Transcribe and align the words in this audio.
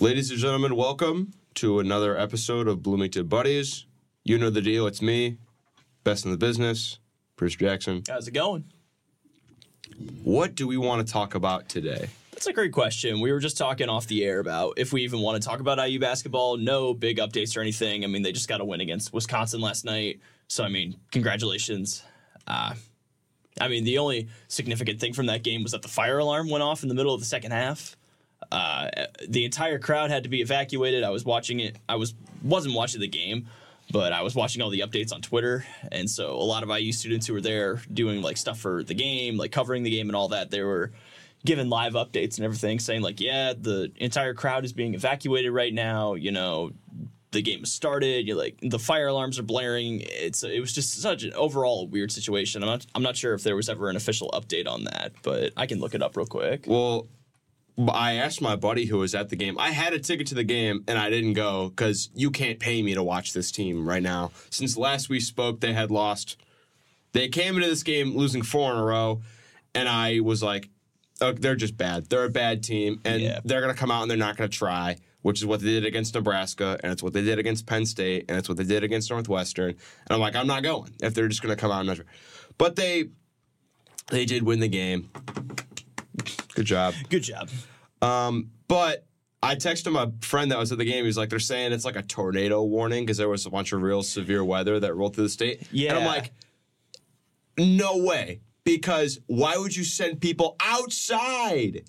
Ladies 0.00 0.30
and 0.30 0.38
gentlemen, 0.38 0.76
welcome 0.76 1.32
to 1.54 1.80
another 1.80 2.16
episode 2.16 2.68
of 2.68 2.84
Bloomington 2.84 3.26
Buddies. 3.26 3.84
You 4.22 4.38
know 4.38 4.48
the 4.48 4.62
deal. 4.62 4.86
It's 4.86 5.02
me, 5.02 5.38
best 6.04 6.24
in 6.24 6.30
the 6.30 6.36
business, 6.36 7.00
Bruce 7.34 7.56
Jackson. 7.56 8.04
How's 8.08 8.28
it 8.28 8.30
going? 8.30 8.62
What 10.22 10.54
do 10.54 10.68
we 10.68 10.76
want 10.76 11.04
to 11.04 11.12
talk 11.12 11.34
about 11.34 11.68
today? 11.68 12.10
That's 12.30 12.46
a 12.46 12.52
great 12.52 12.70
question. 12.70 13.20
We 13.20 13.32
were 13.32 13.40
just 13.40 13.58
talking 13.58 13.88
off 13.88 14.06
the 14.06 14.24
air 14.24 14.38
about 14.38 14.74
if 14.76 14.92
we 14.92 15.02
even 15.02 15.18
want 15.18 15.42
to 15.42 15.48
talk 15.48 15.58
about 15.58 15.84
IU 15.84 15.98
basketball. 15.98 16.58
No 16.58 16.94
big 16.94 17.18
updates 17.18 17.56
or 17.56 17.60
anything. 17.60 18.04
I 18.04 18.06
mean, 18.06 18.22
they 18.22 18.30
just 18.30 18.48
got 18.48 18.60
a 18.60 18.64
win 18.64 18.80
against 18.80 19.12
Wisconsin 19.12 19.60
last 19.60 19.84
night. 19.84 20.20
So, 20.46 20.62
I 20.62 20.68
mean, 20.68 20.94
congratulations. 21.10 22.04
Uh, 22.46 22.74
I 23.60 23.66
mean, 23.66 23.82
the 23.82 23.98
only 23.98 24.28
significant 24.46 25.00
thing 25.00 25.12
from 25.12 25.26
that 25.26 25.42
game 25.42 25.64
was 25.64 25.72
that 25.72 25.82
the 25.82 25.88
fire 25.88 26.18
alarm 26.18 26.48
went 26.48 26.62
off 26.62 26.84
in 26.84 26.88
the 26.88 26.94
middle 26.94 27.14
of 27.14 27.18
the 27.18 27.26
second 27.26 27.50
half. 27.50 27.96
Uh, 28.50 28.88
the 29.28 29.44
entire 29.44 29.78
crowd 29.78 30.10
had 30.10 30.22
to 30.22 30.28
be 30.28 30.40
evacuated. 30.40 31.04
I 31.04 31.10
was 31.10 31.24
watching 31.24 31.60
it. 31.60 31.76
I 31.88 31.96
was 31.96 32.14
wasn't 32.42 32.74
watching 32.74 33.00
the 33.00 33.08
game, 33.08 33.46
but 33.90 34.12
I 34.12 34.22
was 34.22 34.34
watching 34.34 34.62
all 34.62 34.70
the 34.70 34.80
updates 34.80 35.12
on 35.12 35.20
Twitter, 35.20 35.66
and 35.92 36.08
so 36.08 36.32
a 36.32 36.44
lot 36.44 36.62
of 36.62 36.70
IU 36.70 36.92
students 36.92 37.26
who 37.26 37.34
were 37.34 37.40
there 37.40 37.82
doing 37.92 38.22
like 38.22 38.36
stuff 38.36 38.58
for 38.58 38.82
the 38.82 38.94
game, 38.94 39.36
like 39.36 39.52
covering 39.52 39.82
the 39.82 39.90
game 39.90 40.08
and 40.08 40.16
all 40.16 40.28
that, 40.28 40.50
they 40.50 40.62
were 40.62 40.92
giving 41.44 41.68
live 41.68 41.92
updates 41.92 42.36
and 42.36 42.44
everything, 42.44 42.78
saying 42.78 43.02
like, 43.02 43.20
yeah, 43.20 43.52
the 43.58 43.92
entire 43.96 44.34
crowd 44.34 44.64
is 44.64 44.72
being 44.72 44.94
evacuated 44.94 45.52
right 45.52 45.72
now. 45.72 46.14
You 46.14 46.32
know, 46.32 46.72
the 47.30 47.42
game 47.42 47.60
has 47.60 47.72
started. 47.72 48.26
You 48.26 48.34
like 48.34 48.58
the 48.62 48.78
fire 48.78 49.08
alarms 49.08 49.38
are 49.38 49.42
blaring. 49.42 50.00
It's 50.02 50.42
it 50.42 50.60
was 50.60 50.72
just 50.72 51.00
such 51.00 51.22
an 51.24 51.34
overall 51.34 51.86
weird 51.86 52.12
situation. 52.12 52.62
I'm 52.62 52.68
not 52.68 52.86
I'm 52.94 53.02
not 53.02 53.16
sure 53.16 53.34
if 53.34 53.42
there 53.42 53.56
was 53.56 53.68
ever 53.68 53.88
an 53.88 53.96
official 53.96 54.30
update 54.32 54.66
on 54.66 54.84
that, 54.84 55.12
but 55.22 55.52
I 55.56 55.66
can 55.66 55.80
look 55.80 55.94
it 55.94 56.02
up 56.02 56.16
real 56.16 56.26
quick. 56.26 56.64
Well, 56.66 57.06
I 57.78 58.14
asked 58.14 58.40
my 58.42 58.56
buddy 58.56 58.86
who 58.86 58.98
was 58.98 59.14
at 59.14 59.28
the 59.28 59.36
game. 59.36 59.56
I 59.58 59.70
had 59.70 59.92
a 59.92 60.00
ticket 60.00 60.26
to 60.28 60.34
the 60.34 60.42
game 60.44 60.82
and 60.88 60.98
I 60.98 61.10
didn't 61.10 61.34
go 61.34 61.68
because 61.68 62.10
you 62.14 62.30
can't 62.30 62.58
pay 62.58 62.82
me 62.82 62.94
to 62.94 63.02
watch 63.04 63.32
this 63.32 63.52
team 63.52 63.88
right 63.88 64.02
now. 64.02 64.32
Since 64.50 64.76
last 64.76 65.08
we 65.08 65.20
spoke, 65.20 65.60
they 65.60 65.72
had 65.72 65.90
lost. 65.90 66.36
They 67.12 67.28
came 67.28 67.54
into 67.56 67.68
this 67.68 67.82
game 67.84 68.16
losing 68.16 68.42
four 68.42 68.72
in 68.72 68.78
a 68.78 68.84
row, 68.84 69.22
and 69.74 69.88
I 69.88 70.20
was 70.20 70.42
like, 70.42 70.68
oh, 71.20 71.32
they're 71.32 71.56
just 71.56 71.76
bad. 71.76 72.10
They're 72.10 72.24
a 72.24 72.30
bad 72.30 72.62
team, 72.62 73.00
and 73.04 73.22
Yeah. 73.22 73.40
they're 73.44 73.60
going 73.62 73.72
to 73.72 73.78
come 73.78 73.90
out 73.90 74.02
and 74.02 74.10
they're 74.10 74.18
not 74.18 74.36
going 74.36 74.50
to 74.50 74.56
try, 74.56 74.96
which 75.22 75.38
is 75.40 75.46
what 75.46 75.60
they 75.60 75.66
did 75.68 75.86
against 75.86 76.14
Nebraska, 76.14 76.78
and 76.82 76.92
it's 76.92 77.02
what 77.02 77.12
they 77.12 77.22
did 77.22 77.38
against 77.38 77.64
Penn 77.66 77.86
State, 77.86 78.26
and 78.28 78.36
it's 78.38 78.48
what 78.48 78.58
they 78.58 78.64
did 78.64 78.84
against 78.84 79.10
Northwestern. 79.10 79.70
And 79.70 79.78
I'm 80.10 80.20
like, 80.20 80.36
I'm 80.36 80.46
not 80.46 80.62
going 80.62 80.92
if 81.00 81.14
they're 81.14 81.28
just 81.28 81.42
going 81.42 81.54
to 81.54 81.60
come 81.60 81.70
out 81.70 81.78
and 81.80 81.88
not 81.88 81.96
try. 81.96 82.04
But 82.58 82.76
they, 82.76 83.08
they 84.10 84.24
did 84.24 84.42
win 84.42 84.60
the 84.60 84.68
game. 84.68 85.10
Good 86.58 86.66
job. 86.66 86.94
Good 87.08 87.22
job. 87.22 87.48
Um, 88.02 88.50
but 88.66 89.06
I 89.44 89.54
texted 89.54 89.92
my 89.92 90.10
friend 90.22 90.50
that 90.50 90.58
was 90.58 90.72
at 90.72 90.78
the 90.78 90.84
game. 90.84 91.04
He's 91.04 91.16
like, 91.16 91.28
they're 91.30 91.38
saying 91.38 91.70
it's 91.70 91.84
like 91.84 91.94
a 91.94 92.02
tornado 92.02 92.64
warning 92.64 93.04
because 93.04 93.16
there 93.16 93.28
was 93.28 93.46
a 93.46 93.50
bunch 93.50 93.72
of 93.72 93.80
real 93.80 94.02
severe 94.02 94.42
weather 94.44 94.80
that 94.80 94.92
rolled 94.96 95.14
through 95.14 95.22
the 95.24 95.30
state. 95.30 95.68
Yeah. 95.70 95.90
And 95.90 96.00
I'm 96.00 96.04
like, 96.04 96.32
no 97.56 97.98
way. 97.98 98.40
Because 98.64 99.20
why 99.26 99.56
would 99.56 99.76
you 99.76 99.84
send 99.84 100.20
people 100.20 100.56
outside 100.60 101.84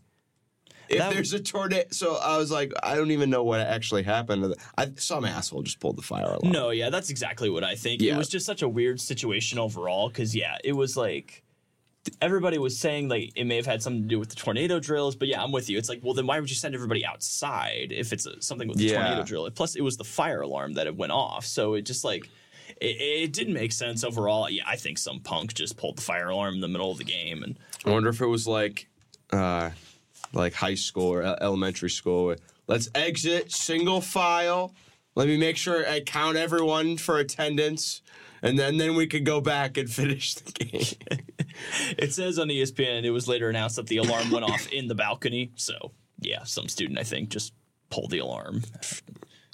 if 0.87 0.99
That- 0.99 1.13
there's 1.13 1.33
a 1.33 1.39
tornado? 1.39 1.87
So 1.89 2.17
I 2.17 2.37
was 2.37 2.51
like, 2.51 2.71
I 2.83 2.93
don't 2.95 3.09
even 3.09 3.31
know 3.31 3.43
what 3.43 3.61
actually 3.61 4.03
happened. 4.03 4.53
I, 4.77 4.91
some 4.97 5.25
asshole 5.25 5.63
just 5.63 5.79
pulled 5.79 5.97
the 5.97 6.03
fire 6.03 6.25
alarm. 6.25 6.51
No, 6.51 6.69
yeah, 6.69 6.91
that's 6.91 7.09
exactly 7.09 7.49
what 7.49 7.63
I 7.63 7.73
think. 7.73 8.03
Yeah. 8.03 8.13
It 8.13 8.17
was 8.19 8.29
just 8.29 8.45
such 8.45 8.61
a 8.61 8.69
weird 8.69 9.01
situation 9.01 9.57
overall 9.57 10.09
because 10.09 10.35
yeah, 10.35 10.57
it 10.63 10.73
was 10.73 10.95
like 10.95 11.43
everybody 12.21 12.57
was 12.57 12.77
saying 12.77 13.09
like 13.09 13.31
it 13.35 13.43
may 13.45 13.55
have 13.57 13.65
had 13.65 13.81
something 13.81 14.03
to 14.03 14.07
do 14.07 14.19
with 14.19 14.29
the 14.29 14.35
tornado 14.35 14.79
drills, 14.79 15.15
but 15.15 15.27
yeah, 15.27 15.43
I'm 15.43 15.51
with 15.51 15.69
you. 15.69 15.77
It's 15.77 15.89
like, 15.89 15.99
well, 16.03 16.13
then 16.13 16.27
why 16.27 16.39
would 16.39 16.49
you 16.49 16.55
send 16.55 16.73
everybody 16.75 17.05
outside 17.05 17.91
if 17.91 18.13
it's 18.13 18.25
a, 18.25 18.41
something 18.41 18.67
with 18.67 18.77
the 18.77 18.85
Yeah. 18.85 19.01
tornado 19.01 19.23
drill? 19.23 19.49
Plus, 19.51 19.75
it 19.75 19.81
was 19.81 19.97
the 19.97 20.03
fire 20.03 20.41
alarm 20.41 20.73
that 20.73 20.87
it 20.87 20.95
went 20.95 21.11
off, 21.11 21.45
so 21.45 21.73
it 21.73 21.81
just 21.83 22.03
like. 22.03 22.29
It, 22.79 23.01
it 23.01 23.33
didn't 23.33 23.55
make 23.55 23.71
sense 23.73 24.03
overall. 24.03 24.49
Yeah, 24.49 24.63
I 24.65 24.75
think 24.77 24.99
some 24.99 25.19
punk 25.19 25.53
just 25.55 25.75
pulled 25.75 25.97
the 25.97 26.01
fire 26.01 26.29
alarm 26.29 26.53
in 26.55 26.61
the 26.61 26.67
middle 26.67 26.91
of 26.91 26.97
the 26.99 27.03
game, 27.03 27.43
and 27.43 27.57
I 27.83 27.89
wonder 27.89 28.09
if 28.09 28.21
it 28.21 28.27
was 28.27 28.47
like, 28.47 28.87
uh, 29.33 29.71
like 30.33 30.53
high 30.53 30.75
school 30.75 31.07
or 31.11 31.23
elementary 31.43 31.89
school. 31.89 32.35
Let's 32.67 32.87
exit 32.93 33.51
single 33.51 33.99
file. 34.01 34.73
Let 35.15 35.27
me 35.27 35.35
make 35.35 35.57
sure 35.57 35.85
I 35.89 35.99
count 36.01 36.37
everyone 36.37 36.97
for 36.97 37.17
attendance, 37.17 38.01
and 38.41 38.57
then 38.57 38.77
then 38.77 38.95
we 38.95 39.07
could 39.07 39.25
go 39.25 39.41
back 39.41 39.77
and 39.77 39.89
finish 40.01 40.35
the 40.35 40.51
game. 40.51 41.19
It 41.97 42.13
says 42.13 42.39
on 42.39 42.47
ESPN 42.47 43.03
it 43.03 43.11
was 43.11 43.27
later 43.27 43.49
announced 43.49 43.75
that 43.75 43.87
the 43.87 43.97
alarm 43.97 44.31
went 44.31 44.45
off 44.45 44.71
in 44.71 44.87
the 44.87 44.95
balcony. 44.95 45.51
So 45.55 45.91
yeah, 46.21 46.43
some 46.43 46.69
student 46.69 46.97
I 46.97 47.03
think 47.03 47.29
just 47.29 47.53
pulled 47.89 48.11
the 48.11 48.19
alarm. 48.19 48.63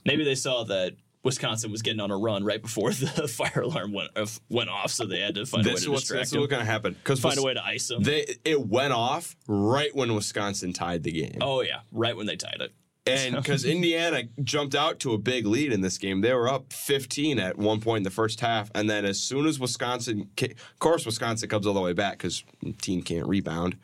Maybe 0.05 0.23
they 0.23 0.35
saw 0.35 0.63
that 0.65 0.95
Wisconsin 1.23 1.71
was 1.71 1.81
getting 1.81 1.99
on 1.99 2.11
a 2.11 2.17
run 2.17 2.43
right 2.43 2.61
before 2.61 2.91
the 2.91 3.27
fire 3.27 3.63
alarm 3.63 3.91
went 3.91 4.11
went 4.49 4.69
off, 4.69 4.91
so 4.91 5.05
they 5.05 5.19
had 5.21 5.33
to 5.35 5.45
find 5.47 5.65
a 5.65 5.69
way 5.69 5.75
to 5.75 5.89
distract 5.89 6.21
this 6.21 6.31
is 6.33 6.37
what's 6.37 6.51
gonna 6.51 6.63
happen 6.63 6.93
because 6.93 7.19
Find 7.19 7.39
a 7.39 7.41
way 7.43 7.55
to 7.55 7.65
ice 7.65 7.87
them. 7.87 8.03
They 8.03 8.35
it 8.45 8.67
went 8.67 8.93
off 8.93 9.35
right 9.47 9.93
when 9.95 10.13
Wisconsin 10.13 10.73
tied 10.73 11.01
the 11.01 11.11
game. 11.11 11.39
oh 11.41 11.61
yeah, 11.61 11.79
right 11.91 12.15
when 12.15 12.27
they 12.27 12.35
tied 12.35 12.61
it. 12.61 12.71
And 13.07 13.35
because 13.35 13.65
Indiana 13.65 14.23
jumped 14.43 14.73
out 14.73 14.99
to 15.01 15.13
a 15.13 15.17
big 15.17 15.45
lead 15.45 15.71
in 15.71 15.81
this 15.81 15.99
game, 15.99 16.21
they 16.21 16.33
were 16.33 16.49
up 16.49 16.73
15 16.73 17.37
at 17.39 17.57
one 17.57 17.79
point 17.79 17.97
in 17.97 18.03
the 18.03 18.09
first 18.09 18.39
half, 18.39 18.71
and 18.73 18.89
then 18.89 19.05
as 19.05 19.19
soon 19.19 19.45
as 19.45 19.59
Wisconsin, 19.59 20.29
of 20.41 20.79
course, 20.79 21.05
Wisconsin 21.05 21.47
comes 21.47 21.67
all 21.67 21.75
the 21.75 21.81
way 21.81 21.93
back 21.93 22.13
because 22.13 22.43
team 22.81 23.03
can't 23.03 23.27
rebound 23.27 23.77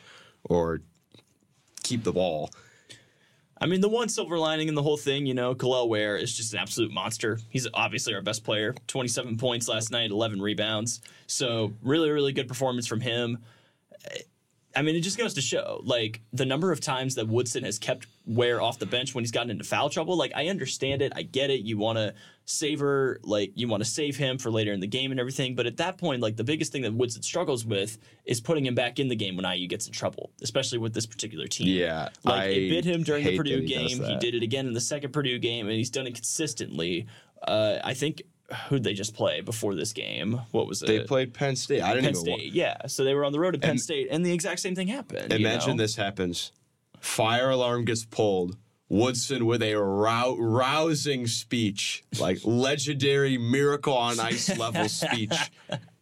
or 0.43 0.81
keep 1.83 2.03
the 2.03 2.11
ball. 2.11 2.49
I 3.59 3.67
mean, 3.67 3.81
the 3.81 3.89
one 3.89 4.09
silver 4.09 4.39
lining 4.39 4.69
in 4.69 4.73
the 4.73 4.81
whole 4.81 4.97
thing, 4.97 5.27
you 5.27 5.35
know, 5.35 5.53
Kel'el 5.53 5.87
Ware 5.87 6.17
is 6.17 6.35
just 6.35 6.53
an 6.53 6.59
absolute 6.59 6.91
monster. 6.91 7.37
He's 7.49 7.67
obviously 7.75 8.15
our 8.15 8.21
best 8.23 8.43
player. 8.43 8.73
27 8.87 9.37
points 9.37 9.67
last 9.67 9.91
night, 9.91 10.09
11 10.09 10.41
rebounds. 10.41 10.99
So, 11.27 11.73
really, 11.83 12.09
really 12.09 12.33
good 12.33 12.47
performance 12.47 12.87
from 12.87 13.01
him. 13.01 13.37
I 14.75 14.81
mean, 14.81 14.95
it 14.95 15.01
just 15.01 15.17
goes 15.17 15.33
to 15.33 15.41
show, 15.41 15.81
like, 15.83 16.21
the 16.31 16.45
number 16.45 16.71
of 16.71 16.79
times 16.79 17.15
that 17.15 17.27
Woodson 17.27 17.63
has 17.63 17.77
kept 17.77 18.07
Ware 18.25 18.61
off 18.61 18.79
the 18.79 18.85
bench 18.85 19.13
when 19.13 19.23
he's 19.23 19.31
gotten 19.31 19.49
into 19.49 19.63
foul 19.63 19.89
trouble. 19.89 20.15
Like, 20.15 20.31
I 20.35 20.47
understand 20.47 21.01
it. 21.01 21.11
I 21.15 21.23
get 21.23 21.49
it. 21.49 21.61
You 21.61 21.77
want 21.77 21.97
to 21.97 22.13
savor, 22.45 23.19
like, 23.23 23.51
you 23.55 23.67
want 23.67 23.83
to 23.83 23.89
save 23.89 24.15
him 24.15 24.37
for 24.37 24.49
later 24.49 24.71
in 24.71 24.79
the 24.79 24.87
game 24.87 25.11
and 25.11 25.19
everything. 25.19 25.55
But 25.55 25.65
at 25.65 25.77
that 25.77 25.97
point, 25.97 26.21
like, 26.21 26.37
the 26.37 26.43
biggest 26.43 26.71
thing 26.71 26.83
that 26.83 26.93
Woodson 26.93 27.21
struggles 27.21 27.65
with 27.65 27.97
is 28.25 28.39
putting 28.39 28.65
him 28.65 28.75
back 28.75 28.99
in 28.99 29.07
the 29.07 29.15
game 29.15 29.35
when 29.35 29.45
IU 29.45 29.67
gets 29.67 29.87
in 29.87 29.93
trouble, 29.93 30.31
especially 30.41 30.77
with 30.77 30.93
this 30.93 31.05
particular 31.05 31.47
team. 31.47 31.67
Yeah, 31.67 32.09
Like 32.23 32.41
I 32.41 32.45
it 32.45 32.69
bit 32.69 32.85
him 32.85 33.03
during 33.03 33.25
the 33.25 33.35
Purdue 33.35 33.61
he 33.61 33.67
game. 33.67 34.03
He 34.03 34.15
did 34.17 34.35
it 34.35 34.43
again 34.43 34.67
in 34.67 34.73
the 34.73 34.81
second 34.81 35.11
Purdue 35.11 35.39
game, 35.39 35.67
and 35.67 35.75
he's 35.75 35.89
done 35.89 36.07
it 36.07 36.15
consistently. 36.15 37.07
Uh, 37.41 37.79
I 37.83 37.93
think 37.93 38.21
who'd 38.69 38.83
they 38.83 38.93
just 38.93 39.13
play 39.15 39.41
before 39.41 39.75
this 39.75 39.93
game? 39.93 40.41
What 40.51 40.67
was 40.67 40.81
it? 40.83 40.87
They 40.87 40.99
played 41.01 41.33
Penn 41.33 41.55
State. 41.55 41.81
I 41.81 41.93
didn't 41.93 42.05
Penn 42.05 42.15
State. 42.15 42.53
Yeah, 42.53 42.87
so 42.87 43.03
they 43.03 43.13
were 43.13 43.25
on 43.25 43.31
the 43.31 43.39
road 43.39 43.51
to 43.51 43.59
Penn 43.59 43.71
And- 43.71 43.81
State, 43.81 44.07
and 44.11 44.25
the 44.25 44.33
exact 44.33 44.59
same 44.59 44.75
thing 44.75 44.87
happened. 44.87 45.31
you 45.31 45.39
Imagine 45.39 45.77
know? 45.77 45.83
this 45.83 45.95
happens. 45.95 46.51
Fire 46.99 47.49
alarm 47.49 47.85
gets 47.85 48.05
pulled. 48.05 48.57
Woodson 48.89 49.45
with 49.45 49.63
a 49.63 49.75
rou- 49.75 50.35
rousing 50.37 51.25
speech, 51.25 52.03
like 52.19 52.39
legendary 52.43 53.37
miracle 53.37 53.93
on 53.93 54.19
ice 54.19 54.55
level 54.57 54.89
speech 54.89 55.33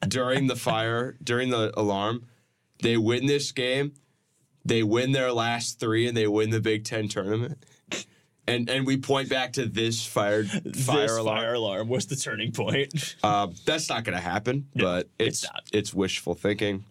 during 0.08 0.48
the 0.48 0.56
fire, 0.56 1.16
during 1.24 1.52
the 1.52 1.72
alarm. 1.80 2.26
They 2.82 2.98
win 2.98 3.28
this 3.28 3.52
game. 3.52 3.94
They 4.66 4.82
win 4.82 5.12
their 5.12 5.32
last 5.32 5.80
three 5.80 6.08
and 6.08 6.18
they 6.18 6.28
win 6.28 6.50
the 6.50 6.60
Big 6.62 6.84
Ten 6.84 7.08
tournament. 7.08 7.64
And 8.50 8.70
and 8.70 8.86
we 8.86 8.98
point 8.98 9.30
back 9.30 9.54
to 9.54 9.66
this 9.66 10.06
fire 10.06 10.44
fire 10.44 10.62
This 10.64 10.86
alarm. 11.18 11.38
fire 11.38 11.54
alarm 11.54 11.88
was 11.88 12.08
the 12.08 12.16
turning 12.16 12.52
point. 12.52 13.16
Uh, 13.24 13.48
that's 13.66 13.90
not 13.90 14.04
going 14.04 14.18
to 14.18 14.24
happen, 14.24 14.68
but 14.76 15.10
it's 15.20 15.44
it's 15.44 15.52
it's 15.74 15.94
wishful 15.94 16.34
thinking. 16.36 16.84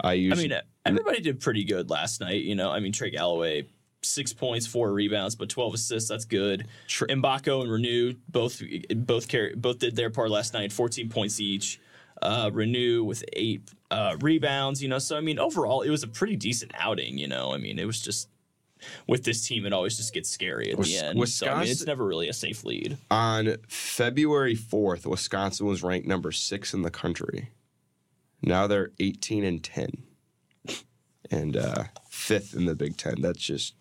I 0.00 0.12
I 0.12 0.34
mean, 0.34 0.52
everybody 0.84 1.20
did 1.20 1.40
pretty 1.40 1.64
good 1.64 1.90
last 1.90 2.20
night. 2.20 2.42
You 2.42 2.54
know, 2.54 2.70
I 2.70 2.80
mean, 2.80 2.92
Trey 2.92 3.10
Galloway, 3.10 3.66
six 4.02 4.32
points, 4.32 4.66
four 4.66 4.92
rebounds, 4.92 5.36
but 5.36 5.48
twelve 5.48 5.74
assists. 5.74 6.08
That's 6.08 6.24
good. 6.24 6.66
Tre- 6.88 7.08
Mgbako 7.08 7.62
and 7.62 7.70
Reneau 7.70 8.16
both 8.28 8.62
both 8.96 9.28
carry, 9.28 9.54
both 9.54 9.78
did 9.78 9.94
their 9.94 10.10
part 10.10 10.30
last 10.30 10.54
night, 10.54 10.72
fourteen 10.72 11.08
points 11.08 11.38
each. 11.40 11.80
Uh, 12.20 12.50
Reneau 12.50 13.04
with 13.04 13.24
eight 13.34 13.62
uh, 13.90 14.16
rebounds. 14.20 14.82
You 14.82 14.88
know, 14.88 14.98
so 14.98 15.16
I 15.16 15.20
mean, 15.20 15.38
overall, 15.38 15.82
it 15.82 15.90
was 15.90 16.02
a 16.02 16.08
pretty 16.08 16.36
decent 16.36 16.72
outing. 16.78 17.18
You 17.18 17.28
know, 17.28 17.52
I 17.52 17.58
mean, 17.58 17.78
it 17.78 17.86
was 17.86 18.00
just 18.00 18.28
with 19.06 19.24
this 19.24 19.46
team, 19.46 19.66
it 19.66 19.72
always 19.72 19.96
just 19.96 20.12
gets 20.14 20.28
scary 20.30 20.70
at 20.72 20.78
Wis- 20.78 20.88
the 21.00 21.06
end. 21.06 21.28
so 21.28 21.46
I 21.48 21.60
mean, 21.60 21.68
it's 21.70 21.86
never 21.86 22.04
really 22.04 22.28
a 22.28 22.32
safe 22.32 22.64
lead. 22.64 22.98
On 23.10 23.56
February 23.68 24.56
4th, 24.56 25.06
Wisconsin 25.06 25.66
was 25.66 25.82
ranked 25.82 26.06
number 26.06 26.32
six 26.32 26.72
in 26.74 26.82
the 26.82 26.90
country. 26.90 27.50
Now 28.42 28.66
they're 28.66 28.90
18 28.98 29.44
and 29.44 29.62
10, 29.62 30.02
and 31.30 31.56
uh, 31.56 31.84
fifth 32.10 32.54
in 32.54 32.64
the 32.66 32.74
Big 32.74 32.96
Ten. 32.96 33.20
That's 33.20 33.38
just 33.40 33.74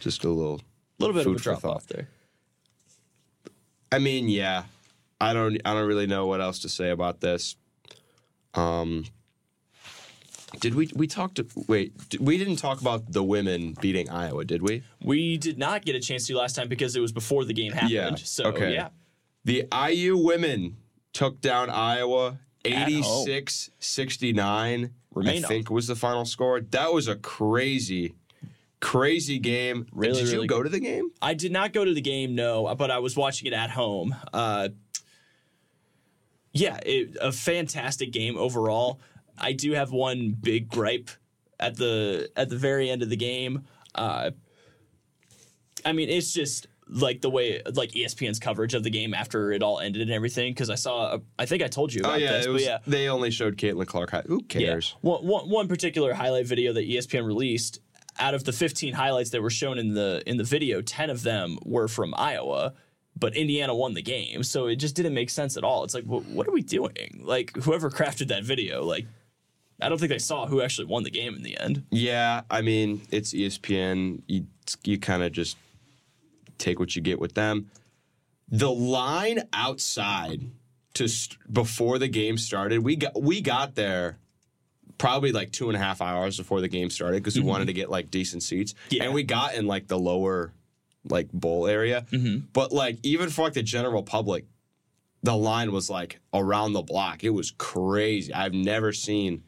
just 0.00 0.24
a 0.24 0.28
little. 0.28 0.60
A 0.98 1.00
little 1.00 1.14
bit 1.14 1.24
Food 1.24 1.36
of 1.36 1.36
a 1.36 1.38
for 1.38 1.44
drop 1.44 1.60
thought. 1.60 1.76
off 1.76 1.86
there. 1.86 2.08
I 3.92 3.98
mean, 3.98 4.28
yeah, 4.28 4.64
I 5.20 5.32
don't 5.32 5.60
I 5.64 5.74
don't 5.74 5.86
really 5.86 6.06
know 6.06 6.26
what 6.26 6.40
else 6.40 6.58
to 6.60 6.68
say 6.68 6.90
about 6.90 7.20
this. 7.20 7.56
Um, 8.54 9.04
Did 10.58 10.74
we 10.74 10.90
we 10.94 11.06
talked? 11.06 11.40
Wait, 11.68 11.92
we 12.18 12.36
didn't 12.36 12.56
talk 12.56 12.80
about 12.80 13.12
the 13.12 13.22
women 13.22 13.76
beating 13.80 14.10
Iowa, 14.10 14.44
did 14.44 14.62
we? 14.62 14.82
We 15.02 15.36
did 15.36 15.58
not 15.58 15.84
get 15.84 15.94
a 15.94 16.00
chance 16.00 16.26
to 16.26 16.36
last 16.36 16.56
time 16.56 16.68
because 16.68 16.96
it 16.96 17.00
was 17.00 17.12
before 17.12 17.44
the 17.44 17.52
game 17.52 17.72
happened. 17.72 17.90
Yeah, 17.90 18.14
So 18.16 18.46
okay. 18.46 18.74
yeah. 18.74 18.88
The 19.44 19.66
IU 19.72 20.16
women 20.16 20.76
took 21.12 21.40
down 21.40 21.70
Iowa 21.70 22.38
At 22.64 22.88
86 22.88 23.70
69. 23.78 24.90
Remain 25.14 25.44
I 25.44 25.48
think 25.48 25.70
was 25.70 25.86
the 25.86 25.96
final 25.96 26.24
score. 26.24 26.60
That 26.60 26.92
was 26.92 27.08
a 27.08 27.16
crazy, 27.16 28.14
crazy 28.80 29.38
game. 29.38 29.86
Really, 29.92 30.20
Did 30.20 30.28
you 30.28 30.34
really 30.34 30.46
go 30.46 30.62
to 30.62 30.68
the 30.68 30.78
game? 30.80 31.10
I 31.20 31.34
did 31.34 31.52
not 31.52 31.72
go 31.72 31.84
to 31.84 31.92
the 31.94 32.00
game, 32.00 32.34
no, 32.34 32.72
but 32.76 32.90
I 32.90 32.98
was 32.98 33.16
watching 33.16 33.48
it 33.48 33.52
at 33.52 33.70
home. 33.70 34.14
Uh, 34.32 34.68
yeah, 36.52 36.78
it, 36.84 37.16
a 37.20 37.32
fantastic 37.32 38.12
game 38.12 38.36
overall. 38.36 39.00
I 39.40 39.52
do 39.52 39.72
have 39.72 39.90
one 39.90 40.36
big 40.38 40.68
gripe 40.68 41.10
at 41.58 41.76
the 41.76 42.30
at 42.36 42.48
the 42.48 42.56
very 42.56 42.90
end 42.90 43.02
of 43.02 43.08
the 43.10 43.16
game. 43.16 43.64
Uh, 43.94 44.30
I 45.84 45.92
mean, 45.92 46.08
it's 46.08 46.32
just 46.32 46.66
like 46.88 47.20
the 47.20 47.30
way 47.30 47.62
like 47.74 47.92
ESPN's 47.92 48.38
coverage 48.38 48.74
of 48.74 48.82
the 48.82 48.90
game 48.90 49.14
after 49.14 49.52
it 49.52 49.62
all 49.62 49.78
ended 49.78 50.02
and 50.02 50.10
everything. 50.10 50.52
Because 50.52 50.70
I 50.70 50.74
saw, 50.74 51.18
I 51.38 51.46
think 51.46 51.62
I 51.62 51.68
told 51.68 51.92
you 51.94 52.00
about 52.00 52.14
Oh 52.14 52.16
yeah, 52.16 52.32
this, 52.32 52.46
was, 52.46 52.64
yeah, 52.64 52.78
they 52.86 53.08
only 53.08 53.30
showed 53.30 53.56
Caitlin 53.56 53.86
Clark. 53.86 54.10
Who 54.26 54.42
cares? 54.42 54.94
yeah. 54.96 55.08
One, 55.10 55.26
one, 55.26 55.48
one 55.50 55.68
particular 55.68 56.12
highlight 56.14 56.46
video 56.46 56.72
that 56.72 56.88
ESPN 56.88 57.24
released, 57.24 57.80
out 58.18 58.34
of 58.34 58.44
the 58.44 58.52
15 58.52 58.92
highlights 58.94 59.30
that 59.30 59.40
were 59.40 59.50
shown 59.50 59.78
in 59.78 59.94
the 59.94 60.22
in 60.26 60.36
the 60.36 60.44
video, 60.44 60.82
10 60.82 61.10
of 61.10 61.22
them 61.22 61.58
were 61.64 61.88
from 61.88 62.12
Iowa, 62.16 62.74
but 63.16 63.36
Indiana 63.36 63.74
won 63.74 63.94
the 63.94 64.02
game. 64.02 64.42
So 64.42 64.66
it 64.66 64.76
just 64.76 64.96
didn't 64.96 65.14
make 65.14 65.30
sense 65.30 65.56
at 65.56 65.64
all. 65.64 65.84
It's 65.84 65.94
like, 65.94 66.04
wh- 66.04 66.28
what 66.34 66.46
are 66.48 66.52
we 66.52 66.62
doing? 66.62 67.22
Like 67.24 67.56
whoever 67.56 67.88
crafted 67.90 68.28
that 68.28 68.44
video, 68.44 68.84
like 68.84 69.06
I 69.82 69.88
don't 69.88 69.98
think 69.98 70.10
they 70.10 70.18
saw 70.18 70.46
who 70.46 70.60
actually 70.62 70.86
won 70.86 71.02
the 71.02 71.10
game 71.10 71.34
in 71.34 71.42
the 71.42 71.58
end. 71.58 71.84
Yeah, 71.90 72.42
I 72.50 72.62
mean 72.62 73.02
it's 73.10 73.32
ESPN. 73.32 74.22
You 74.26 74.46
you 74.84 74.98
kind 74.98 75.22
of 75.22 75.32
just 75.32 75.56
take 76.58 76.78
what 76.78 76.94
you 76.94 77.02
get 77.02 77.18
with 77.18 77.34
them. 77.34 77.70
The 78.48 78.70
line 78.70 79.42
outside 79.52 80.42
to 80.94 81.08
st- 81.08 81.38
before 81.52 81.98
the 81.98 82.08
game 82.08 82.36
started, 82.36 82.82
we 82.84 82.96
got 82.96 83.20
we 83.20 83.40
got 83.40 83.74
there 83.74 84.18
probably 84.98 85.32
like 85.32 85.50
two 85.50 85.68
and 85.68 85.76
a 85.76 85.78
half 85.78 86.02
hours 86.02 86.36
before 86.36 86.60
the 86.60 86.68
game 86.68 86.90
started 86.90 87.22
because 87.22 87.34
we 87.34 87.40
mm-hmm. 87.40 87.50
wanted 87.50 87.66
to 87.66 87.72
get 87.72 87.90
like 87.90 88.10
decent 88.10 88.42
seats, 88.42 88.74
Yeah. 88.90 89.04
and 89.04 89.14
we 89.14 89.22
got 89.22 89.54
in 89.54 89.66
like 89.66 89.88
the 89.88 89.98
lower 89.98 90.52
like 91.08 91.32
bowl 91.32 91.66
area. 91.66 92.06
Mm-hmm. 92.12 92.46
But 92.52 92.72
like 92.72 92.98
even 93.02 93.30
for 93.30 93.42
like 93.42 93.54
the 93.54 93.62
general 93.62 94.02
public, 94.02 94.44
the 95.22 95.36
line 95.36 95.72
was 95.72 95.88
like 95.90 96.20
around 96.32 96.72
the 96.72 96.82
block. 96.82 97.24
It 97.24 97.30
was 97.30 97.50
crazy. 97.52 98.32
I've 98.32 98.54
never 98.54 98.92
seen 98.92 99.42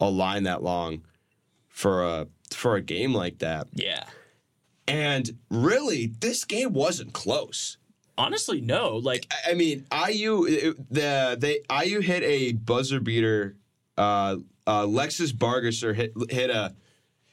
a 0.00 0.08
line 0.10 0.44
that 0.44 0.62
long 0.62 1.02
for 1.68 2.04
a 2.04 2.26
for 2.52 2.76
a 2.76 2.80
game 2.82 3.12
like 3.14 3.38
that. 3.38 3.68
Yeah. 3.74 4.04
And 4.86 5.30
really, 5.50 6.06
this 6.06 6.44
game 6.44 6.72
wasn't 6.72 7.12
close. 7.12 7.76
Honestly, 8.16 8.60
no. 8.60 8.96
Like 8.96 9.26
I- 9.30 9.50
I 9.50 9.54
mean, 9.54 9.86
IU 9.92 10.44
it- 10.46 10.92
the 10.92 11.36
they 11.38 11.60
IU 11.70 12.00
hit 12.00 12.22
a 12.22 12.52
buzzer 12.52 13.00
beater. 13.00 13.56
Uh, 13.96 14.36
uh, 14.66 14.82
Lexus 14.84 15.32
Bargesser 15.32 15.94
hit 15.94 16.12
hit 16.30 16.50
a 16.50 16.74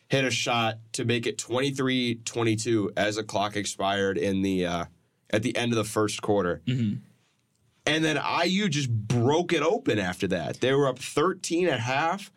hit 0.10 0.26
a 0.26 0.32
shot 0.32 0.78
to 0.94 1.04
make 1.06 1.26
it 1.26 1.38
23-22 1.38 2.92
as 2.96 3.16
the 3.16 3.24
clock 3.24 3.56
expired 3.56 4.18
in 4.18 4.42
the 4.42 4.66
uh, 4.66 4.86
at 5.32 5.44
the 5.44 5.56
end 5.58 5.72
of 5.72 5.78
the 5.78 5.84
first 5.84 6.22
quarter. 6.22 6.62
And 7.88 8.04
then 8.04 8.18
IU 8.44 8.68
just 8.70 8.90
broke 8.92 9.54
it 9.54 9.62
open 9.62 10.00
after 10.00 10.28
that. 10.28 10.60
They 10.60 10.74
were 10.74 10.88
up 10.88 10.98
13 11.00 11.68
at 11.68 11.80
half, 11.82 12.32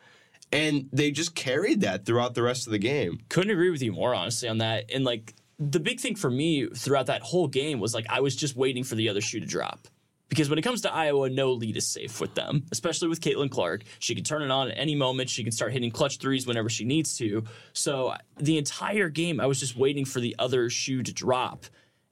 and 0.53 0.89
they 0.93 1.11
just 1.11 1.35
carried 1.35 1.83
that 1.83 2.07
throughout 2.07 2.35
the 2.35 2.43
rest 2.43 2.67
of 2.67 2.73
the 2.73 2.79
game. 2.79 3.21
couldn't 3.29 3.51
agree 3.51 3.71
with 3.71 3.83
you 3.83 3.93
more 3.93 4.15
honestly 4.15 4.49
on 4.49 4.59
that. 4.59 4.91
And 4.93 5.05
like 5.05 5.35
the 5.59 5.81
big 5.81 6.01
thing 6.01 6.15
for 6.15 6.31
me 6.31 6.69
throughout 6.69 7.07
that 7.07 7.23
whole 7.23 7.49
game 7.49 7.81
was 7.81 7.93
like 7.93 8.07
i 8.09 8.21
was 8.21 8.37
just 8.37 8.55
waiting 8.57 8.85
for 8.85 8.95
the 8.95 9.09
other 9.09 9.21
shoe 9.21 9.41
to 9.41 9.47
drop. 9.47 9.89
Because 10.29 10.51
when 10.51 10.59
it 10.59 10.63
comes 10.63 10.83
to 10.83 10.93
iowa 10.93 11.29
no 11.29 11.53
lead 11.53 11.77
is 11.77 11.87
safe 11.87 12.21
with 12.21 12.35
them 12.35 12.65
especially 12.71 13.09
with 13.09 13.21
caitlin 13.21 13.51
clark. 13.51 13.83
She 13.99 14.15
can 14.15 14.25
turn 14.25 14.43
it 14.43 14.51
on 14.51 14.71
at 14.71 14.79
any 14.79 14.95
moment. 14.95 15.31
She 15.31 15.43
can 15.43 15.53
start 15.53 15.73
hitting 15.73 15.91
clutch 15.91 16.19
threes 16.19 16.47
whenever 16.47 16.69
she 16.69 16.85
needs 16.85 17.17
to. 17.19 17.45
So 17.73 18.15
the 18.37 18.59
entire 18.59 19.09
game 19.09 19.41
i 19.41 19.47
was 19.47 19.61
just 19.61 19.77
waiting 19.77 20.05
for 20.05 20.21
the 20.21 20.37
other 20.39 20.71
shoe 20.71 21.03
to 21.03 21.13
drop 21.13 21.67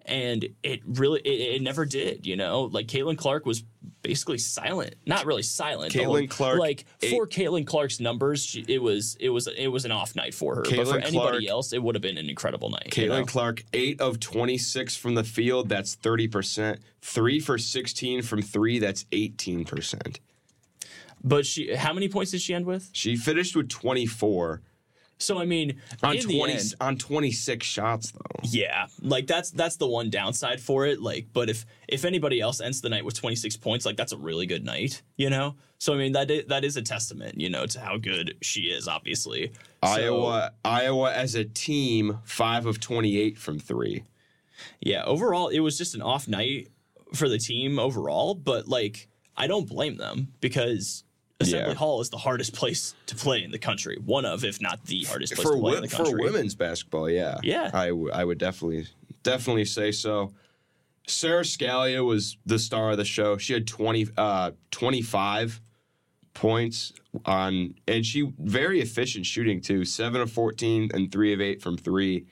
and 0.06 0.46
it 0.62 0.80
really 0.86 1.20
it, 1.20 1.56
it 1.56 1.62
never 1.62 1.84
did 1.84 2.26
you 2.26 2.36
know 2.36 2.62
like 2.62 2.86
caitlin 2.86 3.18
clark 3.18 3.44
was 3.44 3.64
basically 4.02 4.38
silent 4.38 4.94
not 5.04 5.26
really 5.26 5.42
silent 5.42 5.92
Caitlin 5.92 6.20
like- 6.22 6.30
Clark, 6.30 6.58
like 6.60 6.84
eight- 7.02 7.10
for 7.10 7.26
caitlin 7.26 7.66
clark's 7.66 7.98
numbers 7.98 8.44
she, 8.44 8.64
it 8.68 8.80
was 8.80 9.16
it 9.18 9.30
was 9.30 9.48
it 9.48 9.66
was 9.66 9.84
an 9.84 9.90
off 9.90 10.14
night 10.14 10.32
for 10.32 10.54
her 10.54 10.62
but 10.62 10.70
for 10.70 10.76
Caitlin 10.76 11.04
anybody 11.04 11.48
else 11.48 11.72
it 11.72 11.82
would 11.82 11.94
have 11.96 12.02
been 12.02 12.16
an 12.18 12.28
incredible 12.30 12.70
night 12.70 12.96
you 12.96 13.04
Caitlin 13.04 13.20
know? 13.20 13.24
Clark, 13.24 13.64
8 13.72 14.00
of 14.00 14.20
26 14.20 14.96
from 14.96 15.14
the 15.14 15.24
field, 15.24 15.68
that's 15.68 15.96
30%. 15.96 16.78
3 17.02 17.40
for 17.40 17.58
16 17.58 18.22
from 18.22 18.42
3, 18.42 18.78
that's 18.78 19.04
18%. 19.04 20.18
but 21.24 21.44
she 21.44 21.74
how 21.74 21.92
many 21.92 22.08
points 22.08 22.30
did 22.30 22.40
she 22.40 22.54
end 22.54 22.66
with 22.66 22.88
She 22.92 23.16
finished 23.16 23.56
with 23.56 23.68
24 23.68 24.62
so 25.18 25.38
i 25.38 25.44
mean 25.44 25.80
on 26.02 26.16
20 26.18 26.52
end, 26.52 26.74
on 26.80 26.96
26 26.98 27.66
shots 27.66 28.10
though. 28.12 28.20
yeah 28.44 28.86
like 29.00 29.26
that's 29.26 29.50
that's 29.50 29.76
the 29.76 29.86
one 29.86 30.10
downside 30.10 30.60
for 30.60 30.84
it 30.86 31.00
like 31.00 31.26
but 31.32 31.48
if 31.48 31.64
if 31.88 32.04
anybody 32.04 32.40
else 32.40 32.60
ends 32.60 32.80
the 32.82 32.88
night 32.88 33.04
with 33.04 33.14
26 33.14 33.56
points 33.56 33.86
like 33.86 33.96
that's 33.96 34.12
a 34.12 34.16
really 34.18 34.44
good 34.46 34.64
night 34.64 35.02
you 35.16 35.30
know 35.30 35.54
so 35.78 35.94
i 35.94 35.96
mean 35.96 36.12
that 36.12 36.30
is, 36.30 36.44
that 36.46 36.64
is 36.64 36.76
a 36.76 36.82
testament 36.82 37.40
you 37.40 37.48
know 37.48 37.64
to 37.66 37.80
how 37.80 37.96
good 37.96 38.36
she 38.42 38.62
is 38.62 38.86
obviously 38.88 39.52
So- 39.84 39.90
Iowa 39.90 40.52
Iowa 40.64 41.12
as 41.12 41.34
a 41.34 41.44
team 41.44 42.18
5 42.24 42.66
of 42.66 42.80
28 42.80 43.38
from 43.38 43.58
3. 43.58 44.02
yeah 44.80 45.04
overall 45.04 45.48
it 45.48 45.60
was 45.60 45.78
just 45.78 45.94
an 45.94 46.02
off 46.02 46.28
night 46.28 46.68
for 47.14 47.28
the 47.28 47.38
team 47.38 47.78
overall 47.78 48.34
but 48.34 48.68
like 48.68 49.08
i 49.36 49.46
don't 49.46 49.68
blame 49.68 49.96
them 49.96 50.28
because 50.40 51.04
assembly 51.40 51.70
Yeah. 51.72 51.74
hall 51.74 52.00
is 52.00 52.10
the 52.10 52.16
hardest 52.18 52.54
place 52.54 52.94
to 53.06 53.14
play 53.14 53.42
in 53.44 53.50
the 53.50 53.58
country 53.58 53.98
one 54.04 54.24
of 54.24 54.44
if 54.44 54.60
not 54.60 54.84
the 54.86 55.04
hardest 55.04 55.34
place 55.34 55.46
For 55.46 55.54
to 55.54 55.60
play 55.60 55.76
in 55.76 55.82
the 55.82 55.88
country. 55.88 56.12
for 56.12 56.22
women's 56.22 56.54
basketball, 56.54 57.10
yeah. 57.10 57.38
Yeah. 57.42 57.70
I, 57.74 57.88
w- 57.88 58.10
I 58.12 58.24
would 58.24 58.38
definitely 58.38 58.86
definitely 59.22 59.64
say 59.66 59.92
so. 59.92 60.32
Sara 61.08 61.42
Scalia 61.42 62.04
was 62.04 62.36
the 62.46 62.58
star 62.58 62.90
of 62.92 62.96
the 62.96 63.04
show. 63.04 63.36
She 63.36 63.52
had 63.52 63.66
20 63.66 64.08
uh 64.16 64.52
25 64.70 65.60
points 66.34 66.92
on 67.24 67.74
and 67.88 68.04
she 68.04 68.32
very 68.38 68.80
efficient 68.80 69.24
shooting 69.26 69.60
too. 69.60 69.84
7 69.84 70.20
of 70.20 70.30
14 70.32 70.90
and 70.94 71.10
3 71.12 71.32
of 71.32 71.40
8 71.40 71.62
from 71.62 71.76
3. 71.76 72.26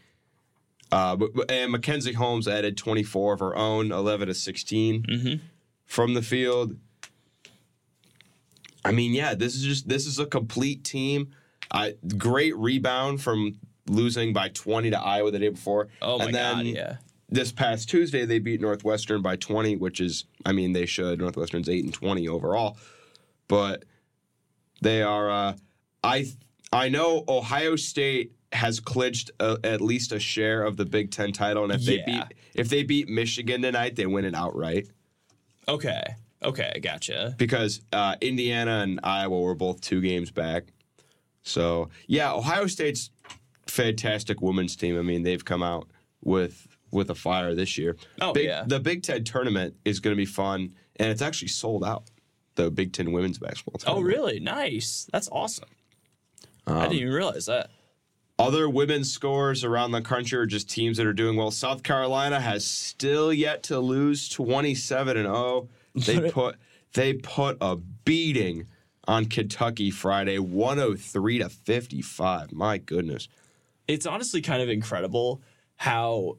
Uh, 0.92 1.16
but, 1.16 1.50
and 1.50 1.72
Mackenzie 1.72 2.12
Holmes 2.12 2.46
added 2.46 2.76
24 2.76 3.32
of 3.34 3.40
her 3.40 3.56
own, 3.56 3.90
11 3.90 4.28
to 4.28 4.34
16 4.34 5.40
from 5.86 6.14
the 6.14 6.22
field. 6.22 6.76
I 8.84 8.92
mean, 8.92 9.12
yeah, 9.12 9.34
this 9.34 9.54
is 9.54 9.62
just 9.62 9.88
this 9.88 10.06
is 10.06 10.18
a 10.18 10.26
complete 10.26 10.84
team. 10.84 11.30
I 11.70 11.94
great 12.18 12.56
rebound 12.56 13.22
from 13.22 13.58
losing 13.86 14.32
by 14.32 14.48
20 14.48 14.90
to 14.90 15.00
Iowa 15.00 15.30
the 15.30 15.38
day 15.38 15.48
before. 15.48 15.88
oh 16.00 16.18
my 16.18 16.26
and 16.26 16.34
then 16.34 16.56
god 16.56 16.66
yeah 16.66 16.96
this 17.28 17.52
past 17.52 17.88
Tuesday 17.88 18.24
they 18.24 18.38
beat 18.38 18.60
Northwestern 18.60 19.22
by 19.22 19.36
20, 19.36 19.76
which 19.76 20.00
is 20.00 20.24
I 20.46 20.52
mean 20.52 20.72
they 20.72 20.86
should. 20.86 21.18
Northwestern's 21.18 21.68
8 21.68 21.84
and 21.84 21.94
20 21.94 22.28
overall. 22.28 22.78
But 23.48 23.84
they 24.80 25.02
are 25.02 25.30
uh 25.30 25.54
I 26.02 26.26
I 26.72 26.88
know 26.88 27.24
Ohio 27.28 27.76
State 27.76 28.32
has 28.52 28.78
clinched 28.78 29.30
a, 29.40 29.58
at 29.64 29.80
least 29.80 30.12
a 30.12 30.20
share 30.20 30.62
of 30.62 30.76
the 30.76 30.84
Big 30.84 31.10
10 31.10 31.32
title 31.32 31.64
and 31.64 31.72
if 31.72 31.84
they 31.84 32.02
beat 32.04 32.22
if 32.54 32.68
they 32.68 32.84
beat 32.84 33.08
Michigan 33.08 33.62
tonight, 33.62 33.96
they 33.96 34.06
win 34.06 34.24
it 34.24 34.34
outright 34.34 34.88
okay 35.66 36.16
okay 36.42 36.72
I 36.74 36.78
gotcha 36.78 37.34
because 37.38 37.80
uh, 37.92 38.16
Indiana 38.20 38.80
and 38.80 39.00
Iowa 39.02 39.40
were 39.40 39.54
both 39.54 39.80
two 39.80 40.00
games 40.00 40.30
back. 40.30 40.64
So 41.42 41.88
yeah, 42.06 42.32
Ohio 42.32 42.66
State's 42.66 43.10
fantastic 43.66 44.40
women's 44.40 44.76
team. 44.76 44.98
I 44.98 45.02
mean, 45.02 45.22
they've 45.22 45.44
come 45.44 45.62
out 45.62 45.88
with 46.22 46.66
with 46.90 47.10
a 47.10 47.14
fire 47.14 47.54
this 47.54 47.76
year. 47.76 47.96
Oh, 48.20 48.32
Big, 48.32 48.46
yeah. 48.46 48.64
the 48.66 48.78
Big 48.80 49.02
Ten 49.02 49.24
tournament 49.24 49.74
is 49.84 50.00
going 50.00 50.14
to 50.14 50.16
be 50.16 50.26
fun, 50.26 50.72
and 50.96 51.08
it's 51.10 51.22
actually 51.22 51.48
sold 51.48 51.84
out. 51.84 52.04
The 52.56 52.70
Big 52.70 52.92
Ten 52.92 53.10
women's 53.12 53.38
basketball. 53.38 53.80
oh 53.92 54.00
really 54.00 54.38
nice 54.38 55.08
that's 55.12 55.28
awesome 55.32 55.68
Um, 56.68 56.76
I 56.78 56.82
didn't 56.84 57.00
even 57.00 57.12
realize 57.12 57.46
that 57.46 57.70
Other 58.38 58.68
women's 58.68 59.10
scores 59.12 59.64
around 59.64 59.90
the 59.90 60.00
country 60.00 60.38
are 60.38 60.46
just 60.46 60.70
teams 60.70 60.96
that 60.98 61.06
are 61.06 61.12
doing 61.12 61.36
well. 61.36 61.50
South 61.50 61.82
Carolina 61.82 62.38
has 62.40 62.64
still 62.64 63.32
yet 63.32 63.64
to 63.64 63.80
lose 63.80 64.28
27 64.28 65.16
and 65.16 65.26
0. 65.26 65.68
They 65.94 66.30
put 66.30 66.56
they 66.94 67.14
put 67.14 67.58
a 67.60 67.76
beating 67.76 68.66
on 69.06 69.26
Kentucky 69.26 69.90
Friday 69.90 70.38
103 70.38 71.38
to 71.38 71.48
55. 71.48 72.52
My 72.52 72.78
goodness. 72.78 73.28
it's 73.86 74.06
honestly 74.06 74.40
kind 74.40 74.62
of 74.62 74.68
incredible 74.68 75.42
how 75.76 76.38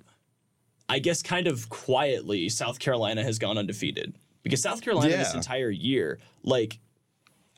I 0.90 1.00
guess 1.00 1.22
kind 1.22 1.48
of 1.48 1.70
quietly 1.70 2.50
South 2.50 2.80
Carolina 2.80 3.24
has 3.24 3.40
gone 3.40 3.58
undefeated. 3.58 4.16
Because 4.44 4.62
South 4.62 4.82
Carolina 4.82 5.18
this 5.18 5.34
entire 5.34 5.72
year, 5.72 6.20
like 6.44 6.80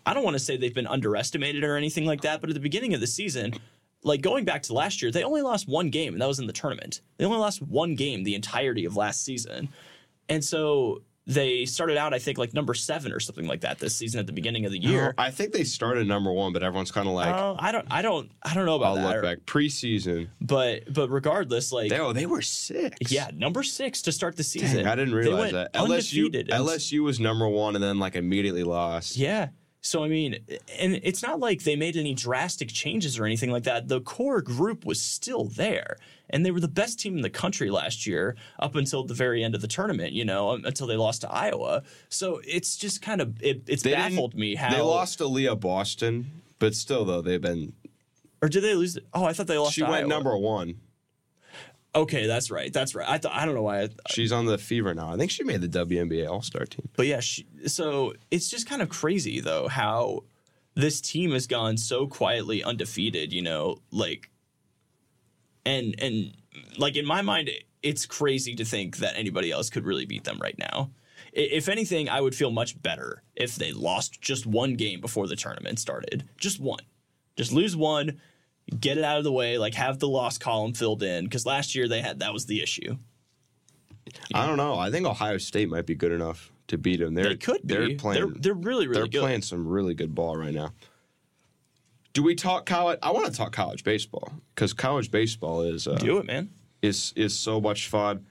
I 0.06 0.13
don't 0.13 0.24
want 0.24 0.36
to 0.36 0.39
say 0.39 0.56
they've 0.56 0.74
been 0.74 0.88
underestimated 0.88 1.66
or 1.66 1.75
anything 1.75 2.06
like 2.06 2.22
that, 2.22 2.39
but 2.39 2.50
at 2.50 2.54
the 2.54 2.62
beginning 2.62 2.94
of 2.94 3.01
the 3.01 3.08
season, 3.08 3.54
like 4.04 4.22
going 4.22 4.46
back 4.46 4.63
to 4.63 4.74
last 4.74 5.01
year, 5.01 5.12
they 5.12 5.24
only 5.24 5.42
lost 5.42 5.68
one 5.68 5.89
game, 5.89 6.13
and 6.13 6.22
that 6.22 6.27
was 6.27 6.39
in 6.39 6.48
the 6.48 6.54
tournament. 6.54 7.01
They 7.18 7.25
only 7.25 7.39
lost 7.39 7.62
one 7.62 7.96
game 7.96 8.24
the 8.24 8.36
entirety 8.36 8.86
of 8.86 8.96
last 8.96 9.25
season. 9.25 9.68
And 10.30 10.44
so 10.44 11.01
they 11.29 11.65
started 11.65 11.98
out, 11.98 12.13
I 12.13 12.19
think, 12.19 12.38
like 12.38 12.53
number 12.53 12.74
seven 12.74 13.12
or 13.12 13.19
something 13.19 13.46
like 13.48 13.62
that 13.62 13.79
this 13.79 13.93
season 13.96 14.19
at 14.22 14.27
the 14.27 14.31
beginning 14.34 14.65
of 14.65 14.72
the 14.72 14.79
year. 14.79 15.13
I 15.17 15.29
think 15.29 15.51
they 15.51 15.65
started 15.65 16.07
number 16.07 16.31
one, 16.31 16.53
but 16.53 16.63
everyone's 16.63 16.89
kind 16.91 17.05
of 17.07 17.13
like, 17.13 17.27
Uh, 17.36 17.55
I 17.60 17.74
don't, 17.74 17.86
I 17.91 18.01
don't, 18.01 18.31
I 18.43 18.53
don't 18.53 18.65
know 18.65 18.75
about 18.77 18.98
I'll 18.98 19.03
that. 19.07 19.15
look 19.15 19.24
back 19.24 19.39
preseason. 19.46 20.29
But, 20.39 20.91
but 20.93 21.10
regardless, 21.10 21.74
like, 21.74 21.89
They, 21.89 22.00
oh, 22.00 22.13
they 22.13 22.25
were 22.25 22.41
six. 22.41 23.12
yeah, 23.12 23.29
number 23.34 23.62
six 23.62 24.01
to 24.03 24.13
start 24.13 24.38
the 24.38 24.43
season. 24.43 24.77
Dang, 24.84 24.88
I 24.88 24.96
didn't 24.96 25.15
realize 25.15 25.51
that. 25.51 25.74
LSU, 25.74 26.31
LSU 26.50 27.03
was 27.03 27.19
number 27.19 27.48
one 27.48 27.75
and 27.75 27.84
then 27.84 28.00
like 28.00 28.15
immediately 28.15 28.63
lost. 28.63 29.17
Yeah. 29.17 29.50
So 29.88 30.03
I 30.03 30.10
mean, 30.10 30.39
and 30.77 31.00
it's 31.01 31.24
not 31.24 31.39
like 31.39 31.63
they 31.63 31.75
made 31.75 31.96
any 31.96 32.13
drastic 32.13 32.67
changes 32.67 33.17
or 33.17 33.25
anything 33.25 33.51
like 33.51 33.63
that. 33.63 33.88
The 33.88 34.01
core 34.01 34.41
group 34.41 34.86
was 34.86 35.01
still 35.01 35.46
there, 35.46 35.98
and 36.29 36.46
they 36.46 36.51
were 36.51 36.60
the 36.60 36.67
best 36.67 37.00
team 37.00 37.15
in 37.15 37.22
the 37.22 37.29
country 37.29 37.72
last 37.72 38.06
year 38.06 38.36
up 38.60 38.75
until 38.75 39.06
the 39.06 39.13
very 39.13 39.44
end 39.44 39.56
of 39.56 39.62
the 39.62 39.67
tournament. 39.67 40.12
You 40.12 40.25
know, 40.25 40.50
um, 40.51 40.65
until 40.65 40.88
they 40.88 40.98
lost 40.98 41.22
to 41.22 41.32
Iowa. 41.32 41.84
So 42.10 42.41
it's 42.44 42.75
just 42.75 43.01
kind 43.01 43.22
of 43.22 43.41
it, 43.41 43.63
it's 43.67 43.84
They 43.84 43.94
baffled 43.94 44.36
me 44.36 44.56
how 44.56 44.72
They 44.72 44.82
lost 44.82 45.20
to 45.20 45.24
Aliyah 45.24 45.60
Boston, 45.60 46.41
but 46.60 46.75
still 46.75 47.06
though 47.06 47.22
they've 47.22 47.41
been. 47.41 47.74
or 48.41 48.50
did 48.50 48.63
they 48.63 48.75
lose? 48.75 49.00
Oh, 49.13 49.24
I 49.24 49.32
thought 49.32 49.48
they 49.48 49.58
lost. 49.58 49.74
She 49.74 49.84
went 49.84 49.96
Iowa. 49.96 50.08
number 50.08 50.38
one. 50.38 50.82
Okay, 51.98 52.27
that's 52.27 52.51
right. 52.51 52.72
That's 52.72 52.94
right. 52.94 53.10
I 53.10 53.18
thought 53.18 53.34
I 53.34 53.44
don't 53.44 53.56
know 53.56 53.63
why. 53.63 53.82
I, 53.82 53.89
She's 54.12 54.32
on 54.32 54.46
the 54.46 54.60
Fever 54.60 54.94
now. 54.94 55.12
I 55.12 55.18
think 55.18 55.32
she 55.32 55.44
made 55.44 55.62
the 55.62 55.68
WNBA 55.68 56.30
All 56.30 56.44
Star 56.44 56.66
team. 56.66 56.88
But 56.96 57.08
yeah, 57.08 57.22
she, 57.22 57.48
so 57.66 58.13
it's 58.30 58.50
just 58.50 58.70
kind 58.70 58.84
of 58.84 58.89
crazy 58.89 59.39
though 59.39 59.68
how 59.68 60.24
this 60.75 61.01
team 61.01 61.32
has 61.32 61.48
gone 61.48 61.75
so 61.75 62.06
quietly 62.06 62.63
undefeated. 62.63 63.34
You 63.34 63.42
know, 63.42 63.77
like, 63.89 64.30
and 65.66 65.96
and 66.00 66.38
like 66.77 66.98
in 66.98 67.06
my 67.06 67.24
mind, 67.24 67.50
it's 67.82 68.06
crazy 68.06 68.56
to 68.56 68.63
think 68.63 68.98
that 68.98 69.18
anybody 69.18 69.51
else 69.51 69.72
could 69.72 69.84
really 69.84 70.06
beat 70.06 70.24
them 70.24 70.38
right 70.39 70.58
now. 70.60 70.92
If 71.34 71.68
anything, 71.68 72.10
I 72.10 72.22
would 72.22 72.36
feel 72.36 72.51
much 72.51 72.80
better 72.80 73.24
if 73.36 73.56
they 73.56 73.72
lost 73.72 74.22
just 74.22 74.46
one 74.46 74.75
game 74.75 75.01
before 75.01 75.27
the 75.27 75.36
tournament 75.36 75.80
started. 75.80 76.30
Just 76.38 76.60
one. 76.60 76.84
Just 77.36 77.51
lose 77.51 77.75
one, 77.75 78.20
get 78.79 78.97
it 78.97 79.03
out 79.03 79.17
of 79.17 79.24
the 79.24 79.31
way, 79.31 79.57
like 79.57 79.74
have 79.75 80.00
the 80.00 80.07
loss 80.07 80.38
column 80.38 80.74
filled 80.74 81.03
in. 81.03 81.24
Because 81.25 81.45
last 81.45 81.75
year 81.75 81.88
they 81.88 82.01
had 82.01 82.19
that 82.19 82.33
was 82.33 82.45
the 82.45 82.62
issue. 82.62 82.97
I 84.33 84.45
don't 84.47 84.57
know. 84.57 84.75
I 84.75 84.89
think 84.91 85.05
Ohio 85.05 85.38
State 85.38 85.69
might 85.69 85.86
be 85.86 85.95
good 85.95 86.12
enough 86.12 86.51
to 86.67 86.77
beat 86.77 87.00
them. 87.00 87.13
They're, 87.13 87.29
They 87.29 87.36
could 87.36 87.62
be. 87.65 87.74
They're 87.75 87.95
playing. 87.95 88.21
They're, 88.21 88.33
they're 88.39 88.53
really 88.53 88.88
really 88.88 89.01
good. 89.01 89.12
they're 89.13 89.19
good. 89.21 89.25
playing 89.25 89.41
some 89.41 89.67
really 89.67 89.93
good 89.93 90.15
ball 90.15 90.36
right 90.38 90.53
now. 90.53 90.71
Do 92.13 92.24
we 92.24 92.33
talk 92.36 92.65
college? 92.65 92.97
I 93.03 93.12
want 93.12 93.25
to 93.27 93.31
talk 93.31 93.51
college 93.51 93.83
baseball 93.83 94.31
because 94.55 94.74
college 94.74 95.12
baseball 95.12 95.62
is 95.62 95.88
uh, 95.88 95.95
Do 95.95 96.17
it, 96.17 96.25
man. 96.25 96.50
is 96.81 97.13
is 97.15 97.38
so 97.38 97.62
much 97.62 97.88
fun. 97.89 98.25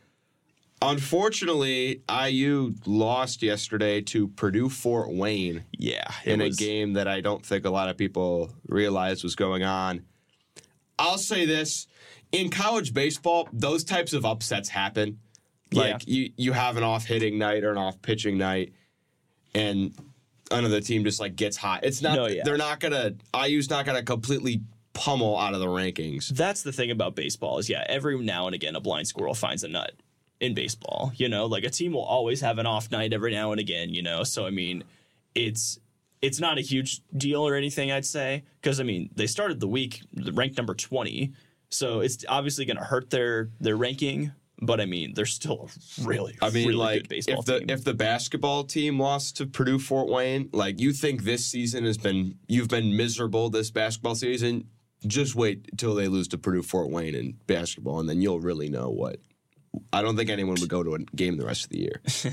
Unfortunately, 0.83 2.03
IU 2.11 2.75
lost 2.85 3.43
yesterday 3.43 4.01
to 4.03 4.29
Purdue 4.29 4.69
Fort 4.69 5.11
Wayne 5.13 5.65
Yeah, 5.73 6.05
in 6.25 6.41
was- 6.41 6.57
a 6.57 6.65
game 6.65 6.95
that 6.95 7.09
I 7.09 7.21
don't 7.21 7.45
think 7.45 7.65
a 7.65 7.71
lot 7.71 7.89
of 7.89 7.97
people 7.97 8.53
realized 8.67 9.23
was 9.23 9.35
going 9.37 9.63
on. 9.63 10.03
I'll 10.99 11.19
say 11.19 11.45
this 11.45 11.87
in 12.33 12.51
college 12.51 12.93
baseball, 12.93 13.49
those 13.53 13.85
types 13.85 14.13
of 14.13 14.25
upsets 14.25 14.69
happen. 14.69 15.19
Like 15.73 16.07
you, 16.07 16.31
you 16.37 16.53
have 16.53 16.77
an 16.77 16.85
off 16.85 17.05
hitting 17.05 17.39
night 17.39 17.65
or 17.65 17.73
an 17.73 17.79
off 17.79 18.01
pitching 18.01 18.39
night, 18.39 18.73
and 19.55 19.93
another 20.51 20.81
team 20.81 21.05
just 21.05 21.19
like 21.19 21.35
gets 21.35 21.57
hot. 21.57 21.85
It's 21.85 22.01
not. 22.01 22.17
No, 22.17 22.27
yeah. 22.27 22.43
They're 22.45 22.57
not 22.57 22.79
gonna. 22.81 23.15
IU's 23.35 23.69
not 23.69 23.85
gonna 23.85 24.03
completely 24.03 24.63
pummel 24.93 25.37
out 25.37 25.55
of 25.55 25.61
the 25.61 25.67
rankings. 25.67 26.29
That's 26.29 26.63
the 26.63 26.73
thing 26.73 26.91
about 26.91 27.17
baseball 27.17 27.59
is 27.59 27.69
yeah, 27.69 27.85
every 27.89 28.19
now 28.23 28.47
and 28.47 28.55
again 28.55 28.77
a 28.77 28.81
blind 28.81 29.09
squirrel 29.09 29.35
finds 29.35 29.65
a 29.65 29.69
nut 29.69 29.93
in 30.41 30.55
baseball. 30.55 31.13
You 31.17 31.29
know, 31.29 31.47
like 31.47 31.65
a 31.65 31.71
team 31.71 31.93
will 31.93 32.05
always 32.05 32.41
have 32.41 32.59
an 32.59 32.67
off 32.67 32.91
night 32.91 33.13
every 33.13 33.33
now 33.33 33.51
and 33.51 33.61
again. 33.61 33.91
You 33.91 34.03
know, 34.03 34.23
so 34.23 34.47
I 34.47 34.51
mean, 34.51 34.85
it's 35.35 35.81
it's 36.27 36.41
not 36.41 36.59
a 36.59 36.61
huge 36.61 37.01
deal 37.17 37.47
or 37.47 37.55
anything. 37.55 37.93
I'd 37.93 38.05
say 38.05 38.45
because 38.61 38.81
I 38.81 38.83
mean 38.83 39.11
they 39.15 39.27
started 39.27 39.61
the 39.61 39.69
week 39.69 40.03
ranked 40.33 40.57
number 40.57 40.75
twenty, 40.75 41.33
so 41.71 42.01
it's 42.01 42.25
obviously 42.29 42.65
going 42.65 42.79
to 42.79 42.85
hurt 42.85 43.11
their 43.11 43.51
their 43.61 43.77
ranking. 43.77 44.33
But 44.63 44.81
I 44.81 44.87
mean, 44.87 45.13
they're 45.15 45.27
still 45.27 45.69
a 45.69 46.05
really, 46.05 46.37
I 46.41 46.49
mean, 46.49 46.69
really 46.69 46.79
like 46.79 47.03
good 47.03 47.09
baseball 47.11 47.41
if 47.41 47.45
the 47.45 47.59
team. 47.59 47.71
if 47.71 47.85
the 47.85 47.93
basketball 47.93 48.65
team 48.65 48.99
lost 48.99 49.37
to 49.37 49.47
Purdue 49.47 49.79
Fort 49.79 50.09
Wayne, 50.09 50.49
like 50.53 50.81
you 50.81 50.93
think 50.93 51.25
this 51.25 51.45
season 51.45 51.85
has 51.85 51.99
been 51.99 52.39
you've 52.49 52.69
been 52.69 52.97
miserable 52.97 53.51
this 53.51 53.71
basketball 53.71 54.15
season. 54.15 54.69
Just 55.07 55.35
wait 55.35 55.69
until 55.71 55.95
they 55.95 56.09
lose 56.09 56.27
to 56.29 56.39
Purdue 56.39 56.63
Fort 56.63 56.91
Wayne 56.91 57.15
in 57.15 57.37
basketball, 57.47 58.01
and 58.01 58.09
then 58.09 58.23
you'll 58.23 58.41
really 58.41 58.71
know 58.71 58.89
what. 58.89 59.19
I 59.93 60.01
don't 60.01 60.17
think 60.17 60.31
anyone 60.31 60.57
would 60.59 60.71
go 60.71 60.83
to 60.83 60.95
a 60.95 60.99
game 61.01 61.37
the 61.37 61.45
rest 61.45 61.65
of 61.65 61.71
the 61.71 61.81
year. 61.81 62.01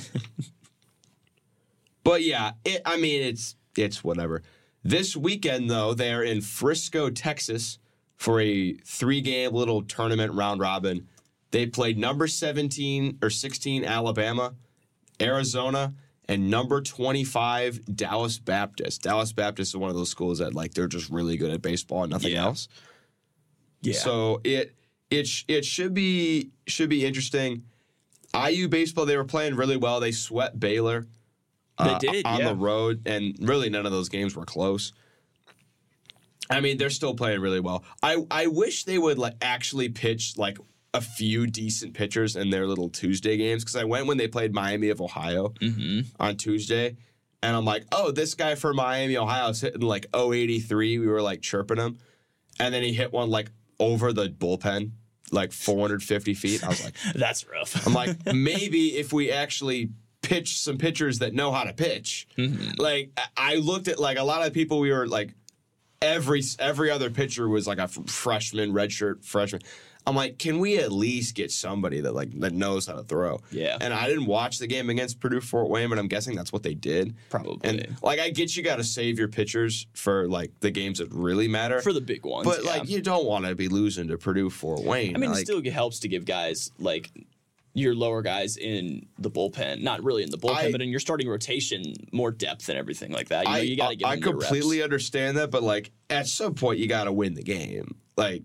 but 2.06 2.24
yeah, 2.24 2.52
it, 2.64 2.82
I 2.86 2.96
mean 2.96 3.22
it's 3.22 3.58
it's 3.78 4.04
whatever. 4.04 4.42
This 4.84 5.16
weekend 5.16 5.70
though, 5.70 5.94
they're 5.94 6.24
in 6.24 6.42
Frisco, 6.42 7.10
Texas, 7.10 7.80
for 8.18 8.40
a 8.42 8.74
three-game 8.86 9.54
little 9.54 9.82
tournament 9.84 10.34
round 10.34 10.60
robin. 10.62 11.08
They 11.52 11.66
played 11.68 11.98
number 11.98 12.28
17 12.28 13.20
or 13.22 13.30
16 13.30 13.86
Alabama, 13.86 14.56
Arizona, 15.22 15.94
and 16.28 16.50
number 16.50 16.82
25 16.82 17.96
Dallas 17.96 18.40
Baptist. 18.40 19.04
Dallas 19.04 19.34
Baptist 19.34 19.72
is 19.72 19.78
one 19.78 19.90
of 19.90 19.96
those 19.96 20.10
schools 20.10 20.40
that 20.40 20.54
like 20.54 20.74
they're 20.74 20.88
just 20.88 21.10
really 21.10 21.38
good 21.38 21.52
at 21.52 21.62
baseball 21.62 22.04
and 22.04 22.12
nothing 22.12 22.32
Yeah. 22.34 22.46
else. 22.46 22.68
yeah, 23.82 23.94
So 24.00 24.42
it 24.44 24.74
it 25.10 25.28
sh- 25.28 25.44
it 25.48 25.64
should 25.66 25.94
be 25.94 26.50
should 26.66 26.90
be 26.90 27.06
interesting. 27.06 27.64
IU 28.34 28.68
baseball 28.68 29.06
they 29.06 29.18
were 29.18 29.26
playing 29.26 29.56
really 29.56 29.78
well. 29.78 30.00
They 30.00 30.12
swept 30.12 30.60
Baylor. 30.60 31.06
Uh, 31.78 31.98
They 31.98 32.08
did, 32.12 32.26
on 32.26 32.40
yeah. 32.40 32.50
the 32.50 32.56
road, 32.56 33.02
and 33.06 33.36
really 33.42 33.70
none 33.70 33.86
of 33.86 33.92
those 33.92 34.10
games 34.10 34.36
were 34.36 34.46
close. 34.46 34.94
I 36.50 36.60
mean, 36.60 36.78
they're 36.78 36.90
still 36.90 37.16
playing 37.16 37.40
really 37.42 37.60
well. 37.60 37.84
I 38.02 38.26
I 38.30 38.48
wish 38.48 38.84
they 38.84 38.98
would 38.98 39.18
like 39.18 39.36
actually 39.42 39.90
pitch 39.90 40.38
like 40.38 40.58
a 40.94 41.02
few 41.02 41.48
decent 41.48 41.94
pitchers 41.96 42.36
in 42.36 42.50
their 42.50 42.68
little 42.68 42.90
Tuesday 42.90 43.38
games 43.38 43.64
because 43.64 43.76
I 43.76 43.84
went 43.86 44.06
when 44.06 44.18
they 44.18 44.28
played 44.28 44.54
Miami 44.54 44.90
of 44.90 45.02
Ohio 45.02 45.50
Mm-hmm. 45.62 46.02
on 46.20 46.36
Tuesday, 46.36 46.98
and 47.42 47.56
I'm 47.56 47.66
like, 47.66 47.86
oh, 47.92 48.12
this 48.12 48.34
guy 48.36 48.56
for 48.56 48.74
Miami 48.74 49.18
Ohio 49.18 49.50
is 49.50 49.62
hitting 49.62 49.82
like 49.82 50.06
083. 50.14 51.00
We 51.00 51.08
were 51.08 51.22
like 51.22 51.42
chirping 51.42 51.78
him, 51.78 51.98
and 52.60 52.74
then 52.74 52.84
he 52.84 52.94
hit 52.94 53.12
one 53.14 53.30
like 53.30 53.50
over 53.80 54.12
the 54.14 54.28
bullpen, 54.30 54.92
like 55.32 55.52
450 55.54 56.34
feet. 56.36 56.64
I 56.64 56.68
was 56.68 56.84
like, 56.84 56.94
that's 57.16 57.48
rough. 57.48 57.88
I'm 57.88 57.94
like, 57.94 58.18
maybe 58.34 58.98
if 58.98 59.12
we 59.14 59.32
actually 59.32 59.90
pitch 60.24 60.60
some 60.60 60.80
pitchers 60.80 61.20
that 61.20 61.36
know 61.36 61.52
how 61.52 61.64
to 61.64 61.74
pitch. 61.74 62.28
Mm-hmm. 62.38 62.82
Like 62.82 63.12
I 63.38 63.58
looked 63.58 63.88
at 63.88 64.00
like 64.00 64.18
a 64.18 64.24
lot 64.24 64.48
of 64.48 64.54
people 64.54 64.80
we 64.80 64.92
were 64.92 65.06
like 65.06 65.36
every 66.02 66.42
every 66.58 66.90
other 66.90 67.12
pitcher 67.12 67.48
was 67.48 67.68
like 67.68 67.78
a 67.78 67.84
f- 67.84 68.00
freshman, 68.08 68.74
redshirt 68.74 69.24
freshman. 69.24 69.62
I'm 70.06 70.16
like, 70.16 70.38
can 70.38 70.60
we 70.60 70.80
at 70.80 70.92
least 70.92 71.34
get 71.34 71.50
somebody 71.50 72.02
that 72.02 72.14
like 72.14 72.38
that 72.42 72.54
knows 72.54 72.88
how 72.88 72.94
to 72.94 73.04
throw? 73.04 73.40
Yeah. 73.52 73.78
And 73.80 73.94
I 73.94 74.08
didn't 74.08 74.26
watch 74.26 74.58
the 74.60 74.68
game 74.68 74.90
against 74.90 75.20
Purdue 75.20 75.40
Fort 75.40 75.70
Wayne, 75.70 75.90
but 75.90 75.98
I'm 75.98 76.10
guessing 76.10 76.36
that's 76.36 76.52
what 76.52 76.62
they 76.62 76.74
did. 76.74 77.16
Probably. 77.30 77.58
And 77.64 77.96
like 78.02 78.20
I 78.20 78.30
get 78.30 78.56
you 78.56 78.64
got 78.64 78.78
to 78.78 78.84
save 78.84 79.18
your 79.18 79.30
pitchers 79.30 79.88
for 79.94 80.28
like 80.28 80.52
the 80.60 80.72
games 80.72 81.00
that 81.00 81.10
really 81.12 81.48
matter. 81.48 81.82
for 81.82 81.94
the 81.94 82.02
big 82.02 82.26
ones, 82.26 82.46
but 82.46 82.64
yeah. 82.64 82.72
like 82.72 82.90
you 82.90 83.02
don't 83.02 83.26
want 83.26 83.46
to 83.46 83.56
be 83.56 83.70
losing 83.70 84.10
to 84.10 84.18
Purdue 84.18 84.50
Fort 84.50 84.84
Wayne. 84.84 85.16
I 85.16 85.20
mean, 85.20 85.32
like, 85.32 85.42
it 85.42 85.46
still 85.46 85.64
helps 85.72 86.00
to 86.00 86.10
give 86.10 86.26
guys 86.26 86.72
like 86.80 87.12
your 87.76 87.96
lower 87.96 88.22
guys 88.22 88.58
in 88.58 89.08
the 89.18 89.32
bullpen, 89.32 89.82
not 89.82 90.04
really 90.04 90.22
in 90.24 90.30
the 90.30 90.38
bullpen, 90.38 90.56
I- 90.68 90.72
but 90.72 90.82
in 90.82 90.90
your 90.90 91.00
starting 91.00 91.28
rotation, 91.28 91.94
more 92.12 92.32
depth 92.32 92.70
and 92.70 92.78
everything 92.78 93.12
like 93.12 93.30
that. 93.30 93.46
You 93.46 93.52
know, 93.52 93.58
you 93.60 93.78
got 93.78 93.90
to 93.90 93.96
get. 93.96 94.08
I, 94.08 94.12
I 94.12 94.18
completely 94.20 94.84
understand 94.84 95.38
that, 95.38 95.50
but 95.52 95.64
like 95.64 95.92
at 96.10 96.28
some 96.28 96.54
point 96.54 96.80
you 96.80 96.88
got 96.88 97.06
to 97.06 97.12
win 97.12 97.34
the 97.34 97.42
game. 97.44 97.96
Like 98.16 98.44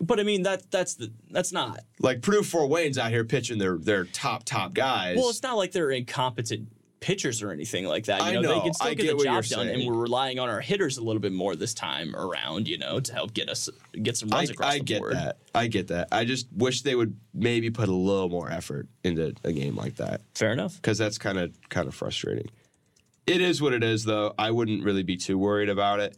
But 0.00 0.18
I 0.18 0.24
mean, 0.24 0.42
that 0.42 0.68
that's 0.72 0.94
the 0.94 1.12
that's 1.30 1.52
not. 1.52 1.78
like 2.00 2.22
Purdue 2.22 2.42
Fort 2.42 2.68
Wayne's 2.68 2.98
out 2.98 3.12
here 3.12 3.24
pitching 3.24 3.58
their 3.58 3.78
their 3.78 4.04
top 4.06 4.44
top 4.44 4.74
guys. 4.74 5.16
Well, 5.16 5.30
it's 5.30 5.42
not 5.44 5.56
like 5.56 5.70
they're 5.70 5.92
incompetent 5.92 6.68
pitchers 7.04 7.42
or 7.42 7.50
anything 7.50 7.84
like 7.84 8.06
that. 8.06 8.22
You 8.22 8.38
I 8.38 8.40
know, 8.40 8.54
they 8.54 8.60
can 8.60 8.72
still 8.72 8.88
I 8.88 8.94
get, 8.94 9.02
get 9.02 9.18
the 9.18 9.24
job 9.24 9.44
done, 9.44 9.68
and 9.68 9.86
we're 9.86 10.00
relying 10.00 10.38
on 10.38 10.48
our 10.48 10.62
hitters 10.62 10.96
a 10.96 11.02
little 11.02 11.20
bit 11.20 11.34
more 11.34 11.54
this 11.54 11.74
time 11.74 12.16
around. 12.16 12.66
You 12.66 12.78
know, 12.78 12.98
to 12.98 13.12
help 13.12 13.34
get 13.34 13.50
us 13.50 13.68
get 13.92 14.16
some 14.16 14.32
I, 14.32 14.38
runs 14.38 14.50
across 14.50 14.72
I 14.72 14.78
the 14.78 14.84
get 14.84 15.00
board. 15.00 15.12
that. 15.14 15.36
I 15.54 15.66
get 15.66 15.88
that. 15.88 16.08
I 16.10 16.24
just 16.24 16.46
wish 16.50 16.80
they 16.80 16.94
would 16.94 17.14
maybe 17.34 17.68
put 17.68 17.90
a 17.90 17.94
little 17.94 18.30
more 18.30 18.50
effort 18.50 18.88
into 19.04 19.34
a 19.44 19.52
game 19.52 19.76
like 19.76 19.96
that 19.96 20.22
Fair 20.34 20.50
enough. 20.52 20.76
because 20.76 20.96
that's 20.96 21.18
kind 21.18 21.38
of 21.38 21.54
kind 21.68 21.86
of 21.88 21.94
frustrating. 21.94 22.48
It 23.26 23.42
is 23.42 23.60
what 23.60 23.74
it 23.74 23.84
is, 23.84 24.04
though. 24.04 24.32
I 24.38 24.50
wouldn't 24.50 24.82
really 24.82 25.02
be 25.02 25.18
too 25.18 25.36
worried 25.36 25.68
about 25.68 26.00
it. 26.00 26.16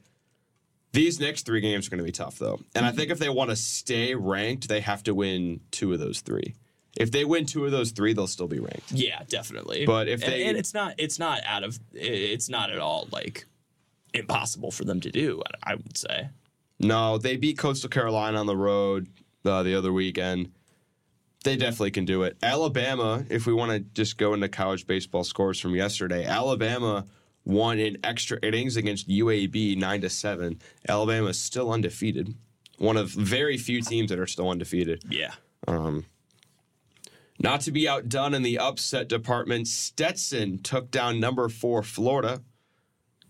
These 0.93 1.19
next 1.19 1.47
three 1.47 1.61
games 1.61 1.89
are 1.89 1.91
going 1.91 1.99
to 1.99 2.05
be 2.05 2.13
tough, 2.13 2.39
though, 2.39 2.61
and 2.77 2.87
I 2.87 2.93
think 2.93 3.11
if 3.11 3.19
they 3.19 3.29
want 3.29 3.51
to 3.51 3.57
stay 3.57 4.15
ranked, 4.15 4.69
they 4.69 4.81
have 4.81 5.03
to 5.03 5.15
win 5.15 5.61
two 5.73 5.93
of 5.93 5.99
those 5.99 6.21
three. 6.21 6.55
If 6.97 7.11
they 7.13 7.25
win 7.25 7.47
two 7.47 7.65
of 7.65 7.71
those 7.73 7.91
three, 7.91 8.13
they'll 8.15 8.27
still 8.27 8.49
be 8.49 8.59
ranked. 8.59 8.93
Yeah, 8.93 9.23
definitely. 9.29 9.85
But 9.87 10.09
if 10.09 10.21
they- 10.21 10.45
and, 10.47 10.57
it's 10.57 10.73
not 10.75 10.95
it's 10.99 11.19
not 11.19 11.41
out 11.47 11.63
of 11.65 11.79
it's 11.93 12.49
not 12.49 12.71
at 12.71 12.79
all 12.79 13.09
like 13.13 13.47
impossible 14.15 14.71
for 14.71 14.85
them 14.85 15.01
to 15.01 15.11
do. 15.11 15.43
I 15.63 15.75
would 15.75 15.97
say. 15.97 16.29
No, 16.79 17.19
they 17.19 17.37
beat 17.37 17.59
Coastal 17.59 17.89
Carolina 17.89 18.39
on 18.39 18.47
the 18.47 18.57
road 18.57 19.09
uh, 19.45 19.63
the 19.63 19.75
other 19.77 19.93
weekend. 19.93 20.51
They 21.45 21.57
definitely 21.57 21.93
can 21.93 22.05
do 22.05 22.25
it. 22.25 22.37
Alabama, 22.43 23.25
if 23.31 23.47
we 23.47 23.53
want 23.53 23.71
to 23.71 23.79
just 23.79 24.19
go 24.19 24.35
into 24.35 24.49
college 24.49 24.87
baseball 24.87 25.23
scores 25.23 25.61
from 25.61 25.77
yesterday, 25.77 26.25
Alabama 26.25 27.05
won 27.45 27.79
in 27.79 27.97
extra 28.03 28.37
innings 28.43 28.77
against 28.77 29.09
UAB 29.09 29.77
nine 29.77 30.01
to 30.01 30.11
seven. 30.11 30.61
Alabama 30.89 31.29
is 31.29 31.39
still 31.39 31.71
undefeated. 31.71 32.35
One 32.79 32.97
of 32.97 33.11
very 33.11 33.57
few 33.59 33.81
teams 33.81 34.11
that 34.11 34.19
are 34.19 34.27
still 34.27 34.51
undefeated. 34.51 35.05
Yeah. 35.09 35.35
Not 37.39 37.61
to 37.63 37.73
be 37.73 37.89
outdone 37.89 38.35
in 38.35 38.43
the 38.43 38.59
upset 38.59 39.09
department, 39.09 39.69
Stetson 39.69 40.59
took 40.59 40.91
down 40.91 41.21
number 41.21 41.49
four 41.49 41.83
Florida. 41.83 42.43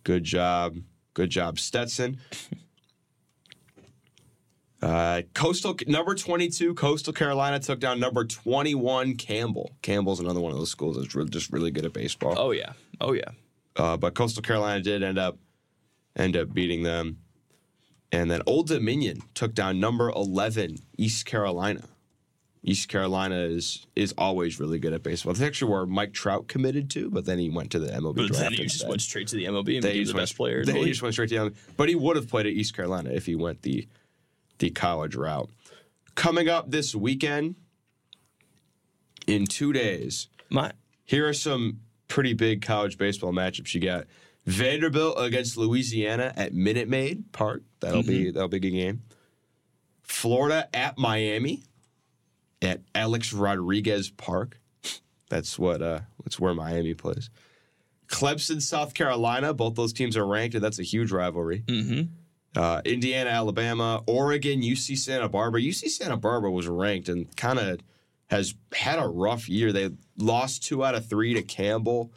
Good 0.04 0.24
job. 0.24 0.76
Good 1.14 1.30
job, 1.30 1.58
Stetson. 1.58 2.18
Uh, 4.82 5.22
Coastal 5.34 5.74
number 5.86 6.14
22, 6.14 6.74
Coastal 6.74 7.12
Carolina 7.12 7.58
took 7.58 7.80
down 7.80 7.98
number 7.98 8.24
21, 8.24 9.16
Campbell. 9.16 9.72
Campbell's 9.82 10.20
another 10.20 10.40
one 10.40 10.52
of 10.52 10.58
those 10.58 10.70
schools 10.70 10.96
that's 10.96 11.30
just 11.30 11.50
really 11.50 11.70
good 11.70 11.86
at 11.86 11.92
baseball. 11.92 12.34
Oh 12.36 12.50
yeah. 12.50 12.72
Oh 13.00 13.12
yeah. 13.12 13.30
Uh, 13.74 13.96
but 13.96 14.14
Coastal 14.14 14.42
Carolina 14.42 14.80
did 14.82 15.02
end 15.02 15.18
up 15.18 15.38
end 16.14 16.36
up 16.36 16.52
beating 16.52 16.82
them. 16.82 17.18
And 18.12 18.30
then 18.30 18.42
Old 18.46 18.68
Dominion 18.68 19.22
took 19.34 19.54
down 19.54 19.80
number 19.80 20.10
11, 20.10 20.76
East 20.96 21.26
Carolina. 21.26 21.82
East 22.68 22.88
Carolina 22.88 23.36
is 23.36 23.86
is 23.94 24.12
always 24.18 24.58
really 24.60 24.78
good 24.80 24.92
at 24.92 25.02
baseball. 25.02 25.32
That's 25.32 25.46
actually 25.46 25.70
where 25.70 25.86
Mike 25.86 26.12
Trout 26.12 26.48
committed 26.48 26.90
to, 26.90 27.08
but 27.10 27.24
then 27.24 27.38
he 27.38 27.48
went 27.48 27.70
to 27.70 27.78
the 27.78 27.86
MLB 27.86 28.16
But 28.16 28.26
draft. 28.26 28.38
then 28.40 28.52
he 28.54 28.64
just 28.64 28.86
went 28.88 29.00
straight 29.00 29.28
to 29.28 29.36
the 29.36 29.44
MLB 29.44 29.76
and 29.76 29.84
They 29.84 29.92
became 29.92 30.06
the 30.06 30.12
went- 30.14 30.22
best 30.22 30.36
player. 30.36 30.64
the 30.64 30.72
They 30.72 30.80
league. 30.80 30.88
just 30.88 31.00
went 31.02 31.14
straight 31.14 31.28
to 31.30 31.38
the 31.38 31.54
But 31.76 31.88
he 31.88 31.94
would 31.94 32.16
have 32.16 32.28
played 32.28 32.46
at 32.46 32.52
East 32.52 32.74
Carolina 32.74 33.10
if 33.10 33.24
he 33.26 33.36
went 33.36 33.62
the 33.62 33.86
the 34.58 34.70
college 34.70 35.14
route. 35.14 35.48
Coming 36.16 36.48
up 36.48 36.70
this 36.70 36.94
weekend, 36.94 37.54
in 39.26 39.46
two 39.46 39.72
days, 39.72 40.28
My 40.50 40.72
here 41.04 41.28
are 41.28 41.34
some 41.34 41.80
pretty 42.08 42.32
big 42.32 42.62
college 42.62 42.98
baseball 42.98 43.32
matchups 43.32 43.74
you 43.74 43.80
got. 43.80 44.06
Vanderbilt 44.44 45.16
against 45.20 45.56
Louisiana 45.56 46.32
at 46.36 46.54
Minute 46.54 46.88
Maid 46.88 47.32
Park. 47.32 47.62
That'll 47.80 48.02
be 48.02 48.24
mm-hmm. 48.26 48.32
that'll 48.34 48.48
be 48.48 48.56
a 48.58 48.60
good 48.60 48.70
game. 48.70 49.02
Florida 50.02 50.68
at 50.74 50.96
Miami 50.98 51.64
at 52.62 52.80
Alex 52.94 53.32
Rodriguez 53.32 54.10
Park. 54.10 54.60
That's 55.28 55.58
what 55.58 55.82
uh 55.82 56.00
that's 56.24 56.38
where 56.38 56.54
Miami 56.54 56.94
plays. 56.94 57.30
Clemson, 58.08 58.62
South 58.62 58.94
Carolina. 58.94 59.52
Both 59.52 59.74
those 59.74 59.92
teams 59.92 60.16
are 60.16 60.26
ranked, 60.26 60.54
and 60.54 60.62
that's 60.62 60.78
a 60.78 60.84
huge 60.84 61.10
rivalry. 61.10 61.64
Uh, 62.54 62.80
Indiana, 62.84 63.30
Alabama, 63.30 64.02
Oregon, 64.06 64.62
UC 64.62 64.96
Santa 64.96 65.28
Barbara. 65.28 65.60
UC 65.60 65.88
Santa 65.88 66.16
Barbara 66.16 66.50
was 66.50 66.68
ranked 66.68 67.08
and 67.08 67.34
kind 67.36 67.58
of 67.58 67.80
has 68.28 68.54
had 68.72 68.98
a 68.98 69.06
rough 69.06 69.48
year. 69.48 69.72
They 69.72 69.90
lost 70.16 70.62
two 70.64 70.84
out 70.84 70.94
of 70.94 71.06
three 71.08 71.34
to 71.34 71.42
Campbell. 71.42 72.12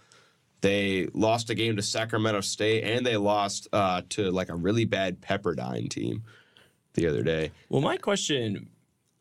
They 0.62 1.08
lost 1.14 1.50
a 1.50 1.56
game 1.56 1.76
to 1.78 1.82
Sacramento 1.82 2.42
State, 2.42 2.84
and 2.84 3.06
they 3.06 3.18
lost 3.18 3.68
uh, 3.74 4.02
to 4.10 4.30
like 4.32 4.50
a 4.50 4.56
really 4.56 4.86
bad 4.86 5.22
Pepperdine 5.22 5.90
team 5.90 6.24
the 6.94 7.08
other 7.08 7.24
day. 7.24 7.52
well, 7.70 7.82
my 7.82 7.98
question. 7.98 8.70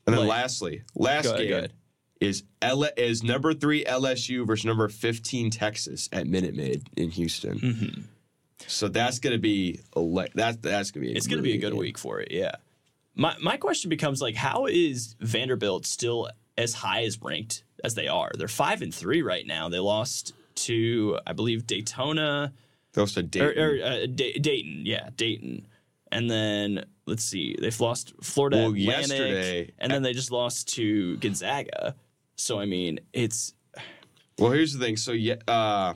And 0.09 0.19
then 0.19 0.27
lastly, 0.27 0.83
last 0.95 1.25
Go 1.25 1.31
ahead, 1.31 1.41
game 1.41 1.49
go 1.51 1.57
ahead. 1.59 1.73
is 2.21 2.43
L- 2.63 2.89
is 2.97 3.23
number 3.23 3.55
three 3.55 3.85
LSU 3.85 4.47
versus 4.47 4.65
number 4.65 4.89
fifteen 4.89 5.51
Texas 5.51 6.09
at 6.13 6.27
Minute 6.27 6.55
Maid 6.55 6.89
in 6.97 7.11
Houston. 7.11 7.59
Mm-hmm. 7.59 8.01
So 8.67 8.89
that's 8.89 9.19
gonna 9.19 9.39
be 9.39 9.81
ele- 9.97 10.27
that 10.35 10.63
that's 10.63 10.91
gonna 10.91 11.07
be 11.07 11.13
It's 11.13 11.27
going 11.27 11.39
to 11.39 11.43
be 11.43 11.55
a 11.55 11.59
good 11.59 11.73
game. 11.73 11.79
week 11.81 11.97
for 11.99 12.21
it. 12.21 12.29
Yeah. 12.33 12.53
My 13.15 13.37
my 13.41 13.57
question 13.57 13.89
becomes 13.89 14.21
like, 14.21 14.35
how 14.35 14.67
is 14.67 15.15
Vanderbilt 15.21 15.87
still 15.87 16.29
as 16.57 16.75
high 16.75 17.05
as 17.05 17.21
ranked 17.23 17.63
as 17.85 17.95
they 17.95 18.09
are? 18.09 18.31
They're 18.37 18.49
five 18.49 18.83
and 18.83 18.93
three 18.95 19.23
right 19.23 19.47
now. 19.47 19.69
They 19.69 19.79
lost 19.79 20.33
to 20.57 21.19
I 21.27 21.33
believe 21.33 21.67
Daytona 21.67 22.53
Goes 22.95 23.15
to 23.15 23.21
or, 23.21 23.23
Dayton. 23.23 23.59
or 23.63 23.83
uh, 23.85 24.07
Da- 24.13 24.39
Dayton. 24.39 24.83
Yeah, 24.87 25.11
Dayton. 25.17 25.67
And 26.11 26.29
then 26.31 26.85
let's 27.09 27.25
see, 27.25 27.57
they've 27.61 27.81
lost 27.81 28.13
Florida 28.23 28.59
Well, 28.59 28.67
Atlantic, 28.69 28.87
yesterday- 28.87 29.73
and 29.79 29.91
then 29.91 30.03
they 30.03 30.13
just 30.13 30.31
lost 30.31 30.69
to 30.75 31.17
Gonzaga. 31.19 31.97
So 32.37 32.61
I 32.61 32.67
mean, 32.67 33.01
it's 33.13 33.55
Well, 34.39 34.53
here's 34.53 34.73
the 34.73 34.79
thing. 34.79 34.97
So 34.97 35.13
yeah, 35.13 35.37
uh, 35.49 35.95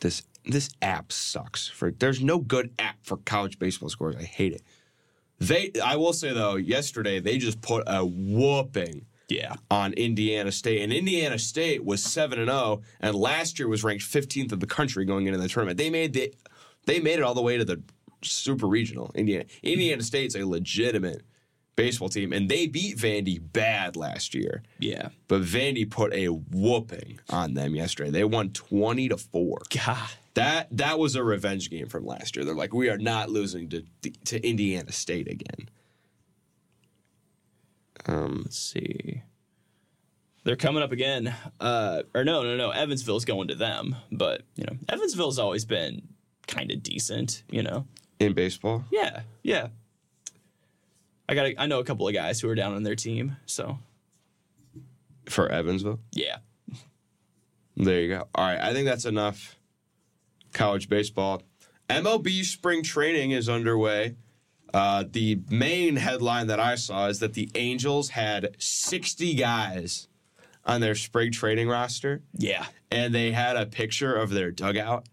this 0.00 0.22
this 0.44 0.70
app 0.80 1.12
sucks. 1.12 1.68
For 1.68 1.90
there's 1.90 2.22
no 2.22 2.38
good 2.38 2.72
app 2.78 2.96
for 3.02 3.16
college 3.18 3.58
baseball 3.58 3.88
scores. 3.88 4.16
I 4.16 4.22
hate 4.22 4.52
it. 4.52 4.62
They, 5.38 5.72
I 5.82 5.96
will 5.96 6.12
say 6.12 6.32
though, 6.32 6.56
yesterday 6.56 7.18
they 7.18 7.38
just 7.38 7.60
put 7.62 7.84
a 7.86 8.04
whooping 8.04 9.06
yeah, 9.28 9.54
on 9.70 9.92
Indiana 9.94 10.50
State, 10.52 10.82
and 10.82 10.92
Indiana 10.92 11.38
State 11.38 11.84
was 11.84 12.02
seven 12.02 12.38
and 12.40 12.48
zero, 12.48 12.82
and 13.00 13.14
last 13.14 13.58
year 13.58 13.68
was 13.68 13.84
ranked 13.84 14.04
15th 14.04 14.52
of 14.52 14.60
the 14.60 14.66
country 14.66 15.04
going 15.04 15.26
into 15.26 15.38
the 15.38 15.48
tournament. 15.48 15.78
They 15.78 15.88
made 15.88 16.12
the, 16.12 16.34
they 16.86 16.98
made 17.00 17.18
it 17.20 17.22
all 17.22 17.34
the 17.34 17.42
way 17.42 17.56
to 17.56 17.64
the 17.64 17.80
super 18.22 18.66
regional. 18.66 19.10
Indiana 19.14 19.44
Indiana 19.62 20.02
State's 20.02 20.34
a 20.34 20.44
legitimate 20.46 21.22
baseball 21.76 22.08
team, 22.10 22.32
and 22.32 22.48
they 22.48 22.66
beat 22.66 22.98
Vandy 22.98 23.40
bad 23.40 23.96
last 23.96 24.34
year. 24.34 24.62
yeah. 24.78 25.08
But 25.28 25.42
Vandy 25.42 25.88
put 25.90 26.12
a 26.12 26.28
whooping 26.28 27.20
on 27.30 27.54
them 27.54 27.74
yesterday. 27.74 28.10
They 28.10 28.24
won 28.24 28.50
20 28.50 29.08
to 29.08 29.16
4. 29.16 29.58
God, 29.86 30.08
That 30.34 30.68
that 30.76 30.98
was 30.98 31.14
a 31.16 31.24
revenge 31.24 31.70
game 31.70 31.86
from 31.88 32.04
last 32.04 32.36
year. 32.36 32.44
They're 32.44 32.54
like, 32.54 32.74
we 32.74 32.90
are 32.90 32.98
not 32.98 33.30
losing 33.30 33.68
to 33.70 33.82
to 34.26 34.46
Indiana 34.46 34.92
State 34.92 35.28
again. 35.28 35.68
let's 38.08 38.58
see. 38.58 39.22
They're 40.44 40.56
coming 40.56 40.82
up 40.82 40.90
again. 40.92 41.34
Uh, 41.60 42.02
or 42.14 42.24
no, 42.24 42.42
no, 42.42 42.56
no. 42.56 42.70
Evansville's 42.70 43.24
going 43.24 43.48
to 43.48 43.54
them, 43.54 43.94
but 44.10 44.42
you 44.56 44.64
know, 44.64 44.76
Evansville's 44.88 45.38
always 45.38 45.64
been 45.64 46.08
kind 46.46 46.70
of 46.70 46.82
decent. 46.82 47.42
You 47.50 47.62
know, 47.62 47.86
In 48.20 48.34
baseball, 48.34 48.84
yeah, 48.92 49.22
yeah. 49.42 49.68
I 51.28 51.34
got. 51.34 51.46
I 51.58 51.66
know 51.66 51.80
a 51.80 51.84
couple 51.84 52.06
of 52.06 52.14
guys 52.14 52.38
who 52.40 52.48
are 52.50 52.54
down 52.54 52.74
on 52.74 52.82
their 52.82 52.94
team, 52.94 53.36
so 53.46 53.78
for 55.26 55.48
Evansville. 55.50 56.00
yeah. 56.12 56.36
There 57.76 58.00
you 58.00 58.08
go. 58.08 58.28
All 58.34 58.44
right, 58.44 58.60
I 58.60 58.74
think 58.74 58.84
that's 58.86 59.06
enough 59.06 59.56
college 60.52 60.88
baseball. 60.90 61.42
MLB 61.88 62.44
spring 62.44 62.82
training 62.82 63.30
is 63.30 63.48
underway. 63.48 64.16
Uh, 64.74 65.04
the 65.10 65.40
main 65.48 65.96
headline 65.96 66.46
that 66.48 66.60
I 66.60 66.74
saw 66.74 67.06
is 67.06 67.20
that 67.20 67.32
the 67.32 67.48
Angels 67.54 68.10
had 68.10 68.54
60 68.58 69.34
guys 69.34 70.08
on 70.64 70.80
their 70.82 70.94
spring 70.94 71.32
training 71.32 71.68
roster. 71.68 72.22
Yeah. 72.36 72.66
and 72.90 73.14
they 73.14 73.32
had 73.32 73.56
a 73.56 73.66
picture 73.66 74.14
of 74.14 74.30
their 74.30 74.50
dugout 74.50 75.06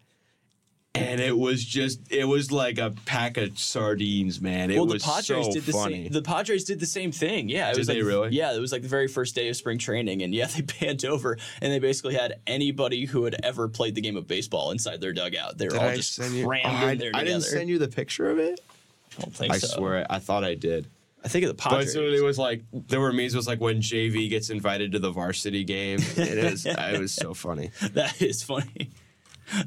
and 0.98 1.22
it 1.22 1.38
was 1.38 1.64
just 1.64 2.00
it 2.12 2.26
was 2.26 2.52
like 2.52 2.78
a 2.78 2.94
pack 3.06 3.38
of 3.38 3.58
sardines 3.60 4.42
man 4.42 4.72
it 4.72 4.76
well, 4.78 4.86
the 4.86 4.94
was 4.96 5.04
Padres 5.04 5.46
so 5.46 5.52
did 5.52 5.64
the 5.66 5.72
funny 5.72 6.04
same. 6.06 6.12
The 6.12 6.22
Padres 6.22 6.64
did 6.64 6.80
the 6.80 6.86
same 6.86 7.12
thing. 7.12 7.50
Yeah, 7.50 7.70
it 7.70 7.74
Did 7.74 7.78
was 7.80 7.88
they 7.88 8.02
like, 8.02 8.08
really? 8.08 8.30
Yeah, 8.32 8.54
it 8.56 8.60
was 8.60 8.72
like 8.72 8.82
the 8.82 8.88
very 8.88 9.08
first 9.08 9.36
day 9.36 9.50
of 9.50 9.56
spring 9.56 9.78
training, 9.78 10.22
and 10.24 10.34
yeah, 10.34 10.46
they 10.56 10.62
panned 10.62 11.06
over 11.06 11.38
and 11.62 11.72
they 11.72 11.80
basically 11.80 12.16
had 12.16 12.40
anybody 12.48 13.06
who 13.06 13.24
had 13.24 13.36
ever 13.44 13.68
played 13.68 13.96
the 13.96 14.02
game 14.02 14.18
of 14.18 14.28
baseball 14.28 14.72
inside 14.72 15.02
their 15.02 15.14
dugout. 15.14 15.58
They 15.58 15.66
were 15.66 15.72
Did 15.72 15.80
all 15.82 15.88
I 15.90 15.96
just 15.96 16.14
send 16.16 16.34
you? 16.34 16.46
crammed 16.46 16.66
Oh, 16.66 16.88
I, 16.88 16.92
in 16.94 16.98
there 16.98 17.12
I 17.14 17.20
together. 17.20 17.26
didn't 17.26 17.44
send 17.44 17.70
you 17.70 17.80
the 17.80 17.88
picture 17.88 18.30
of 18.30 18.40
it. 18.40 18.60
I 19.18 19.22
don't 19.22 19.36
think 19.36 19.54
I 19.54 19.58
so. 19.58 19.68
swear, 19.78 20.06
I 20.10 20.20
thought 20.20 20.44
I 20.44 20.54
did. 20.56 20.88
I 21.26 21.30
think 21.30 21.44
of 21.44 21.50
the 21.50 21.56
Padres. 21.62 21.92
so 21.94 22.04
it 22.04 22.24
was 22.24 22.38
like 22.38 22.62
there 22.72 23.02
were 23.02 23.12
memes. 23.12 23.36
Was 23.36 23.48
like 23.48 23.60
when 23.60 23.82
JV 23.82 24.30
gets 24.30 24.50
invited 24.50 24.92
to 24.94 25.00
the 25.00 25.12
varsity 25.12 25.64
game. 25.64 26.00
and 26.18 26.30
It 26.30 26.52
was 26.52 26.66
it 26.66 27.00
was 27.00 27.12
so 27.12 27.34
funny. 27.34 27.72
that 27.94 28.22
is 28.22 28.44
funny. 28.44 28.92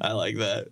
I 0.00 0.12
like 0.12 0.36
that. 0.36 0.68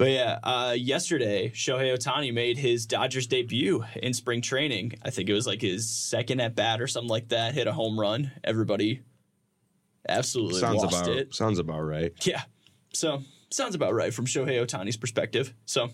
But 0.00 0.12
yeah, 0.12 0.38
uh, 0.42 0.74
yesterday 0.78 1.50
Shohei 1.50 1.94
Ohtani 1.94 2.32
made 2.32 2.56
his 2.56 2.86
Dodgers 2.86 3.26
debut 3.26 3.84
in 4.02 4.14
spring 4.14 4.40
training. 4.40 4.94
I 5.02 5.10
think 5.10 5.28
it 5.28 5.34
was 5.34 5.46
like 5.46 5.60
his 5.60 5.90
second 5.90 6.40
at 6.40 6.54
bat 6.54 6.80
or 6.80 6.86
something 6.86 7.10
like 7.10 7.28
that. 7.28 7.52
Hit 7.52 7.66
a 7.66 7.72
home 7.74 8.00
run. 8.00 8.32
Everybody 8.42 9.02
absolutely 10.08 10.58
Sounds 10.58 10.82
lost 10.82 11.02
about 11.02 11.14
it. 11.14 11.34
sounds 11.34 11.58
about 11.58 11.80
right. 11.80 12.14
Yeah. 12.26 12.40
So 12.94 13.22
sounds 13.50 13.74
about 13.74 13.92
right 13.92 14.14
from 14.14 14.24
Shohei 14.24 14.64
Ohtani's 14.64 14.96
perspective. 14.96 15.52
So 15.66 15.90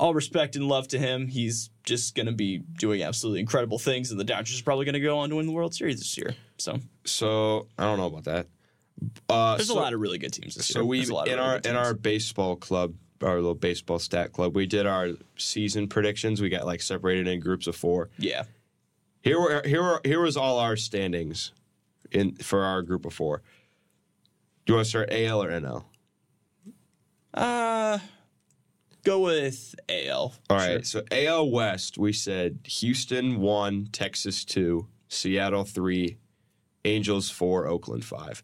all 0.00 0.12
respect 0.12 0.56
and 0.56 0.66
love 0.66 0.88
to 0.88 0.98
him. 0.98 1.28
He's 1.28 1.70
just 1.84 2.16
going 2.16 2.26
to 2.26 2.32
be 2.32 2.58
doing 2.58 3.04
absolutely 3.04 3.38
incredible 3.38 3.78
things, 3.78 4.10
and 4.10 4.18
the 4.18 4.24
Dodgers 4.24 4.60
are 4.60 4.64
probably 4.64 4.84
going 4.84 4.94
to 4.94 5.00
go 5.00 5.18
on 5.18 5.30
to 5.30 5.36
win 5.36 5.46
the 5.46 5.52
World 5.52 5.76
Series 5.76 6.00
this 6.00 6.18
year. 6.18 6.34
So 6.58 6.80
So 7.04 7.68
I 7.78 7.84
don't 7.84 7.98
know 7.98 8.06
about 8.06 8.24
that. 8.24 8.48
Uh, 9.28 9.56
there's 9.56 9.68
so- 9.68 9.74
a 9.74 9.80
lot 9.80 9.92
of 9.92 10.00
really 10.00 10.18
good 10.18 10.32
teams 10.32 10.54
this 10.54 10.66
So 10.66 10.80
year. 10.80 10.86
we 10.86 10.98
There's 10.98 11.10
a 11.10 11.14
lot 11.14 11.26
of 11.28 11.32
in 11.34 11.38
really 11.38 11.50
our 11.50 11.58
in 11.58 11.76
our 11.76 11.94
baseball 11.94 12.56
club, 12.56 12.94
our 13.22 13.36
little 13.36 13.54
baseball 13.54 13.98
stat 13.98 14.32
club, 14.32 14.54
we 14.56 14.66
did 14.66 14.86
our 14.86 15.10
season 15.36 15.88
predictions. 15.88 16.40
We 16.40 16.48
got 16.48 16.64
like 16.66 16.80
separated 16.82 17.26
in 17.28 17.40
groups 17.40 17.66
of 17.66 17.76
four. 17.76 18.10
yeah. 18.18 18.44
Here 19.22 19.40
were 19.40 19.62
here 19.64 19.82
were 19.82 20.00
here 20.04 20.20
was 20.20 20.36
all 20.36 20.58
our 20.60 20.76
standings 20.76 21.52
in 22.12 22.36
for 22.36 22.62
our 22.62 22.80
group 22.82 23.04
of 23.04 23.12
four. 23.12 23.42
Do 24.64 24.72
you 24.72 24.76
want 24.76 24.84
to 24.86 24.88
start 24.90 25.08
AL 25.12 25.42
or 25.42 25.50
NL? 25.50 25.84
Uh, 27.34 27.98
go 29.04 29.20
with 29.20 29.74
AL. 29.88 30.34
All 30.48 30.56
right, 30.56 30.86
so 30.86 31.02
AL 31.10 31.50
West, 31.50 31.98
we 31.98 32.12
said 32.12 32.60
Houston 32.64 33.40
one, 33.40 33.88
Texas 33.92 34.44
two, 34.44 34.86
Seattle 35.08 35.64
three, 35.64 36.18
Angels 36.84 37.28
four, 37.30 37.66
Oakland 37.66 38.04
five. 38.04 38.42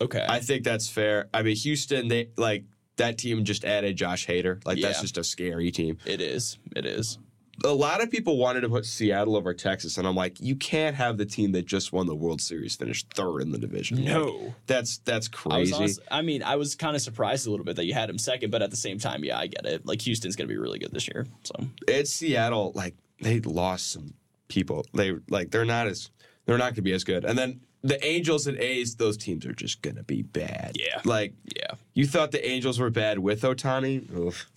Okay. 0.00 0.24
I 0.28 0.40
think 0.40 0.64
that's 0.64 0.88
fair. 0.88 1.28
I 1.32 1.42
mean, 1.42 1.56
Houston, 1.56 2.08
they 2.08 2.30
like 2.36 2.64
that 2.96 3.18
team 3.18 3.44
just 3.44 3.64
added 3.64 3.96
Josh 3.96 4.26
Hader. 4.26 4.64
Like 4.66 4.80
that's 4.80 5.00
just 5.00 5.18
a 5.18 5.24
scary 5.24 5.70
team. 5.70 5.98
it 6.06 6.20
is. 6.20 6.58
It 6.76 6.84
is. 6.86 7.18
A 7.64 7.68
lot 7.68 8.02
of 8.02 8.10
people 8.10 8.38
wanted 8.38 8.62
to 8.62 8.68
put 8.68 8.84
Seattle 8.86 9.36
over 9.36 9.52
Texas, 9.54 9.96
and 9.98 10.08
I'm 10.08 10.16
like, 10.16 10.40
you 10.40 10.56
can't 10.56 10.96
have 10.96 11.16
the 11.18 11.26
team 11.26 11.52
that 11.52 11.66
just 11.66 11.92
won 11.92 12.06
the 12.06 12.14
World 12.14 12.40
Series 12.40 12.74
finish 12.74 13.04
third 13.14 13.40
in 13.42 13.52
the 13.52 13.58
division. 13.58 13.98
Like, 13.98 14.06
No. 14.14 14.54
that's 14.66 14.98
that's 14.98 15.28
I 15.48 15.58
was 15.58 15.70
crazy. 15.70 15.74
honest, 15.74 16.00
I 16.10 16.22
mean, 16.22 16.42
I 16.42 16.56
was 16.56 16.74
kind 16.74 16.96
of 16.96 17.02
surprised 17.02 17.46
a 17.46 17.50
little 17.50 17.64
bit 17.64 17.76
that 17.76 17.84
you 17.84 17.92
had 17.94 18.08
him 18.10 18.18
second, 18.18 18.50
but 18.50 18.62
at 18.62 18.70
the 18.70 18.76
same 18.76 18.98
time, 18.98 19.22
yeah, 19.22 19.38
I 19.38 19.46
get 19.46 19.64
it. 19.66 19.86
Like 19.86 20.00
Houston's 20.02 20.34
going 20.34 20.48
to 20.48 20.52
be 20.52 20.58
really 20.58 20.78
good 20.80 20.92
this 20.92 21.06
year. 21.06 21.26
So 21.44 21.54
it's 21.86 22.10
Seattle. 22.12 22.72
Like 22.74 22.94
they 23.20 23.38
lost 23.40 23.92
some 23.92 24.14
people. 24.48 24.84
They 24.94 25.12
like 25.28 25.50
they're 25.50 25.66
not 25.66 25.86
as 25.86 26.10
they're 26.46 26.58
not 26.58 26.64
going 26.70 26.76
to 26.76 26.82
be 26.82 26.92
as 26.94 27.04
good. 27.04 27.24
And 27.24 27.38
then 27.38 27.60
the 27.82 28.04
Angels 28.04 28.46
and 28.46 28.58
A's, 28.58 28.96
those 28.96 29.16
teams 29.16 29.44
are 29.44 29.52
just 29.52 29.82
going 29.82 29.96
to 29.96 30.02
be 30.04 30.22
bad. 30.22 30.76
Yeah. 30.78 31.00
Like 31.04 31.34
yeah, 31.56 31.74
you 31.94 32.06
thought 32.06 32.30
the 32.30 32.46
Angels 32.48 32.78
were 32.78 32.90
bad 32.90 33.18
with 33.18 33.42
Ohtani. 33.42 34.12
Oof. 34.16 34.48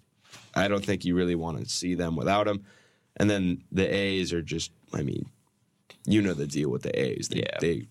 I 0.53 0.67
don't 0.67 0.85
think 0.85 1.03
you 1.03 1.15
really 1.15 1.35
want 1.35 1.59
to 1.59 1.69
see 1.69 1.95
them 1.95 2.15
without 2.15 2.47
him. 2.47 2.63
And 3.17 3.29
then 3.29 3.63
the 3.71 3.85
A's 3.87 4.31
are 4.33 4.41
just. 4.41 4.71
I 4.93 5.01
mean, 5.01 5.25
you 6.05 6.21
know 6.21 6.33
the 6.33 6.47
deal 6.47 6.69
with 6.69 6.83
the 6.83 6.97
A's. 6.99 7.29
They, 7.29 7.39
Yeah. 7.39 7.57
they 7.59 7.87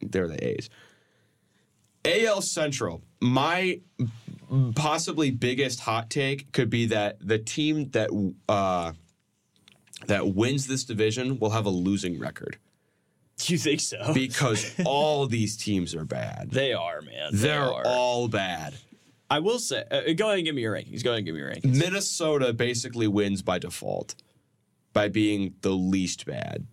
they're 0.00 0.28
the 0.28 0.42
A's. 0.46 0.70
AL 2.04 2.42
Central. 2.42 3.02
My 3.20 3.80
possibly 4.74 5.30
biggest 5.30 5.80
hot 5.80 6.10
take 6.10 6.52
could 6.52 6.68
be 6.70 6.86
that 6.86 7.16
the 7.20 7.38
team 7.38 7.90
that 7.90 8.10
uh, 8.48 8.92
that 10.06 10.28
wins 10.34 10.66
this 10.66 10.84
division 10.84 11.38
will 11.38 11.50
have 11.50 11.64
a 11.66 11.70
losing 11.70 12.18
record 12.18 12.58
you 13.46 13.58
think 13.58 13.80
so? 13.80 14.12
because 14.14 14.74
all 14.84 15.26
these 15.26 15.56
teams 15.56 15.94
are 15.94 16.04
bad. 16.04 16.50
they 16.50 16.72
are, 16.72 17.00
man. 17.02 17.30
They 17.32 17.38
They're 17.38 17.62
are. 17.62 17.82
all 17.86 18.28
bad. 18.28 18.74
I 19.30 19.38
will 19.40 19.58
say, 19.58 19.82
uh, 19.90 20.12
go 20.14 20.26
ahead 20.26 20.38
and 20.38 20.44
give 20.44 20.54
me 20.54 20.62
your 20.62 20.74
rankings. 20.74 21.02
Go 21.02 21.10
ahead 21.10 21.18
and 21.18 21.26
give 21.26 21.34
me 21.34 21.40
your 21.40 21.50
rankings. 21.50 21.76
Minnesota 21.78 22.52
basically 22.52 23.08
wins 23.08 23.42
by 23.42 23.58
default 23.58 24.14
by 24.92 25.08
being 25.08 25.54
the 25.62 25.70
least 25.70 26.24
bad. 26.26 26.66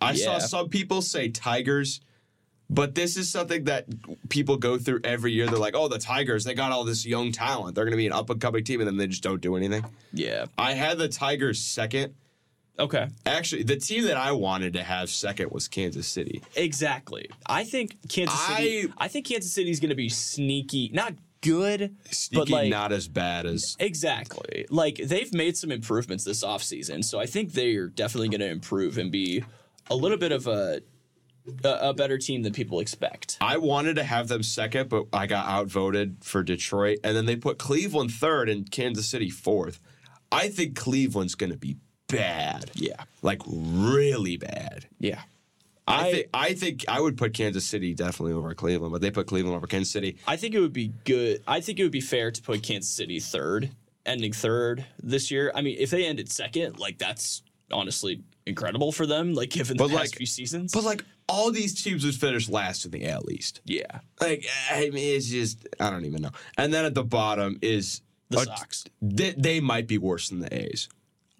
I 0.00 0.14
saw 0.14 0.38
some 0.38 0.68
people 0.68 1.00
say 1.02 1.28
Tigers, 1.28 2.00
but 2.68 2.94
this 2.94 3.16
is 3.16 3.30
something 3.30 3.64
that 3.64 3.86
people 4.28 4.56
go 4.56 4.78
through 4.78 5.00
every 5.04 5.32
year. 5.32 5.46
They're 5.46 5.58
like, 5.58 5.76
oh, 5.76 5.88
the 5.88 5.98
Tigers, 5.98 6.44
they 6.44 6.54
got 6.54 6.72
all 6.72 6.84
this 6.84 7.06
young 7.06 7.32
talent. 7.32 7.74
They're 7.74 7.84
going 7.84 7.92
to 7.92 7.96
be 7.96 8.06
an 8.06 8.12
up 8.12 8.30
and 8.30 8.40
coming 8.40 8.64
team, 8.64 8.80
and 8.80 8.86
then 8.88 8.96
they 8.96 9.06
just 9.06 9.22
don't 9.22 9.40
do 9.40 9.56
anything. 9.56 9.84
Yeah. 10.12 10.46
I 10.58 10.72
had 10.72 10.98
the 10.98 11.08
Tigers 11.08 11.60
second. 11.60 12.14
Okay. 12.78 13.08
Actually, 13.26 13.64
the 13.64 13.76
team 13.76 14.04
that 14.04 14.16
I 14.16 14.32
wanted 14.32 14.72
to 14.74 14.82
have 14.82 15.10
second 15.10 15.50
was 15.52 15.68
Kansas 15.68 16.06
City. 16.06 16.42
Exactly. 16.56 17.28
I 17.46 17.64
think 17.64 17.98
Kansas 18.08 18.38
City. 18.40 18.88
I- 18.98 19.04
I, 19.04 19.08
think 19.08 19.26
Kansas 19.26 19.52
City's 19.52 19.78
going 19.78 19.90
to 19.90 19.94
be 19.94 20.08
sneaky, 20.08 20.90
not 20.92 21.14
good, 21.42 21.94
Sneaky, 22.10 22.40
but 22.40 22.48
like 22.50 22.70
not 22.70 22.92
as 22.92 23.08
bad 23.08 23.46
as. 23.46 23.76
exactly. 23.78 24.64
Like 24.70 24.96
they've 24.96 25.32
made 25.34 25.56
some 25.56 25.70
improvements 25.70 26.24
this 26.24 26.42
offseason, 26.42 27.04
so 27.04 27.20
I 27.20 27.26
think 27.26 27.52
they 27.52 27.74
are 27.76 27.88
definitely 27.88 28.28
going 28.28 28.40
to 28.40 28.48
improve 28.48 28.96
and 28.96 29.10
be 29.10 29.44
a 29.90 29.96
little 29.96 30.18
bit 30.18 30.32
of 30.32 30.46
a 30.46 30.80
a, 31.64 31.88
a 31.88 31.94
better 31.94 32.18
team 32.18 32.42
than 32.42 32.52
people 32.52 32.78
expect. 32.80 33.36
I 33.40 33.56
wanted 33.56 33.96
to 33.96 34.04
have 34.04 34.28
them 34.28 34.42
second, 34.44 34.88
but 34.88 35.06
I 35.12 35.26
got 35.26 35.46
outvoted 35.46 36.18
for 36.22 36.42
Detroit. 36.44 36.98
And 37.02 37.16
then 37.16 37.26
they 37.26 37.34
put 37.36 37.58
Cleveland 37.58 38.12
third 38.12 38.48
and 38.48 38.70
Kansas 38.70 39.08
City 39.08 39.28
fourth. 39.28 39.80
I 40.30 40.48
think 40.48 40.76
Cleveland's 40.76 41.34
going 41.34 41.50
to 41.50 41.58
be 41.58 41.76
bad. 42.18 42.70
Yeah. 42.74 43.04
Like 43.22 43.40
really 43.46 44.36
bad. 44.36 44.86
Yeah. 44.98 45.20
I, 45.86 46.00
I- 46.06 46.12
think 46.12 46.26
I 46.34 46.54
think 46.54 46.84
I 46.88 47.00
would 47.00 47.16
put 47.18 47.34
Kansas 47.34 47.64
City 47.64 47.92
definitely 47.94 48.32
over 48.34 48.54
Cleveland, 48.54 48.92
but 48.92 49.00
they 49.00 49.10
put 49.10 49.26
Cleveland 49.26 49.56
over 49.56 49.66
Kansas 49.66 49.90
City. 49.92 50.16
I 50.26 50.36
think 50.36 50.54
it 50.54 50.60
would 50.60 50.72
be 50.72 50.92
good. 51.04 51.42
I 51.46 51.60
think 51.60 51.78
it 51.78 51.82
would 51.82 51.92
be 51.92 52.00
fair 52.00 52.30
to 52.30 52.42
put 52.42 52.62
Kansas 52.62 52.90
City 52.90 53.18
third, 53.18 53.70
ending 54.06 54.32
third 54.32 54.84
this 55.02 55.30
year. 55.30 55.50
I 55.54 55.60
mean, 55.60 55.76
if 55.78 55.90
they 55.90 56.04
ended 56.06 56.30
second, 56.30 56.78
like 56.78 56.98
that's 56.98 57.42
honestly 57.72 58.22
incredible 58.46 58.92
for 58.92 59.06
them. 59.06 59.34
Like 59.34 59.50
given 59.50 59.76
the 59.76 59.84
But, 59.84 59.90
past 59.90 60.00
like- 60.12 60.16
few 60.16 60.26
seasons. 60.26 60.72
But 60.72 60.84
like 60.84 61.04
all 61.28 61.50
these 61.50 61.82
teams 61.82 62.04
would 62.04 62.14
finish 62.14 62.48
last 62.48 62.84
in 62.84 62.90
the 62.92 63.08
AL 63.08 63.30
East. 63.30 63.60
yeah, 63.64 64.00
Like 64.20 64.46
I 64.70 64.90
mean, 64.90 65.16
it's 65.16 65.26
just 65.26 65.66
I 65.80 65.90
don't 65.90 66.04
even 66.04 66.22
know. 66.22 66.30
And 66.56 66.72
then 66.72 66.84
at 66.84 66.94
the 66.94 67.04
bottom 67.04 67.58
is 67.62 68.02
the 68.30 68.38
a- 68.38 68.44
Sox. 68.44 68.84
They, 69.00 69.32
they 69.36 69.60
might 69.60 69.88
be 69.88 69.98
worse 69.98 70.28
than 70.28 70.38
the 70.40 70.54
A's. 70.54 70.88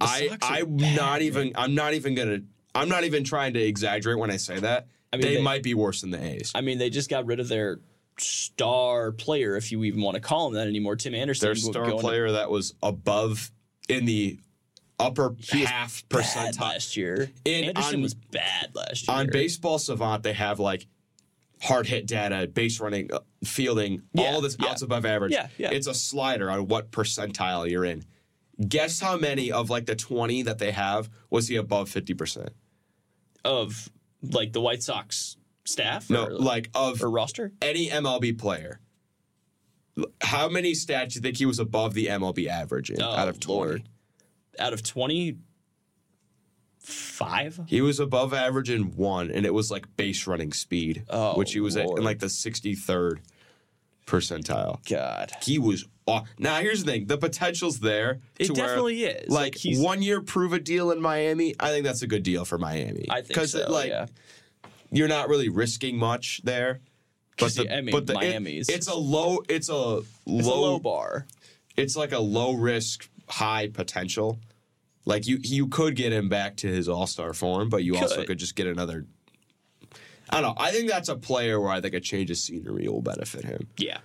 I 0.03 0.31
I'm 0.43 0.77
bad, 0.77 0.97
not 0.97 1.23
even 1.23 1.53
I'm 1.55 1.75
not 1.75 1.95
even 1.95 2.15
gonna 2.15 2.41
I'm 2.75 2.89
not 2.89 3.05
even 3.05 3.25
trying 3.25 3.55
to 3.55 3.61
exaggerate 3.61 4.19
when 4.19 4.31
I 4.31 4.37
say 4.37 4.59
that. 4.61 4.87
I 5.13 5.17
mean, 5.17 5.27
they, 5.27 5.37
they- 5.37 5.43
might 5.43 5.63
be 5.63 5.75
worse 5.75 6.01
than 6.01 6.11
the 6.11 6.23
A's. 6.23 6.53
I 6.55 6.61
mean, 6.63 6.79
they 6.79 6.89
just 6.91 7.11
got 7.11 7.27
rid 7.27 7.39
of 7.41 7.49
their 7.49 7.81
star 8.19 9.13
player, 9.13 9.57
if 9.57 9.73
you 9.73 9.85
even 9.85 10.01
want 10.03 10.15
to 10.15 10.21
call 10.21 10.49
him 10.49 10.55
that 10.55 10.67
anymore. 10.69 10.97
Tim 10.97 11.15
Anderson. 11.15 11.47
Their 11.49 11.55
star 11.55 11.85
going 11.87 11.97
to- 11.97 12.03
player 12.03 12.33
that 12.33 12.51
was 12.51 12.75
above 12.83 13.51
in 13.89 14.05
the 14.07 14.39
upper 14.99 15.35
half 15.51 16.05
percentile. 16.09 16.61
last 16.61 16.97
year. 16.97 17.31
In- 17.45 17.65
Anderson 17.65 17.97
on- 17.97 18.03
was 18.03 18.15
bad 18.15 18.71
last 18.75 19.09
year. 19.09 19.17
On 19.17 19.29
Baseball 19.31 19.79
Savant, 19.79 20.23
they 20.23 20.33
have 20.33 20.61
like 20.61 20.87
hard 21.61 21.87
hit 21.87 22.07
data, 22.07 22.47
base 22.49 22.81
running, 22.81 23.13
uh, 23.13 23.21
fielding, 23.45 24.03
Yeah, 24.15 24.25
all 24.33 24.41
this 24.41 24.57
yeah. 24.61 24.71
outs 24.71 24.83
above 24.83 25.05
average. 25.05 25.33
Yeah, 25.33 25.49
yeah. 25.59 25.71
It's 25.73 25.87
a 25.87 25.95
slider 25.95 26.51
on 26.51 26.67
what 26.69 26.91
percentile 26.91 27.69
you're 27.71 27.85
in. 27.85 28.05
Guess 28.69 29.01
how 29.01 29.17
many 29.17 29.51
of 29.51 29.71
like 29.71 29.87
the 29.87 29.97
20 29.97 30.43
that 30.43 30.59
they 30.59 30.71
have 30.73 31.09
was 31.31 31.49
he 31.49 31.57
above 31.57 31.89
50%? 31.91 32.49
of 33.45 33.91
like 34.23 34.53
the 34.53 34.61
White 34.61 34.83
Sox 34.85 35.37
staff. 35.65 36.09
No, 36.09 36.27
or, 36.27 36.31
like 36.31 36.71
of 36.75 37.03
or 37.03 37.11
roster. 37.11 37.53
any 37.61 37.89
MLB 37.89 38.39
player. 38.39 38.79
How 40.21 40.49
many 40.49 40.73
stats 40.73 41.09
do 41.11 41.15
you 41.17 41.21
think 41.23 41.37
he 41.39 41.47
was 41.47 41.59
above 41.59 41.95
the 41.95 42.07
MLB 42.07 42.47
average 42.47 42.89
in 42.91 43.03
Oh, 43.03 43.11
out 43.11 43.29
of 43.29 43.41
20? 43.41 43.59
Lord. 43.59 43.89
Out 44.61 44.73
of 44.73 44.83
twenty 44.83 45.39
five. 46.79 47.61
He 47.67 47.81
was 47.81 47.99
above 48.01 48.33
average 48.35 48.71
in 48.71 48.97
one, 48.97 49.31
and 49.31 49.45
it 49.47 49.55
was 49.55 49.71
like 49.71 49.87
base 49.97 50.27
running 50.27 50.53
speed, 50.53 51.05
Oh, 51.09 51.35
which 51.37 51.53
he 51.53 51.61
was 51.61 51.77
at, 51.77 51.87
in 51.87 52.03
like 52.05 52.19
the 52.19 52.27
63rd 52.27 53.19
percentile. 54.07 54.87
God. 54.89 55.33
He 55.43 55.59
was 55.59 55.87
aw- 56.07 56.25
now. 56.39 56.61
Here's 56.61 56.85
the 56.85 56.91
thing: 56.93 57.07
the 57.07 57.19
potential's 57.19 57.81
there. 57.81 58.21
It 58.39 58.55
definitely 58.55 59.05
is. 59.05 59.29
Like, 59.29 59.43
Like, 59.55 59.55
he's- 59.57 59.79
one 59.79 60.03
year, 60.03 60.21
prove 60.21 60.53
a 60.53 60.59
deal 60.61 60.91
in 60.91 61.01
Miami. 61.01 61.55
I 61.61 61.69
think 61.71 61.85
that's 61.85 62.03
a 62.03 62.07
good 62.07 62.23
deal 62.23 62.45
for 62.45 62.59
Miami. 62.59 63.07
I 63.11 63.23
think 63.23 63.47
so. 63.47 63.71
like 63.71 63.91
yeah. 63.91 64.07
you're 64.91 65.09
not 65.09 65.29
really 65.29 65.49
risking 65.49 65.97
much 65.97 66.41
there. 66.45 66.81
But 67.39 67.55
the, 67.55 67.75
I 67.75 67.81
mean, 67.81 67.93
but 67.93 68.07
the, 68.07 68.13
it- 68.15 68.17
Miami's- 68.17 68.69
it's 68.69 68.89
a 68.89 68.95
low. 68.95 69.43
It's 69.49 69.69
a 69.69 69.75
low. 69.75 70.05
It's 70.27 70.47
a 70.47 70.51
low 70.51 70.79
bar. 70.79 71.27
It's 71.77 71.97
like 71.97 72.13
a 72.13 72.19
low 72.21 72.53
risk, 72.53 73.09
high 73.29 73.69
potential. 73.69 74.39
Like 75.05 75.27
you, 75.27 75.39
you 75.43 75.67
could 75.67 75.97
get 75.97 76.13
him 76.13 76.29
back 76.29 76.57
to 76.59 76.69
his 76.69 76.89
all 76.89 77.07
star 77.09 77.33
form, 77.33 77.69
but 77.71 77.83
you 77.83 77.97
also 77.97 78.17
Could. 78.17 78.27
could 78.29 78.39
just 78.39 78.55
get 78.55 78.67
another. 78.67 79.07
I 80.33 80.41
don't 80.41 80.57
know. 80.57 80.63
I 80.63 80.71
think 80.71 80.89
that's 80.89 81.11
a 81.11 81.17
player 81.17 81.61
where 81.61 81.71
I 81.71 81.81
think 81.81 81.95
a 81.95 82.01
change 82.01 82.31
of 82.31 82.39
scenery 82.39 82.89
will 82.89 83.03
benefit 83.03 83.45
him. 83.45 83.69
Yeah. 83.77 83.99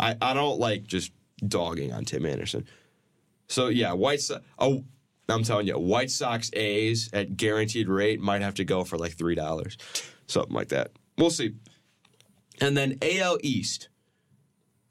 I, 0.00 0.16
I 0.20 0.32
don't 0.32 0.58
like 0.58 0.84
just 0.84 1.12
dogging 1.46 1.92
on 1.92 2.04
Tim 2.04 2.24
Anderson. 2.24 2.66
So 3.48 3.68
yeah, 3.68 3.92
White 3.92 4.20
Sox. 4.20 4.42
Oh, 4.58 4.84
I'm 5.28 5.42
telling 5.42 5.66
you, 5.66 5.78
White 5.78 6.10
Sox 6.10 6.50
A's 6.54 7.10
at 7.12 7.36
guaranteed 7.36 7.88
rate 7.88 8.18
might 8.20 8.40
have 8.40 8.54
to 8.54 8.64
go 8.64 8.82
for 8.84 8.96
like 8.96 9.12
three 9.12 9.34
dollars, 9.34 9.76
something 10.26 10.54
like 10.54 10.68
that. 10.68 10.92
We'll 11.18 11.30
see. 11.30 11.54
And 12.60 12.76
then 12.76 12.98
AL 13.02 13.38
East, 13.42 13.88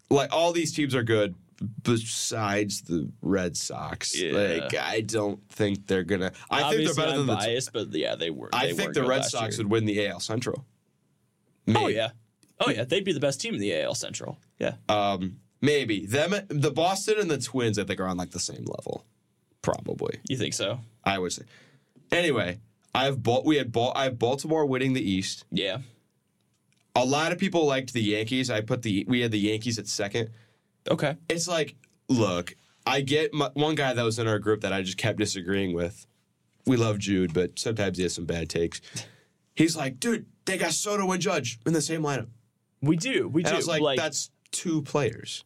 like 0.10 0.32
all 0.32 0.54
these 0.54 0.74
teams 0.74 0.94
are 0.94 1.04
good 1.04 1.36
besides 1.84 2.82
the 2.82 3.10
Red 3.22 3.58
Sox. 3.58 4.20
Yeah. 4.20 4.32
Like 4.34 4.76
I 4.76 5.02
don't 5.02 5.40
think 5.50 5.88
they're 5.88 6.04
gonna. 6.04 6.32
I 6.50 6.64
Obviously, 6.64 6.86
think 6.86 6.96
they're 6.96 7.06
better 7.06 7.20
I'm 7.20 7.28
than 7.28 7.36
the. 7.36 7.46
biased, 7.46 7.74
but 7.74 7.94
yeah, 7.94 8.16
they 8.16 8.30
were. 8.30 8.50
I 8.54 8.68
they 8.68 8.74
think 8.74 8.94
the 8.94 9.04
Red 9.06 9.26
Sox 9.26 9.58
year. 9.58 9.66
would 9.66 9.72
win 9.72 9.86
the 9.86 10.08
AL 10.08 10.20
Central. 10.20 10.66
Oh 11.76 11.88
yeah. 11.88 12.10
Oh 12.60 12.70
yeah, 12.70 12.84
they'd 12.86 13.04
be 13.04 13.14
the 13.14 13.20
best 13.20 13.40
team 13.42 13.54
in 13.54 13.60
the 13.60 13.80
AL 13.82 13.96
Central. 13.96 14.38
Yeah. 14.60 14.76
Um, 14.90 15.38
maybe 15.62 16.06
them, 16.06 16.34
the 16.48 16.72
Boston 16.72 17.16
and 17.20 17.30
the 17.30 17.38
Twins. 17.38 17.78
I 17.78 17.84
think 17.84 18.00
are 18.00 18.08
on 18.08 18.18
like 18.18 18.32
the 18.32 18.40
same 18.40 18.66
level, 18.66 19.06
probably. 19.62 20.20
You 20.28 20.38
think 20.38 20.54
so? 20.54 20.80
I 21.04 21.20
would 21.20 21.34
say. 21.34 21.44
Anyway, 22.12 22.60
I 22.96 23.06
have 23.06 23.22
Bal- 23.22 23.44
we 23.44 23.58
had 23.58 23.72
Bal- 23.72 23.94
I 23.96 24.06
have 24.06 24.18
Baltimore 24.18 24.66
winning 24.66 24.94
the 24.94 25.08
East. 25.08 25.46
Yeah. 25.52 25.80
A 26.96 27.06
lot 27.06 27.32
of 27.32 27.38
people 27.38 27.66
liked 27.66 27.94
the 27.94 28.02
Yankees. 28.02 28.50
I 28.50 28.62
put 28.62 28.82
the 28.82 29.06
we 29.08 29.20
had 29.22 29.32
the 29.32 29.38
Yankees 29.40 29.78
at 29.78 29.88
second. 29.88 30.30
Okay. 30.90 31.16
It's 31.30 31.48
like, 31.48 31.76
look, 32.10 32.56
I 32.86 33.02
get 33.02 33.34
my, 33.34 33.50
one 33.54 33.76
guy 33.76 33.94
that 33.94 34.04
was 34.04 34.20
in 34.20 34.28
our 34.28 34.40
group 34.40 34.62
that 34.62 34.74
I 34.74 34.82
just 34.82 34.98
kept 34.98 35.20
disagreeing 35.20 35.74
with. 35.74 36.06
We 36.66 36.78
love 36.78 37.00
Jude, 37.00 37.34
but 37.34 37.58
sometimes 37.60 37.98
he 37.98 38.04
has 38.04 38.14
some 38.14 38.26
bad 38.26 38.50
takes. 38.50 38.82
He's 39.56 39.76
like, 39.76 40.00
dude, 40.00 40.26
they 40.46 40.58
got 40.58 40.72
Soto 40.74 41.10
and 41.12 41.22
Judge 41.22 41.60
in 41.66 41.74
the 41.74 41.82
same 41.82 42.02
lineup. 42.02 42.28
We 42.82 42.96
do. 42.98 43.28
We 43.28 43.42
And 43.44 43.50
do. 43.50 43.54
I 43.54 43.58
was 43.58 43.68
like, 43.68 43.98
that's 43.98 44.30
two 44.52 44.82
players. 44.84 45.44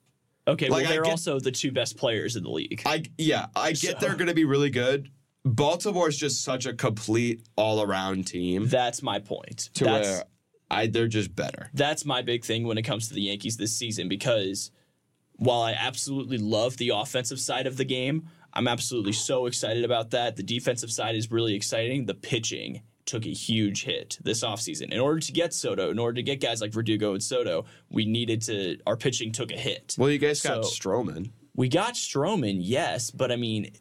Okay, 0.48 0.70
Like, 0.70 0.84
well, 0.84 0.92
they're 0.92 1.04
get- 1.04 1.12
also 1.12 1.40
the 1.40 1.52
two 1.52 1.72
best 1.72 1.98
players 1.98 2.36
in 2.36 2.44
the 2.44 2.50
league. 2.50 2.82
I 2.86 3.04
yeah, 3.18 3.46
I 3.56 3.70
get 3.74 3.78
So- 3.78 3.98
they're 4.00 4.16
going 4.16 4.28
to 4.28 4.34
be 4.34 4.46
really 4.46 4.70
good. 4.72 5.10
Baltimore's 5.46 6.18
just 6.18 6.44
such 6.44 6.66
a 6.68 6.74
complete 6.74 7.42
all-around 7.56 8.28
team 8.28 8.68
That's 8.68 9.02
my 9.02 9.18
point. 9.20 9.70
to 9.76 9.86
That's 9.86 10.08
where 10.08 10.24
I 10.70 10.88
they're 10.88 11.08
just 11.08 11.36
better. 11.36 11.70
that's 11.74 12.06
my 12.06 12.22
big 12.22 12.46
thing 12.46 12.66
when 12.68 12.78
it 12.78 12.84
comes 12.84 13.08
to 13.08 13.14
the 13.16 13.22
Yankees 13.24 13.58
this 13.58 13.76
season 13.76 14.08
because 14.08 14.70
while 15.42 15.62
I 15.64 15.72
absolutely 15.72 16.38
love 16.38 16.78
the 16.78 16.90
offensive 16.90 17.40
side 17.40 17.66
of 17.66 17.76
the 17.76 17.84
game, 17.84 18.28
I'm 18.54 18.68
absolutely 18.68 19.14
so 19.14 19.48
excited 19.48 19.84
about 19.84 20.12
that. 20.12 20.36
The 20.36 20.44
defensive 20.44 20.92
side 20.92 21.16
is 21.16 21.32
really 21.32 21.56
exciting. 21.56 22.06
The 22.06 22.14
pitching 22.14 22.84
took 23.06 23.26
a 23.26 23.30
huge 23.34 23.84
hit 23.84 24.20
this 24.24 24.44
offseason. 24.44 24.92
In 24.94 25.00
order 25.00 25.20
to 25.20 25.32
get 25.32 25.52
Soto, 25.56 25.90
in 25.90 25.98
order 25.98 26.14
to 26.14 26.22
get 26.22 26.42
guys 26.42 26.62
like 26.62 26.72
Verdugo 26.72 27.14
and 27.14 27.24
Soto, 27.24 27.66
we 27.90 28.06
needed 28.06 28.44
to 28.44 28.78
our 28.86 28.96
pitching 28.96 29.32
took 29.32 29.52
a 29.52 29.58
hit. 29.58 29.96
Well, 29.98 30.12
you 30.12 30.20
guys 30.20 30.42
got 30.44 30.64
So- 30.64 30.70
Stroman. 30.90 31.32
We 31.56 31.70
got 31.70 31.96
Stroman, 31.96 32.60
yes, 32.62 33.10
but 33.10 33.32
I 33.32 33.36
mean, 33.36 33.72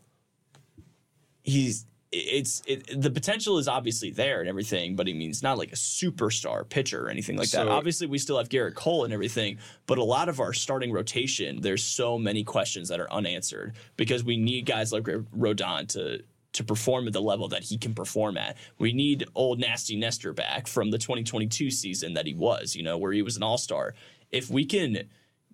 he's 1.43 1.85
it's 2.13 2.61
it, 2.67 3.01
the 3.01 3.11
potential 3.11 3.59
is 3.59 3.69
obviously 3.69 4.11
there 4.11 4.41
and 4.41 4.49
everything, 4.49 4.97
but 4.97 5.07
he 5.07 5.15
means 5.15 5.43
not 5.43 5.59
like 5.59 5.71
a 5.73 5.77
superstar 5.77 6.69
pitcher 6.69 7.07
or 7.07 7.09
anything 7.11 7.37
like 7.37 7.51
that. 7.51 7.67
So- 7.67 7.69
Obviously, 7.71 8.07
we 8.09 8.19
still 8.19 8.37
have 8.39 8.49
Gerrit 8.49 8.75
Cole 8.75 9.05
and 9.05 9.13
everything, 9.15 9.59
but 9.87 9.99
a 9.99 10.03
lot 10.05 10.29
of 10.29 10.41
our 10.41 10.53
starting 10.53 10.91
rotation, 10.93 11.61
there's 11.61 11.85
so 11.85 12.19
many 12.19 12.43
questions 12.43 12.89
that 12.89 12.99
are 13.01 13.13
unanswered 13.13 13.75
because 13.97 14.25
we 14.25 14.37
need 14.37 14.67
guys 14.67 14.93
like 14.93 15.05
Rodon 15.05 15.87
to 15.89 16.23
to 16.53 16.65
perform 16.65 17.07
at 17.07 17.13
the 17.13 17.23
level 17.23 17.47
that 17.47 17.63
he 17.63 17.79
can 17.79 17.95
perform 17.95 18.37
at. 18.37 18.57
We 18.79 18.93
need 18.93 19.25
old 19.37 19.61
nasty 19.61 19.95
Nestor 19.95 20.33
back 20.33 20.67
from 20.67 20.91
the 20.91 20.99
2022 20.99 21.71
season 21.71 22.15
that 22.15 22.27
he 22.27 22.35
was, 22.35 22.75
you 22.75 22.83
know, 22.83 22.99
where 22.99 23.13
he 23.13 23.23
was 23.23 23.37
an 23.37 23.45
all-star. 23.45 23.95
If 24.33 24.51
we 24.51 24.65
can 24.65 25.05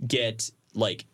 get 0.06 0.50
like 0.72 1.04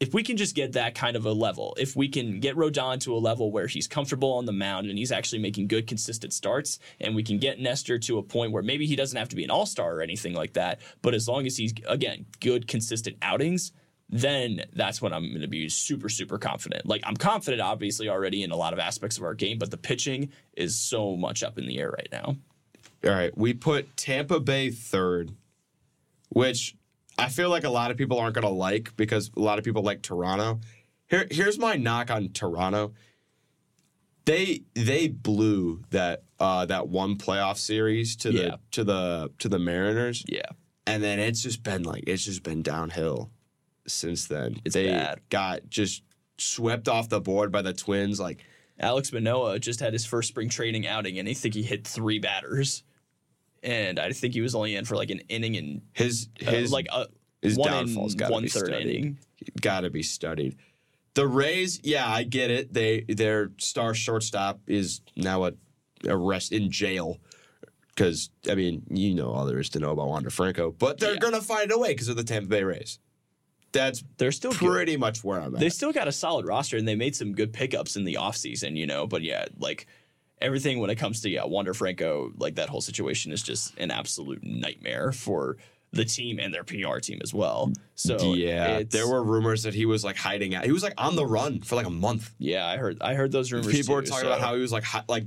if 0.00 0.14
we 0.14 0.22
can 0.22 0.38
just 0.38 0.56
get 0.56 0.72
that 0.72 0.94
kind 0.94 1.14
of 1.14 1.26
a 1.26 1.32
level, 1.32 1.76
if 1.78 1.94
we 1.94 2.08
can 2.08 2.40
get 2.40 2.56
Rodon 2.56 2.98
to 3.00 3.14
a 3.14 3.18
level 3.18 3.52
where 3.52 3.66
he's 3.66 3.86
comfortable 3.86 4.32
on 4.32 4.46
the 4.46 4.52
mound 4.52 4.88
and 4.88 4.98
he's 4.98 5.12
actually 5.12 5.40
making 5.40 5.68
good, 5.68 5.86
consistent 5.86 6.32
starts, 6.32 6.78
and 7.00 7.14
we 7.14 7.22
can 7.22 7.38
get 7.38 7.60
Nestor 7.60 7.98
to 7.98 8.16
a 8.16 8.22
point 8.22 8.50
where 8.50 8.62
maybe 8.62 8.86
he 8.86 8.96
doesn't 8.96 9.18
have 9.18 9.28
to 9.28 9.36
be 9.36 9.44
an 9.44 9.50
all 9.50 9.66
star 9.66 9.94
or 9.94 10.00
anything 10.00 10.32
like 10.32 10.54
that, 10.54 10.80
but 11.02 11.14
as 11.14 11.28
long 11.28 11.46
as 11.46 11.58
he's, 11.58 11.74
again, 11.86 12.24
good, 12.40 12.66
consistent 12.66 13.18
outings, 13.20 13.72
then 14.08 14.64
that's 14.72 15.02
when 15.02 15.12
I'm 15.12 15.28
going 15.28 15.42
to 15.42 15.48
be 15.48 15.68
super, 15.68 16.08
super 16.08 16.38
confident. 16.38 16.86
Like, 16.86 17.02
I'm 17.04 17.16
confident, 17.16 17.60
obviously, 17.60 18.08
already 18.08 18.42
in 18.42 18.50
a 18.50 18.56
lot 18.56 18.72
of 18.72 18.78
aspects 18.78 19.18
of 19.18 19.22
our 19.22 19.34
game, 19.34 19.58
but 19.58 19.70
the 19.70 19.76
pitching 19.76 20.30
is 20.56 20.76
so 20.76 21.14
much 21.14 21.42
up 21.42 21.58
in 21.58 21.66
the 21.66 21.78
air 21.78 21.90
right 21.90 22.08
now. 22.10 22.36
All 23.04 23.10
right, 23.10 23.36
we 23.36 23.52
put 23.52 23.96
Tampa 23.98 24.40
Bay 24.40 24.70
third, 24.70 25.32
which 26.30 26.74
I 27.20 27.28
feel 27.28 27.50
like 27.50 27.64
a 27.64 27.70
lot 27.70 27.90
of 27.90 27.96
people 27.96 28.18
aren't 28.18 28.34
going 28.34 28.46
to 28.46 28.52
like 28.52 28.96
because 28.96 29.30
a 29.36 29.40
lot 29.40 29.58
of 29.58 29.64
people 29.64 29.82
like 29.82 30.02
Toronto. 30.02 30.60
Here, 31.08 31.26
here's 31.30 31.58
my 31.58 31.74
knock 31.76 32.10
on 32.10 32.28
Toronto. 32.30 32.92
They 34.26 34.62
they 34.74 35.08
blew 35.08 35.82
that 35.90 36.22
uh, 36.38 36.66
that 36.66 36.88
one 36.88 37.16
playoff 37.16 37.56
series 37.56 38.16
to 38.16 38.30
the 38.32 38.42
Yeah. 38.42 38.56
to 38.72 38.84
the 38.84 39.30
to 39.38 39.48
the 39.48 39.58
Mariners, 39.58 40.24
Yeah. 40.28 40.42
and 40.86 41.02
then 41.02 41.18
it's 41.18 41.42
just 41.42 41.62
been 41.62 41.82
like 41.82 42.04
it's 42.06 42.24
just 42.24 42.42
been 42.42 42.62
downhill 42.62 43.30
since 43.86 44.26
then. 44.26 44.60
It's 44.64 44.74
they 44.74 44.86
bad. 44.88 45.20
got 45.30 45.68
just 45.68 46.02
swept 46.38 46.86
off 46.88 47.08
the 47.08 47.20
board 47.20 47.50
by 47.50 47.62
the 47.62 47.72
Twins. 47.72 48.20
Like 48.20 48.44
Alek 48.80 49.12
Manoah 49.12 49.58
just 49.58 49.80
had 49.80 49.94
his 49.94 50.04
first 50.04 50.28
spring 50.28 50.48
training 50.48 50.86
outing, 50.86 51.18
and 51.18 51.28
I 51.28 51.32
think 51.32 51.54
he 51.54 51.62
hit 51.62 51.86
three 51.86 52.18
batters. 52.18 52.82
And 53.62 53.98
I 53.98 54.12
think 54.12 54.34
he 54.34 54.40
was 54.40 54.54
only 54.54 54.74
in 54.76 54.84
for 54.84 54.96
like 54.96 55.10
an 55.10 55.20
inning 55.28 55.56
and 55.56 55.82
his 55.92 56.28
uh, 56.46 56.50
his 56.50 56.72
like 56.72 56.86
a 56.92 57.06
his 57.42 57.56
one 57.56 57.70
downfall's 57.70 58.14
got 58.14 58.28
to 58.28 58.32
one 58.32 58.42
be 58.44 58.48
third 58.48 58.66
studied. 58.66 58.96
inning. 58.96 59.18
got 59.60 59.80
to 59.80 59.90
be 59.90 60.02
studied. 60.02 60.56
The 61.14 61.26
Rays, 61.26 61.80
yeah, 61.82 62.08
I 62.08 62.22
get 62.22 62.50
it. 62.50 62.72
They 62.72 63.02
their 63.02 63.50
star 63.58 63.94
shortstop 63.94 64.60
is 64.66 65.00
now 65.16 65.44
a 65.44 65.52
arrest 66.08 66.52
in 66.52 66.70
jail 66.70 67.18
because 67.88 68.30
I 68.48 68.54
mean 68.54 68.82
you 68.90 69.14
know 69.14 69.30
all 69.30 69.44
there 69.44 69.58
is 69.58 69.68
to 69.70 69.78
know 69.80 69.90
about 69.90 70.08
Wander 70.08 70.30
Franco, 70.30 70.70
but 70.70 70.98
they're 70.98 71.14
Yeah. 71.14 71.18
gonna 71.18 71.42
find 71.42 71.70
a 71.72 71.78
way 71.78 71.88
because 71.88 72.08
of 72.08 72.16
the 72.16 72.24
Tampa 72.24 72.48
Bay 72.48 72.62
Rays. 72.64 72.98
That's 73.72 74.02
They're 74.16 74.32
still 74.32 74.50
good. 74.52 74.58
pretty 74.72 74.96
much 74.96 75.22
where 75.22 75.40
I'm 75.40 75.54
at. 75.54 75.60
They 75.60 75.68
still 75.68 75.92
got 75.92 76.08
a 76.08 76.12
solid 76.12 76.44
roster, 76.44 76.76
and 76.76 76.88
they 76.88 76.96
made 76.96 77.14
some 77.14 77.32
good 77.32 77.52
pickups 77.52 77.94
in 77.94 78.02
the 78.04 78.14
offseason, 78.14 78.76
you 78.76 78.84
know. 78.86 79.06
But 79.06 79.22
yeah, 79.22 79.44
like 79.58 79.86
everything 80.40 80.80
when 80.80 80.90
it 80.90 80.96
comes 80.96 81.20
to 81.22 81.30
yeah, 81.30 81.44
Wander 81.44 81.74
Franco, 81.74 82.32
like 82.38 82.56
that 82.56 82.68
whole 82.68 82.80
situation 82.80 83.32
is 83.32 83.42
just 83.42 83.78
an 83.78 83.90
absolute 83.90 84.42
nightmare 84.42 85.12
for 85.12 85.56
the 85.92 86.04
team 86.04 86.38
and 86.38 86.54
their 86.54 86.64
PR 86.64 86.98
team 86.98 87.18
as 87.22 87.34
well. 87.34 87.72
So 87.94 88.34
yeah, 88.34 88.82
there 88.88 89.08
were 89.08 89.22
rumors 89.22 89.64
that 89.64 89.74
he 89.74 89.86
was 89.86 90.04
like 90.04 90.16
hiding 90.16 90.54
out. 90.54 90.64
He 90.64 90.72
was 90.72 90.82
like 90.82 90.94
on 90.98 91.16
the 91.16 91.26
run 91.26 91.60
for 91.60 91.76
like 91.76 91.86
a 91.86 91.90
month. 91.90 92.32
Yeah, 92.38 92.66
I 92.66 92.76
heard. 92.76 92.98
I 93.00 93.14
heard 93.14 93.32
those 93.32 93.52
rumors. 93.52 93.72
People 93.72 93.94
were 93.94 94.02
talking 94.02 94.22
so- 94.22 94.26
about 94.28 94.40
how 94.40 94.54
he 94.54 94.60
was 94.60 94.72
like 94.72 94.84
hi- 94.84 95.04
like 95.08 95.24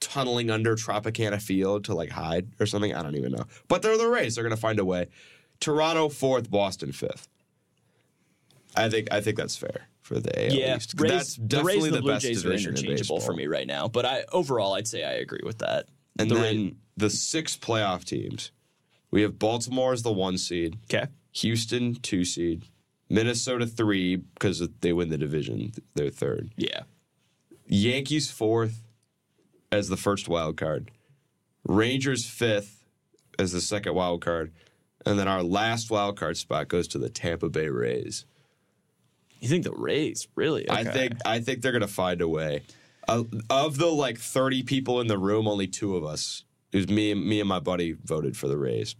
tunneling 0.00 0.50
under 0.50 0.76
Tropicana 0.76 1.40
Field 1.40 1.84
to 1.86 1.94
like 1.94 2.10
hide 2.10 2.48
or 2.60 2.66
something. 2.66 2.94
I 2.94 3.02
don't 3.02 3.16
even 3.16 3.32
know. 3.32 3.44
But 3.68 3.82
they're 3.82 3.98
the 3.98 4.08
Rays. 4.08 4.34
They're 4.34 4.44
gonna 4.44 4.56
find 4.56 4.78
a 4.78 4.84
way. 4.84 5.08
Toronto 5.60 6.08
fourth, 6.08 6.50
Boston 6.50 6.92
fifth. 6.92 7.28
I 8.76 8.88
think 8.88 9.08
I 9.12 9.20
think 9.20 9.36
that's 9.36 9.56
fair 9.56 9.88
for 10.04 10.20
the 10.20 10.46
AL 10.46 10.52
Yeah, 10.52 10.76
East. 10.76 10.94
Rays, 11.00 11.10
that's 11.10 11.36
the 11.36 11.42
Rays 11.42 11.48
definitely 11.48 11.90
the, 11.90 11.96
the, 11.96 12.02
Blue 12.02 12.12
best 12.12 12.26
Jays 12.26 12.44
are 12.44 12.48
division 12.48 12.72
in 12.72 12.78
interchangeable 12.78 13.20
for 13.20 13.32
me 13.32 13.46
right 13.46 13.66
now. 13.66 13.88
But 13.88 14.04
I 14.04 14.24
overall, 14.32 14.74
I'd 14.74 14.86
say 14.86 15.02
I 15.02 15.12
agree 15.12 15.40
with 15.42 15.58
that. 15.58 15.86
And 16.18 16.30
the 16.30 16.34
then 16.34 16.64
Ra- 16.64 16.70
the 16.98 17.10
six 17.10 17.56
playoff 17.56 18.04
teams, 18.04 18.52
we 19.10 19.22
have 19.22 19.38
Baltimore 19.38 19.92
as 19.92 20.02
the 20.02 20.12
one 20.12 20.38
seed, 20.38 20.78
okay, 20.84 21.06
Houston 21.32 21.94
two 21.94 22.24
seed, 22.24 22.66
Minnesota 23.08 23.66
three 23.66 24.16
because 24.16 24.62
they 24.80 24.92
win 24.92 25.08
the 25.08 25.18
division. 25.18 25.72
They're 25.94 26.10
third. 26.10 26.50
yeah, 26.56 26.82
Yankees 27.66 28.30
fourth 28.30 28.84
as 29.72 29.88
the 29.88 29.96
first 29.96 30.28
wild 30.28 30.56
card. 30.58 30.90
Rangers 31.66 32.26
fifth 32.26 32.84
as 33.38 33.52
the 33.52 33.60
second 33.60 33.94
wild 33.94 34.22
card. 34.22 34.52
And 35.06 35.18
then 35.18 35.28
our 35.28 35.42
last 35.42 35.90
wild 35.90 36.18
card 36.18 36.36
spot 36.36 36.68
goes 36.68 36.88
to 36.88 36.98
the 36.98 37.10
Tampa 37.10 37.48
Bay 37.48 37.68
Rays. 37.68 38.24
You 39.44 39.50
think 39.50 39.64
the 39.64 39.72
Rays 39.72 40.26
really? 40.34 40.68
I 40.68 40.84
think 40.84 41.14
I 41.24 41.40
think 41.40 41.62
they're 41.62 41.72
gonna 41.72 41.86
find 41.86 42.20
a 42.20 42.28
way. 42.28 42.62
Uh, 43.06 43.24
of 43.50 43.76
the 43.76 43.86
like 43.86 44.18
thirty 44.18 44.62
people 44.62 45.00
in 45.00 45.06
the 45.06 45.18
room, 45.18 45.46
only 45.46 45.66
two 45.66 45.96
of 45.96 46.04
us, 46.04 46.44
it 46.72 46.78
was 46.78 46.88
me 46.88 47.12
and 47.12 47.24
me 47.24 47.40
and 47.40 47.48
my 47.48 47.60
buddy 47.60 47.92
voted 47.92 48.36
for 48.36 48.48
the 48.48 48.56
Rays. 48.56 48.96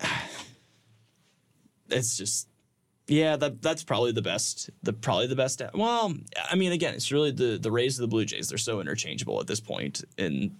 it's 1.90 2.16
just 2.16 2.48
yeah 3.06 3.36
that 3.36 3.60
that's 3.60 3.84
probably 3.84 4.12
the 4.12 4.22
best 4.22 4.70
the 4.82 4.92
probably 4.92 5.26
the 5.26 5.36
best 5.36 5.60
well 5.74 6.14
i 6.50 6.54
mean 6.54 6.72
again 6.72 6.94
it's 6.94 7.12
really 7.12 7.30
the 7.30 7.58
the 7.58 7.70
rays 7.70 7.98
of 7.98 8.02
the 8.02 8.08
blue 8.08 8.24
jays 8.24 8.48
they're 8.48 8.58
so 8.58 8.80
interchangeable 8.80 9.40
at 9.40 9.46
this 9.46 9.60
point 9.60 10.02
and 10.16 10.56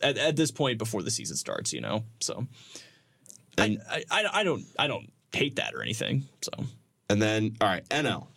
at, 0.00 0.18
at 0.18 0.36
this 0.36 0.50
point 0.50 0.78
before 0.78 1.02
the 1.02 1.10
season 1.10 1.36
starts 1.36 1.72
you 1.72 1.80
know 1.80 2.04
so 2.20 2.46
I, 3.58 3.78
I 3.88 4.04
i 4.10 4.24
i 4.40 4.44
don't 4.44 4.64
i 4.78 4.86
don't 4.86 5.12
hate 5.32 5.56
that 5.56 5.74
or 5.74 5.82
anything 5.82 6.24
so 6.40 6.52
And 7.08 7.20
then 7.20 7.56
all 7.60 7.68
right, 7.68 7.88
NL. 7.88 8.28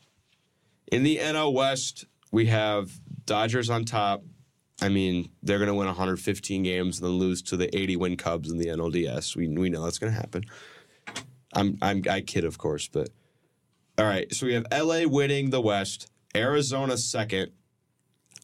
In 0.91 1.03
the 1.03 1.17
NL 1.17 1.53
West, 1.53 2.05
we 2.31 2.47
have 2.47 2.91
Dodgers 3.25 3.69
on 3.69 3.85
top. 3.85 4.23
I 4.81 4.89
mean, 4.89 5.29
they're 5.43 5.59
going 5.59 5.67
to 5.67 5.75
win 5.75 5.87
115 5.87 6.63
games 6.63 6.99
and 6.99 7.07
then 7.07 7.17
lose 7.17 7.41
to 7.43 7.57
the 7.57 7.75
80 7.77 7.95
win 7.97 8.17
Cubs 8.17 8.51
in 8.51 8.57
the 8.57 8.67
NLDS. 8.67 9.35
We 9.35 9.47
we 9.47 9.69
know 9.69 9.83
that's 9.83 9.99
going 9.99 10.13
to 10.13 10.19
happen. 10.19 10.43
I'm 11.53 11.77
I'm 11.81 12.01
I 12.09 12.21
kid 12.21 12.45
of 12.45 12.57
course, 12.57 12.87
but 12.87 13.09
all 13.97 14.05
right. 14.05 14.33
So 14.33 14.45
we 14.45 14.53
have 14.53 14.65
LA 14.71 15.03
winning 15.05 15.49
the 15.49 15.61
West, 15.61 16.09
Arizona 16.35 16.97
second. 16.97 17.51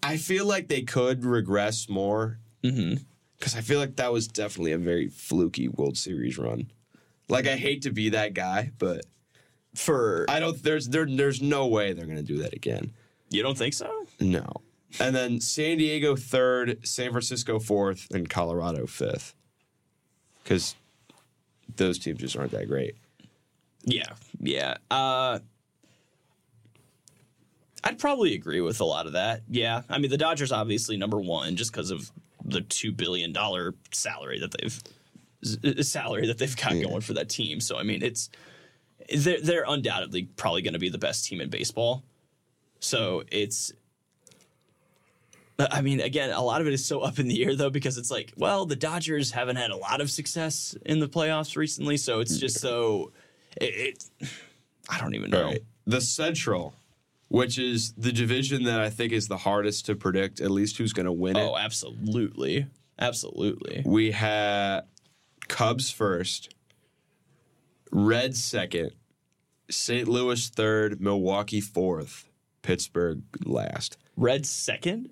I 0.03 0.17
feel 0.17 0.45
like 0.45 0.67
they 0.67 0.83
could 0.83 1.25
regress 1.25 1.89
more 1.89 2.39
mm-hmm. 2.63 3.01
because 3.37 3.55
I 3.55 3.61
feel 3.61 3.79
like 3.79 3.95
that 3.95 4.13
was 4.13 4.27
definitely 4.27 4.73
a 4.73 4.77
very 4.77 5.07
fluky 5.07 5.67
World 5.67 5.97
Series 5.97 6.37
run. 6.37 6.71
Like 7.29 7.47
I 7.47 7.55
hate 7.55 7.81
to 7.83 7.91
be 7.91 8.09
that 8.09 8.33
guy, 8.33 8.71
but 8.77 9.05
for 9.77 10.25
I 10.27 10.39
don't. 10.39 10.61
There's 10.61 10.87
there. 10.89 11.05
There's 11.05 11.41
no 11.41 11.67
way 11.67 11.93
they're 11.93 12.05
gonna 12.05 12.23
do 12.23 12.37
that 12.39 12.53
again. 12.53 12.91
you 13.29 13.43
don't 13.43 13.57
think 13.57 13.73
so 13.73 14.05
No. 14.19 14.47
And 14.99 15.15
then 15.15 15.39
San 15.41 15.77
Diego 15.77 16.15
third, 16.15 16.85
San 16.87 17.11
Francisco 17.11 17.59
fourth, 17.59 18.07
and 18.11 18.29
Colorado 18.29 18.85
fifth. 18.87 19.35
Because 20.43 20.75
those 21.75 21.99
teams 21.99 22.19
just 22.19 22.37
aren't 22.37 22.51
that 22.51 22.67
great. 22.67 22.95
yeah 23.83 24.13
yeah 24.39 24.77
uh 24.89 25.39
I'd 27.83 27.99
probably 27.99 28.33
agree 28.35 28.59
with 28.61 28.81
a 28.81 28.83
lot 28.85 29.05
of 29.05 29.13
that. 29.13 29.43
Yeah. 29.47 29.81
I 29.87 29.97
mean, 29.97 30.11
the 30.11 30.17
Dodgers 30.17 30.51
obviously 30.51 30.97
number 30.97 31.19
one 31.21 31.55
just 31.55 31.71
because 31.71 31.89
of 31.91 32.11
the 32.43 32.59
$2 32.59 32.95
billion 32.95 33.33
salary 33.91 34.39
that 34.39 34.51
they've 34.51 35.85
salary 35.85 36.27
that 36.27 36.37
they've 36.37 36.57
got 36.57 36.73
going 36.73 37.01
for 37.01 37.13
that 37.13 37.29
team. 37.29 37.61
So, 37.61 37.77
I 37.77 37.83
mean, 37.83 38.01
it's 38.03 38.29
they're, 39.15 39.41
they're 39.41 39.65
undoubtedly 39.67 40.29
probably 40.35 40.61
going 40.61 40.73
to 40.73 40.79
be 40.79 40.89
the 40.89 40.97
best 40.97 41.25
team 41.25 41.41
in 41.41 41.49
baseball. 41.49 42.03
So 42.79 43.23
it's, 43.31 43.71
I 45.59 45.81
mean, 45.81 46.01
again, 46.01 46.29
a 46.29 46.41
lot 46.41 46.61
of 46.61 46.67
it 46.67 46.73
is 46.73 46.85
so 46.85 46.99
up 46.99 47.19
in 47.19 47.27
the 47.27 47.43
air 47.43 47.55
though, 47.55 47.69
because 47.69 47.97
it's 47.97 48.11
like, 48.11 48.33
well, 48.37 48.65
the 48.65 48.75
Dodgers 48.75 49.31
haven't 49.31 49.55
had 49.55 49.71
a 49.71 49.75
lot 49.75 50.01
of 50.01 50.11
success 50.11 50.75
in 50.85 50.99
the 50.99 51.07
playoffs 51.07 51.55
recently. 51.55 51.97
So 51.97 52.19
it's 52.19 52.33
hmm. 52.33 52.39
just 52.39 52.59
so, 52.59 53.11
It, 53.59 54.03
it 54.21 54.29
I 54.89 54.99
don't 54.99 55.15
even 55.15 55.31
know. 55.31 55.45
Right. 55.45 55.63
The 55.85 56.01
Central, 56.01 56.73
which 57.29 57.57
is 57.57 57.93
the 57.93 58.11
division 58.11 58.63
that 58.63 58.79
I 58.79 58.89
think 58.89 59.11
is 59.13 59.27
the 59.27 59.37
hardest 59.37 59.85
to 59.87 59.95
predict, 59.95 60.39
at 60.41 60.51
least 60.51 60.77
who's 60.77 60.93
going 60.93 61.05
to 61.05 61.11
win 61.11 61.35
it. 61.35 61.41
Oh, 61.41 61.57
absolutely, 61.57 62.67
absolutely. 62.99 63.83
We 63.85 64.11
have 64.11 64.85
Cubs 65.47 65.91
first, 65.91 66.53
Reds 67.91 68.43
second, 68.43 68.91
St. 69.69 70.07
Louis 70.07 70.47
third, 70.49 70.99
Milwaukee 71.01 71.61
fourth, 71.61 72.29
Pittsburgh 72.61 73.21
last. 73.45 73.97
Red 74.15 74.45
second. 74.45 75.09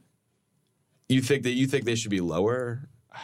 You 1.10 1.22
think 1.22 1.44
that 1.44 1.52
you 1.52 1.68
think 1.68 1.86
they 1.86 1.96
should 1.96 2.12
be 2.12 2.22
lower? 2.22 2.90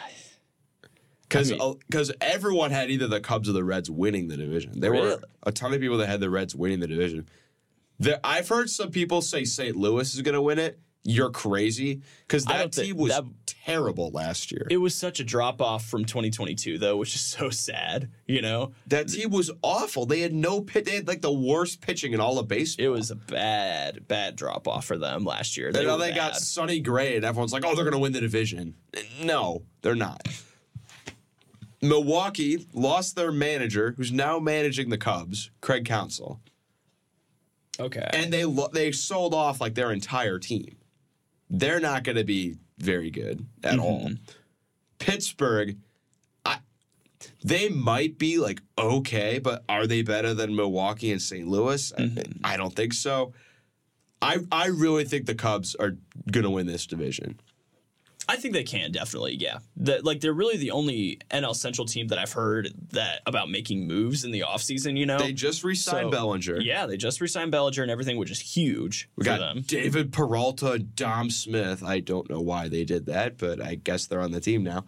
Because 1.28 1.50
I 1.50 1.56
mean- 1.56 1.78
because 1.88 2.12
everyone 2.20 2.72
had 2.72 2.90
either 2.90 3.06
the 3.06 3.18
Cubs 3.18 3.48
or 3.48 3.52
the 3.52 3.64
Reds 3.64 3.90
winning 3.90 4.28
the 4.28 4.36
division. 4.36 4.78
There 4.80 4.90
Really? 4.92 5.06
were 5.16 5.22
a 5.44 5.50
ton 5.50 5.72
of 5.72 5.80
people 5.80 5.96
that 5.96 6.06
had 6.06 6.20
the 6.20 6.28
Reds 6.28 6.54
winning 6.54 6.80
the 6.80 6.86
division. 6.86 7.26
There, 7.98 8.20
I've 8.22 8.48
heard 8.48 8.68
some 8.68 8.90
people 8.90 9.22
say 9.22 9.46
St. 9.46 9.74
Louis 9.74 10.14
is 10.14 10.20
going 10.20 10.34
to 10.34 10.42
win 10.42 10.58
it. 10.58 10.78
You're 11.04 11.30
crazy 11.30 12.00
because 12.28 12.44
that 12.44 12.70
team 12.72 12.96
was 12.96 13.10
that- 13.10 13.24
terrible 13.46 14.10
last 14.12 14.52
year. 14.52 14.66
It 14.70 14.76
was 14.76 14.94
such 14.94 15.18
a 15.18 15.24
drop 15.24 15.60
off 15.60 15.84
from 15.84 16.04
2022, 16.04 16.78
though, 16.78 16.96
which 16.96 17.14
is 17.16 17.20
so 17.20 17.50
sad. 17.50 18.10
You 18.26 18.40
know, 18.40 18.72
that 18.86 19.08
team 19.08 19.30
was 19.30 19.50
awful. 19.62 20.06
They 20.06 20.20
had 20.20 20.32
no 20.32 20.60
pit. 20.60 20.84
They 20.84 20.94
had 20.96 21.08
like 21.08 21.20
the 21.20 21.32
worst 21.32 21.80
pitching 21.80 22.12
in 22.12 22.20
all 22.20 22.38
of 22.38 22.46
baseball. 22.46 22.86
it 22.86 22.88
was 22.88 23.10
a 23.10 23.16
bad, 23.16 24.06
bad 24.06 24.36
drop 24.36 24.68
off 24.68 24.84
for 24.84 24.96
them 24.96 25.24
last 25.24 25.56
year. 25.56 25.66
And 25.68 25.74
They 25.76 25.84
now 25.84 25.96
they 25.96 26.12
got. 26.12 26.36
Sonny 26.36 26.78
Gray, 26.78 27.16
and 27.16 27.24
everyone's 27.24 27.52
like, 27.52 27.64
"Oh, 27.64 27.74
they're 27.74 27.84
going 27.84 27.92
to 27.94 27.98
win 27.98 28.12
the 28.12 28.20
division." 28.20 28.74
No, 29.20 29.64
they're 29.82 29.96
not. 29.96 30.26
Milwaukee 31.80 32.68
lost 32.72 33.16
their 33.16 33.32
manager, 33.32 33.94
who's 33.96 34.12
now 34.12 34.38
managing 34.38 34.88
the 34.90 34.98
Cubs, 34.98 35.50
Craig 35.60 35.84
Counsell, 35.84 36.40
okay. 37.80 38.08
and 38.12 38.32
they 38.32 38.44
lo- 38.44 38.70
they 38.72 38.92
sold 38.92 39.34
off 39.34 39.60
like 39.60 39.74
their 39.74 39.90
entire 39.90 40.38
team. 40.38 40.76
They're 41.52 41.80
not 41.80 42.02
going 42.02 42.16
to 42.16 42.24
be 42.24 42.56
very 42.78 43.10
good 43.10 43.46
at 43.62 43.74
mm-hmm. 43.74 43.80
all. 43.80 44.10
Pittsburgh, 44.98 45.76
I, 46.46 46.58
they 47.44 47.68
might 47.68 48.18
be 48.18 48.38
like 48.38 48.62
okay, 48.78 49.38
but 49.38 49.62
are 49.68 49.86
they 49.86 50.02
better 50.02 50.32
than 50.32 50.56
Milwaukee 50.56 51.12
and 51.12 51.20
St. 51.20 51.46
Louis? 51.46 51.92
I- 51.96 52.00
mm-hmm. 52.00 52.40
I, 52.42 52.56
don't 52.56 52.74
think 52.74 52.94
so. 52.94 53.34
I 54.22 54.38
I 54.50 54.66
really 54.66 55.04
think 55.04 55.26
the 55.26 55.34
Cubs 55.34 55.74
are 55.74 55.96
going 56.30 56.44
to 56.44 56.50
win 56.50 56.66
this 56.66 56.86
division. 56.86 57.38
I 58.28 58.36
think 58.36 58.54
they 58.54 58.62
can 58.62 58.92
definitely, 58.92 59.34
yeah. 59.34 59.58
That 59.78 60.04
like 60.04 60.20
they're 60.20 60.32
really 60.32 60.56
the 60.56 60.70
only 60.70 61.18
NL 61.30 61.56
Central 61.56 61.86
team 61.86 62.06
that 62.08 62.18
I've 62.18 62.32
heard 62.32 62.72
that 62.92 63.20
about 63.26 63.50
making 63.50 63.86
moves 63.86 64.24
in 64.24 64.30
the 64.30 64.44
offseason, 64.46 64.96
you 64.96 65.06
know. 65.06 65.18
They 65.18 65.32
just 65.32 65.64
re-signed 65.64 66.06
So, 66.06 66.10
Bellinger. 66.10 66.60
Yeah, 66.60 66.86
they 66.86 66.96
just 66.96 67.20
re-signed 67.20 67.50
Bellinger 67.50 67.82
and 67.82 67.90
everything, 67.90 68.16
which 68.16 68.30
is 68.30 68.40
huge 68.40 69.08
We 69.16 69.24
for 69.24 69.30
got 69.30 69.38
them. 69.40 69.62
David 69.66 70.12
Peralta, 70.12 70.78
Dom 70.78 71.30
Smith. 71.30 71.82
I 71.82 71.98
don't 72.00 72.30
know 72.30 72.40
why 72.40 72.68
they 72.68 72.84
did 72.84 73.06
that, 73.06 73.38
but 73.38 73.60
I 73.60 73.74
guess 73.74 74.06
they're 74.06 74.20
on 74.20 74.30
the 74.30 74.40
team 74.40 74.62
now. 74.62 74.84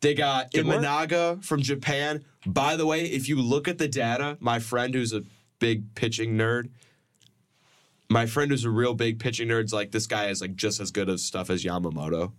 They 0.00 0.14
got 0.14 0.50
Good 0.50 0.66
work. 0.66 0.80
Imanaga 0.80 1.44
from 1.44 1.62
Japan. 1.62 2.24
By 2.46 2.76
the 2.76 2.86
way, 2.86 3.04
if 3.04 3.28
you 3.28 3.40
look 3.40 3.68
at 3.68 3.78
the 3.78 3.88
data, 3.88 4.38
my 4.40 4.58
friend 4.58 4.94
who's 4.94 5.12
a 5.12 5.22
big 5.58 5.94
pitching 5.94 6.36
nerd, 6.36 6.70
my 8.10 8.26
friend 8.26 8.50
who's 8.50 8.64
a 8.64 8.70
real 8.70 8.92
big 8.92 9.18
pitching 9.20 9.48
nerd's 9.48 9.72
like 9.72 9.92
this 9.92 10.06
guy 10.06 10.26
is 10.26 10.40
like 10.40 10.56
just 10.56 10.80
as 10.80 10.90
good 10.90 11.08
of 11.08 11.20
stuff 11.20 11.48
as 11.48 11.64
Yamamoto. 11.64 12.32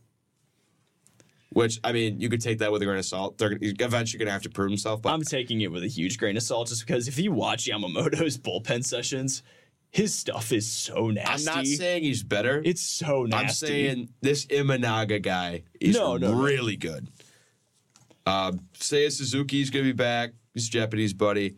Which 1.54 1.80
I 1.84 1.92
mean, 1.92 2.22
you 2.22 2.30
could 2.30 2.42
take 2.42 2.60
that 2.60 2.72
with 2.72 2.82
a 2.82 2.86
grain 2.86 3.00
of 3.00 3.06
salt. 3.06 3.38
They're 3.38 3.58
eventually 3.62 4.20
going 4.20 4.28
to 4.28 4.32
have 4.32 4.44
to 4.44 4.50
prove 4.50 4.70
himself. 4.70 5.02
But 5.02 5.10
I'm 5.14 5.22
taking 5.22 5.60
it 5.62 5.72
with 5.72 5.84
a 5.84 5.88
huge 5.88 6.18
grain 6.18 6.38
of 6.38 6.44
salt 6.44 6.70
just 6.70 6.86
because 6.86 7.08
if 7.10 7.18
you 7.20 7.32
watch 7.34 7.66
Yamamoto's 7.66 8.38
bullpen 8.38 8.86
sessions, 8.86 9.44
his 9.92 10.16
stuff 10.16 10.54
is 10.54 10.72
so 10.72 11.10
nasty. 11.10 11.50
I'm 11.50 11.56
not 11.58 11.66
saying 11.68 12.04
he's 12.04 12.24
better. 12.24 12.62
it's 12.64 12.82
so 12.82 13.24
nasty. 13.24 13.44
I'm 13.44 13.50
saying 13.50 14.10
this 14.22 14.46
Imanaga 14.46 15.22
guy 15.22 15.64
is 15.82 15.98
No, 15.98 16.16
no, 16.16 16.32
no. 16.34 16.42
really 16.42 16.78
good. 16.78 17.10
Uh, 18.26 18.54
Seiya 18.76 19.12
Suzuki's 19.12 19.70
gonna 19.70 19.84
be 19.84 19.92
back. 19.92 20.32
He's 20.54 20.70
Japanese 20.70 21.14
buddy. 21.14 21.58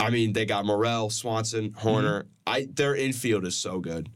I 0.00 0.10
mean, 0.10 0.32
they 0.32 0.44
got 0.44 0.66
Morel, 0.66 1.10
Swanson, 1.10 1.70
Hoerner. 1.72 2.22
Mm-hmm. 2.22 2.28
I 2.46 2.68
their 2.72 2.94
infield 2.94 3.44
is 3.46 3.56
so 3.56 3.80
good. 3.80 4.10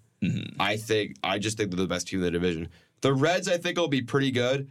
I 0.58 0.76
think 0.76 1.16
I 1.24 1.38
just 1.38 1.56
think 1.56 1.70
they're 1.70 1.78
the 1.78 1.86
best 1.86 2.08
team 2.08 2.18
in 2.18 2.24
the 2.24 2.30
division. 2.30 2.68
The 3.00 3.14
Reds, 3.14 3.48
I 3.48 3.56
think, 3.56 3.78
will 3.78 3.88
be 3.88 4.02
pretty 4.02 4.30
good, 4.30 4.68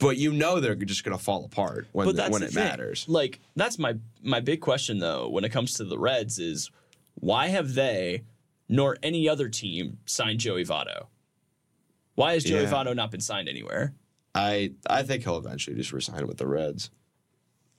but 0.00 0.16
you 0.16 0.32
know 0.32 0.58
they're 0.58 0.74
just 0.74 1.04
gonna 1.04 1.16
fall 1.16 1.44
apart 1.44 1.86
when 1.92 2.06
but 2.08 2.16
that's 2.16 2.30
when 2.32 2.42
it 2.42 2.50
thing. 2.50 2.64
matters. 2.64 3.04
Like 3.08 3.38
that's 3.54 3.78
my 3.78 3.94
my 4.22 4.40
big 4.40 4.60
question 4.60 4.98
though 4.98 5.28
when 5.28 5.44
it 5.44 5.50
comes 5.50 5.74
to 5.74 5.84
the 5.84 5.96
Reds 5.98 6.40
is 6.40 6.70
why 7.14 7.46
have 7.46 7.74
they 7.74 8.24
nor 8.68 8.98
any 9.02 9.28
other 9.28 9.48
team 9.48 9.98
signed 10.06 10.40
Joey 10.40 10.64
Votto? 10.64 11.06
Why 12.16 12.32
has 12.32 12.42
Joey 12.42 12.62
Yeah. 12.62 12.70
Votto 12.70 12.96
not 12.96 13.12
been 13.12 13.20
signed 13.20 13.48
anywhere? 13.48 13.94
I 14.34 14.72
I 14.90 15.04
think 15.04 15.22
he'll 15.22 15.38
eventually 15.38 15.76
just 15.76 15.92
resign 15.92 16.26
with 16.26 16.38
the 16.38 16.48
Reds. 16.48 16.90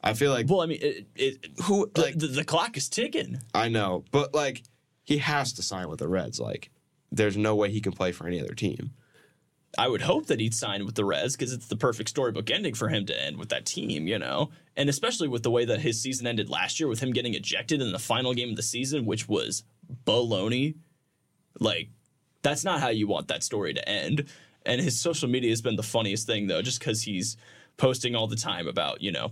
I 0.01 0.13
feel 0.13 0.31
like 0.31 0.49
Well, 0.49 0.61
I 0.61 0.65
mean, 0.65 0.79
it, 0.81 1.07
it, 1.15 1.45
who 1.63 1.89
the, 1.93 2.01
like 2.01 2.17
the, 2.17 2.27
the 2.27 2.43
clock 2.43 2.77
is 2.77 2.89
ticking. 2.89 3.41
I 3.53 3.69
know, 3.69 4.05
but 4.11 4.33
like 4.33 4.63
he 5.03 5.17
has 5.17 5.53
to 5.53 5.63
sign 5.63 5.89
with 5.89 5.99
the 5.99 6.07
Reds. 6.07 6.39
Like, 6.39 6.69
there's 7.11 7.35
no 7.35 7.55
way 7.55 7.71
he 7.71 7.81
can 7.81 7.93
play 7.93 8.11
for 8.11 8.27
any 8.27 8.39
other 8.39 8.53
team. 8.53 8.91
I 9.77 9.87
would 9.87 10.01
hope 10.01 10.27
that 10.27 10.39
he'd 10.39 10.53
sign 10.53 10.85
with 10.85 10.95
the 10.95 11.05
Reds 11.05 11.35
because 11.35 11.53
it's 11.53 11.67
the 11.67 11.75
perfect 11.75 12.09
storybook 12.09 12.49
ending 12.49 12.73
for 12.73 12.89
him 12.89 13.05
to 13.05 13.23
end 13.23 13.37
with 13.37 13.49
that 13.49 13.65
team, 13.65 14.07
you 14.07 14.17
know? 14.17 14.49
And 14.75 14.89
especially 14.89 15.27
with 15.27 15.43
the 15.43 15.51
way 15.51 15.65
that 15.65 15.81
his 15.81 16.01
season 16.01 16.27
ended 16.27 16.49
last 16.49 16.79
year 16.79 16.87
with 16.87 16.99
him 16.99 17.11
getting 17.11 17.35
ejected 17.35 17.81
in 17.81 17.91
the 17.91 17.99
final 17.99 18.33
game 18.33 18.49
of 18.49 18.55
the 18.55 18.63
season, 18.63 19.05
which 19.05 19.27
was 19.27 19.63
baloney. 20.05 20.75
Like, 21.59 21.89
that's 22.41 22.63
not 22.63 22.79
how 22.79 22.89
you 22.89 23.07
want 23.07 23.27
that 23.27 23.43
story 23.43 23.73
to 23.73 23.89
end. 23.89 24.25
And 24.65 24.81
his 24.81 24.99
social 24.99 25.29
media 25.29 25.51
has 25.51 25.61
been 25.61 25.75
the 25.75 25.83
funniest 25.83 26.25
thing, 26.25 26.47
though, 26.47 26.61
just 26.61 26.79
because 26.79 27.01
he's 27.01 27.37
posting 27.77 28.15
all 28.15 28.27
the 28.27 28.35
time 28.35 28.67
about, 28.67 29.01
you 29.01 29.11
know, 29.11 29.31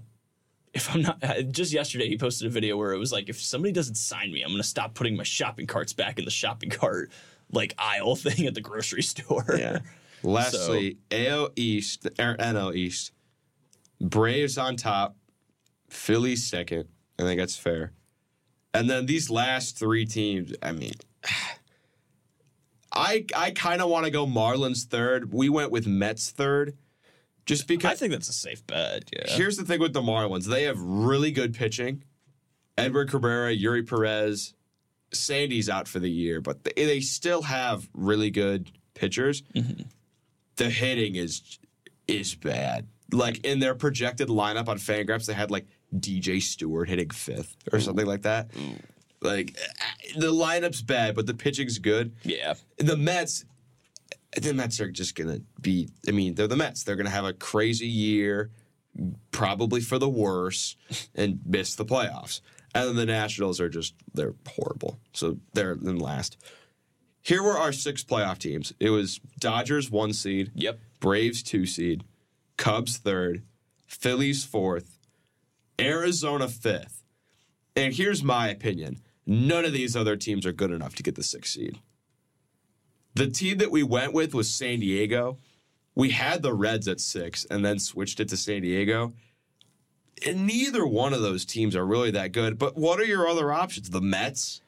if 0.78 0.94
I'm 0.94 1.02
not, 1.02 1.20
just 1.52 1.74
yesterday 1.74 2.08
he 2.08 2.18
posted 2.18 2.48
a 2.48 2.52
video 2.52 2.78
where 2.78 2.94
it 2.94 3.00
was 3.00 3.12
like, 3.12 3.30
if 3.30 3.42
somebody 3.42 3.72
doesn't 3.72 3.96
sign 3.96 4.32
me, 4.32 4.44
I'm 4.44 4.50
going 4.50 4.62
to 4.62 4.68
stop 4.68 4.94
putting 4.94 5.18
my 5.18 5.24
shopping 5.24 5.66
carts 5.66 5.92
back 5.92 6.20
in 6.20 6.26
the 6.26 6.32
shopping 6.32 6.70
cart, 6.70 7.12
like 7.52 7.74
aisle 7.78 8.16
thing 8.16 8.46
at 8.46 8.54
the 8.54 8.62
grocery 8.62 9.02
store. 9.02 9.46
Lastly, 10.24 10.98
AL 11.12 11.50
East 11.56 12.08
er, 12.20 12.32
or 12.32 12.38
NL 12.38 12.76
East, 12.76 13.12
Braves 14.00 14.58
on 14.58 14.76
top, 14.76 15.16
Phillies 15.90 16.46
second. 16.46 16.86
I 17.20 17.24
think 17.24 17.40
that's 17.40 17.58
fair. 17.58 17.94
And 18.74 18.90
then 18.90 19.08
these 19.08 19.30
last 19.30 19.78
three 19.78 20.06
teams, 20.06 20.54
I 20.62 20.72
mean, 20.72 20.94
I 22.94 23.26
I 23.36 23.52
kind 23.52 23.82
of 23.82 23.90
want 23.90 24.06
to 24.06 24.12
go 24.12 24.26
Marlins 24.26 24.86
third. 24.86 25.34
We 25.34 25.50
went 25.50 25.72
with 25.72 25.88
Mets 25.88 26.32
third, 26.32 26.78
just 27.48 27.68
because 27.68 27.92
I 27.92 27.96
think 27.96 28.12
that's 28.12 28.30
a 28.30 28.34
safe 28.34 28.66
bet. 28.68 29.10
Yeah. 29.12 29.24
Here's 29.30 29.58
the 29.58 29.64
thing 29.66 29.80
with 29.80 29.94
the 29.94 30.02
Marlins. 30.02 30.46
They 30.46 30.64
have 30.64 30.80
really 30.80 31.32
good 31.32 31.56
pitching. 31.56 32.04
Edward 32.78 33.10
Cabrera, 33.10 33.56
Eury 33.56 33.88
Perez, 33.90 34.54
Sandy's 35.12 35.68
out 35.70 35.88
for 35.88 35.98
the 36.00 36.12
year, 36.12 36.42
but 36.42 36.64
they, 36.64 36.74
they 36.76 37.00
still 37.00 37.42
have 37.42 37.90
really 37.94 38.30
good 38.30 38.70
pitchers. 38.94 39.42
The 40.58 40.70
hitting 40.70 41.16
is 41.16 41.58
is 42.08 42.36
bad. 42.36 42.88
Like 43.12 43.44
in 43.46 43.60
their 43.60 43.74
projected 43.74 44.28
lineup 44.28 44.68
on 44.68 44.78
Fangraphs, 44.78 45.26
they 45.26 45.34
had 45.34 45.50
like 45.50 45.66
DJ 45.96 46.42
Stewart 46.42 46.90
hitting 46.90 47.10
fifth 47.10 47.56
or 47.72 47.80
something 47.80 48.06
like 48.06 48.24
that. 48.24 48.52
Like 49.22 49.58
eh, 49.58 50.12
the 50.18 50.28
lineup's 50.32 50.82
bad, 50.82 51.16
but 51.16 51.26
the 51.26 51.34
pitching's 51.34 51.80
good. 51.80 52.16
yeah. 52.24 52.56
The 52.78 52.98
Mets, 52.98 53.46
the 54.44 54.54
Mets 54.54 54.80
are 54.80 54.92
just 54.92 55.16
gonna 55.16 55.42
be. 55.62 55.90
I 56.08 56.12
mean, 56.12 56.36
they're 56.36 56.48
the 56.48 56.56
Mets. 56.56 56.84
They're 56.84 56.96
gonna 56.96 57.10
have 57.10 57.26
a 57.26 57.34
crazy 57.34 57.88
year, 57.88 58.52
probably 59.32 59.82
for 59.82 59.98
the 60.00 60.10
worse, 60.10 60.76
and 61.16 61.40
miss 61.46 61.76
the 61.76 61.86
playoffs. 61.86 62.42
And 62.76 62.90
then 62.90 62.96
the 62.96 63.06
Nationals 63.06 63.60
are 63.60 63.70
just 63.70 63.96
they're 64.14 64.36
horrible. 64.48 65.00
So 65.14 65.38
they're 65.54 65.74
in 65.74 65.98
last. 65.98 66.38
Here 67.22 67.44
were 67.44 67.58
our 67.58 67.74
six 67.74 68.04
playoff 68.04 68.38
teams. 68.38 68.74
It 68.80 68.90
was 68.90 69.20
Dodgers 69.40 69.92
one 69.92 70.14
seed, 70.14 70.52
Yep. 70.56 70.80
Braves 71.00 71.44
two 71.44 71.66
seed, 71.66 72.04
Cubs 72.58 72.98
third, 72.98 73.44
Phillies 73.86 74.46
fourth, 74.46 74.98
Arizona 75.80 76.48
fifth. 76.48 77.04
And 77.76 77.94
here's 77.94 78.24
my 78.24 78.48
opinion 78.50 78.98
none 79.26 79.66
of 79.66 79.74
these 79.74 79.96
other 79.96 80.16
teams 80.16 80.46
are 80.46 80.54
good 80.54 80.72
enough 80.72 80.96
to 80.96 81.04
get 81.04 81.16
the 81.16 81.24
sixth 81.24 81.54
seed. 81.54 81.80
The 83.18 83.28
team 83.28 83.58
that 83.58 83.72
we 83.72 83.84
went 83.84 84.14
with 84.14 84.34
was 84.34 84.50
San 84.50 84.80
Diego. 84.80 85.38
We 85.96 86.12
had 86.12 86.44
the 86.44 86.54
Reds 86.54 86.88
at 86.88 87.00
six 87.00 87.46
and 87.50 87.66
then 87.66 87.80
switched 87.80 88.20
it 88.20 88.30
to 88.30 88.38
San 88.38 88.62
Diego. 88.62 89.14
And 90.26 90.46
neither 90.46 90.86
one 90.86 91.14
of 91.14 91.22
those 91.22 91.46
teams 91.46 91.76
are 91.76 91.86
really 91.86 92.12
that 92.12 92.32
good. 92.32 92.58
But 92.58 92.78
what 92.78 93.00
are 93.00 93.06
your 93.06 93.28
other 93.28 93.52
options? 93.52 93.90
The 93.90 94.02
Mets? 94.02 94.62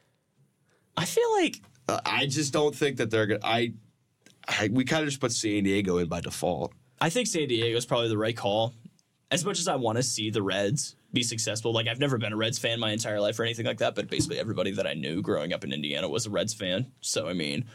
I 0.98 1.06
feel 1.06 1.32
like 1.42 1.62
Uh, 1.88 2.00
I 2.06 2.26
just 2.28 2.54
don't 2.54 2.76
think 2.76 2.98
that 2.98 3.10
they're 3.10 3.26
good. 3.26 3.40
I, 3.44 3.74
I 4.48 4.70
we 4.72 4.84
kind 4.84 5.02
of 5.04 5.10
just 5.10 5.22
put 5.22 5.32
San 5.32 5.64
Diego 5.64 5.98
in 5.98 6.08
by 6.08 6.22
default. 6.22 6.74
I 7.02 7.10
think 7.10 7.28
San 7.28 7.48
Diego 7.48 7.78
is 7.78 7.86
probably 7.86 8.10
the 8.10 8.18
right 8.18 8.36
call. 8.38 8.74
as 9.32 9.46
much 9.46 9.60
as 9.60 9.68
I 9.68 9.76
want 9.76 9.98
to 9.98 10.04
see 10.04 10.30
the 10.32 10.42
Reds 10.42 10.96
be 11.14 11.22
successful, 11.24 11.72
like 11.72 11.88
I've 11.88 12.00
never 12.00 12.18
been 12.18 12.34
a 12.34 12.36
Reds 12.38 12.58
fan 12.60 12.80
my 12.80 12.92
entire 12.92 13.20
life 13.22 13.40
or 13.40 13.44
anything 13.44 13.66
like 13.68 13.78
that, 13.78 13.94
but 13.96 14.10
basically 14.10 14.40
everybody 14.40 14.72
that 14.72 14.86
I 14.88 14.94
knew 14.96 15.22
growing 15.22 15.54
up 15.54 15.64
in 15.64 15.72
Indiana 15.72 16.08
was 16.10 16.26
a 16.26 16.30
Reds 16.32 16.54
fan. 16.54 16.92
So 17.02 17.28
I 17.28 17.34
mean, 17.34 17.66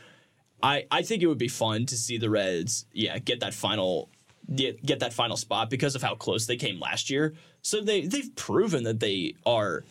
I 0.65 0.87
I 0.91 1.03
think 1.03 1.23
it 1.23 1.27
would 1.27 1.39
be 1.39 1.49
fun 1.49 1.87
to 1.87 1.97
see 1.97 2.17
the 2.17 2.31
Reds, 2.31 2.87
yeah, 2.93 3.19
get 3.19 3.41
that 3.41 3.55
final 3.55 4.09
get, 4.53 4.85
get 4.85 5.01
that 5.01 5.13
final 5.13 5.37
spot 5.37 5.71
because 5.71 5.95
of 5.95 6.03
how 6.03 6.15
close 6.15 6.47
they 6.47 6.57
came 6.57 6.81
last 6.81 7.11
year. 7.11 7.35
So 7.61 7.83
they 7.83 8.07
they've 8.07 8.35
proven 8.35 8.85
that 8.85 8.99
they 8.99 9.35
are 9.45 9.85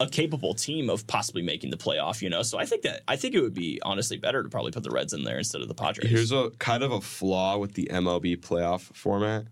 a 0.00 0.08
capable 0.08 0.54
team 0.54 0.90
of 0.90 1.06
possibly 1.06 1.40
making 1.40 1.70
the 1.70 1.76
playoff, 1.78 2.20
you 2.20 2.28
know. 2.28 2.42
So 2.42 2.58
I 2.58 2.66
think 2.66 2.82
that 2.82 3.02
I 3.08 3.16
think 3.16 3.34
it 3.34 3.40
would 3.40 3.54
be 3.54 3.80
honestly 3.82 4.18
better 4.18 4.42
to 4.42 4.48
probably 4.48 4.72
put 4.72 4.82
the 4.82 4.90
Reds 4.90 5.14
in 5.14 5.24
there 5.24 5.38
instead 5.38 5.62
of 5.62 5.68
the 5.68 5.74
Padres. 5.74 6.10
Here's 6.10 6.32
a 6.32 6.50
kind 6.58 6.82
of 6.82 6.92
a 6.92 7.00
flaw 7.00 7.56
with 7.56 7.72
the 7.72 7.88
MLB 7.90 8.36
playoff 8.38 8.82
format. 8.94 9.46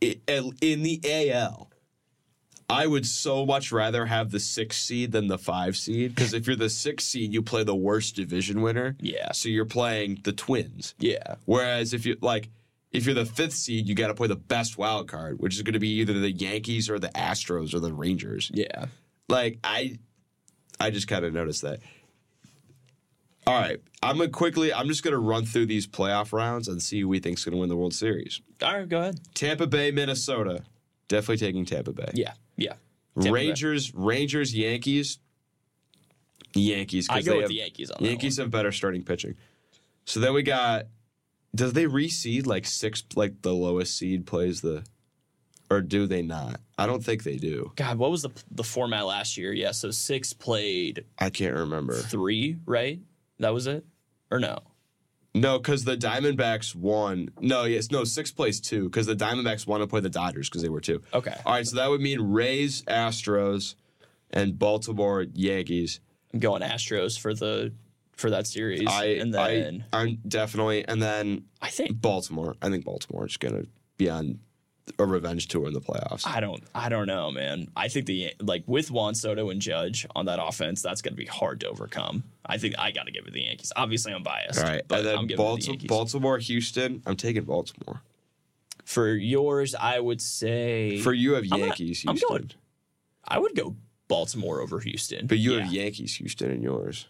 It, 0.00 0.22
in 0.28 0.82
the 0.82 1.00
AL, 1.04 1.70
I 2.70 2.86
would 2.86 3.06
so 3.06 3.46
much 3.46 3.72
rather 3.72 4.04
have 4.06 4.30
the 4.30 4.40
six 4.40 4.76
seed 4.76 5.12
than 5.12 5.26
the 5.26 5.38
five 5.38 5.76
seed 5.76 6.14
because 6.14 6.34
if 6.34 6.46
you're 6.46 6.56
the 6.56 6.68
six 6.68 7.04
seed, 7.04 7.32
you 7.32 7.40
play 7.40 7.64
the 7.64 7.74
worst 7.74 8.14
division 8.14 8.60
winner. 8.60 8.94
Yeah. 9.00 9.32
So 9.32 9.48
you're 9.48 9.64
playing 9.64 10.20
the 10.24 10.32
Twins. 10.32 10.94
yeah. 10.98 11.36
Whereas 11.46 11.94
if 11.94 12.04
you 12.04 12.16
like, 12.20 12.50
if 12.92 13.06
you're 13.06 13.14
the 13.14 13.24
fifth 13.24 13.54
seed, 13.54 13.88
you 13.88 13.94
got 13.94 14.08
to 14.08 14.14
play 14.14 14.28
the 14.28 14.36
best 14.36 14.76
wild 14.76 15.08
card, 15.08 15.40
which 15.40 15.54
is 15.56 15.62
going 15.62 15.72
to 15.74 15.78
be 15.78 16.00
either 16.00 16.12
the 16.12 16.30
Yankees 16.30 16.90
or 16.90 16.98
the 16.98 17.08
Astros 17.08 17.74
or 17.74 17.80
the 17.80 17.92
Rangers. 17.92 18.50
Yeah. 18.52 18.86
Like 19.30 19.58
I, 19.64 19.98
I 20.78 20.90
just 20.90 21.08
kind 21.08 21.24
of 21.24 21.32
noticed 21.32 21.62
that. 21.62 21.80
All 23.46 23.58
right, 23.58 23.80
I'm 24.02 24.18
gonna 24.18 24.28
quickly. 24.28 24.74
I'm 24.74 24.88
just 24.88 25.02
gonna 25.02 25.18
run 25.18 25.46
through 25.46 25.66
these 25.66 25.86
playoff 25.86 26.34
rounds 26.34 26.68
and 26.68 26.82
see 26.82 27.00
who 27.00 27.08
we 27.08 27.18
think's 27.18 27.46
gonna 27.46 27.56
win 27.56 27.70
the 27.70 27.76
World 27.76 27.94
Series. 27.94 28.42
All 28.62 28.74
right, 28.76 28.86
go 28.86 29.00
ahead. 29.00 29.20
Tampa 29.32 29.66
Bay, 29.66 29.90
Minnesota. 29.90 30.64
Definitely 31.08 31.38
taking 31.38 31.64
Tampa 31.64 31.92
Bay. 31.92 32.10
Yeah. 32.14 32.32
Yeah. 32.56 32.74
Tampa 33.14 33.22
Bay. 33.22 33.30
Rangers, 33.30 33.94
Rangers, 33.94 34.54
Yankees. 34.54 35.18
Yankees. 36.54 37.08
I 37.10 37.20
go 37.22 37.32
they 37.32 37.36
with 37.36 37.42
have, 37.44 37.48
the 37.50 37.56
Yankees 37.56 37.90
on 37.90 38.02
that 38.02 38.08
Yankees 38.08 38.36
have 38.38 38.50
better 38.50 38.72
starting 38.72 39.02
pitching. 39.02 39.34
So 40.04 40.20
then 40.20 40.34
we 40.34 40.42
got. 40.42 40.86
Does 41.54 41.72
they 41.72 41.84
reseed 41.84 42.46
like 42.46 42.66
six? 42.66 43.02
Like 43.16 43.42
the 43.42 43.54
lowest 43.54 43.96
seed 43.96 44.26
plays 44.26 44.60
the, 44.60 44.84
or 45.70 45.80
do 45.80 46.06
they 46.06 46.22
not? 46.22 46.60
I 46.76 46.86
don't 46.86 47.02
think 47.02 47.22
they 47.22 47.36
do. 47.36 47.72
God, 47.76 47.98
what 47.98 48.10
was 48.10 48.22
the 48.22 48.30
the 48.50 48.64
format 48.64 49.06
last 49.06 49.36
year? 49.36 49.52
Yeah, 49.52 49.72
so 49.72 49.90
six 49.90 50.32
played 50.32 51.04
I 51.18 51.30
can't 51.30 51.54
remember. 51.54 51.94
three, 51.94 52.58
right? 52.66 53.00
That 53.38 53.54
was 53.54 53.66
it, 53.66 53.84
or 54.30 54.40
no? 54.40 54.58
No, 55.40 55.58
because 55.58 55.84
the 55.84 55.96
Diamondbacks 55.96 56.74
won. 56.74 57.30
No, 57.40 57.64
yes, 57.64 57.90
no, 57.90 58.04
sixth 58.04 58.36
place 58.36 58.60
two 58.60 58.84
because 58.84 59.06
the 59.06 59.16
Diamondbacks 59.16 59.66
won 59.66 59.80
to 59.80 59.86
play 59.86 60.00
the 60.00 60.10
Dodgers 60.10 60.48
because 60.48 60.62
they 60.62 60.68
were 60.68 60.80
two. 60.80 61.02
Okay, 61.14 61.34
All 61.46 61.52
right, 61.52 61.66
so 61.66 61.76
that 61.76 61.88
would 61.88 62.00
mean 62.00 62.20
Rays, 62.20 62.82
Astros, 62.82 63.74
and 64.30 64.58
Baltimore 64.58 65.26
Yankees. 65.32 66.00
I'm 66.32 66.40
going 66.40 66.62
Astros 66.62 67.18
for 67.18 67.34
the 67.34 67.72
for 68.16 68.30
that 68.30 68.46
series, 68.46 68.88
I, 68.88 69.04
and 69.04 69.32
then 69.32 69.84
I, 69.92 70.00
I'm 70.00 70.18
definitely, 70.26 70.86
and 70.86 71.00
then 71.00 71.44
I, 71.62 71.68
think 71.68 72.00
Baltimore. 72.00 72.56
I 72.60 72.68
think 72.68 72.84
Baltimore 72.84 73.26
is 73.26 73.36
gonna 73.36 73.64
be 73.96 74.10
on 74.10 74.40
a 74.98 75.04
revenge 75.06 75.48
tour 75.48 75.66
in 75.66 75.72
the 75.74 75.80
playoffs. 75.80 76.26
I 76.26 76.40
don't 76.40 76.62
I 76.74 76.88
don't 76.88 77.06
know, 77.06 77.30
man. 77.30 77.68
I 77.76 77.88
think 77.88 78.06
the 78.06 78.32
like 78.40 78.64
with 78.66 78.90
Juan 78.90 79.14
Soto 79.14 79.50
and 79.50 79.60
Judge 79.60 80.06
on 80.16 80.26
that 80.26 80.38
offense, 80.42 80.82
that's 80.82 81.02
going 81.02 81.12
to 81.14 81.16
be 81.16 81.26
hard 81.26 81.60
to 81.60 81.68
overcome. 81.68 82.24
I 82.46 82.58
think 82.58 82.78
I 82.78 82.90
got 82.90 83.06
to 83.06 83.12
give 83.12 83.26
it 83.26 83.32
the 83.32 83.42
Yankees. 83.42 83.72
Obviously, 83.76 84.12
I'm 84.12 84.22
biased, 84.22 84.58
All 84.60 84.64
right, 84.66 84.82
but 84.88 85.00
and 85.00 85.08
I'm 85.08 85.14
then 85.26 85.36
giving 85.36 85.74
it 85.74 85.80
the 85.80 85.86
Baltimore, 85.86 86.38
Houston. 86.38 87.02
I'm 87.06 87.16
taking 87.16 87.44
Baltimore. 87.44 88.02
For 88.84 89.08
yours, 89.14 89.74
I 89.74 90.00
would 90.00 90.20
say 90.22 91.00
For 91.00 91.12
you, 91.12 91.34
have 91.34 91.44
Yankees, 91.44 92.04
I'm 92.08 92.14
Houston, 92.16 92.28
going- 92.36 92.50
I 93.26 93.38
would 93.38 93.54
go 93.54 93.76
Baltimore 94.08 94.62
over 94.62 94.80
Houston. 94.80 95.26
but 95.26 95.36
you 95.38 95.54
yeah. 95.54 95.64
have 95.64 95.72
Yankees, 95.72 96.14
Houston, 96.16 96.50
and 96.50 96.62
yours. 96.62 97.06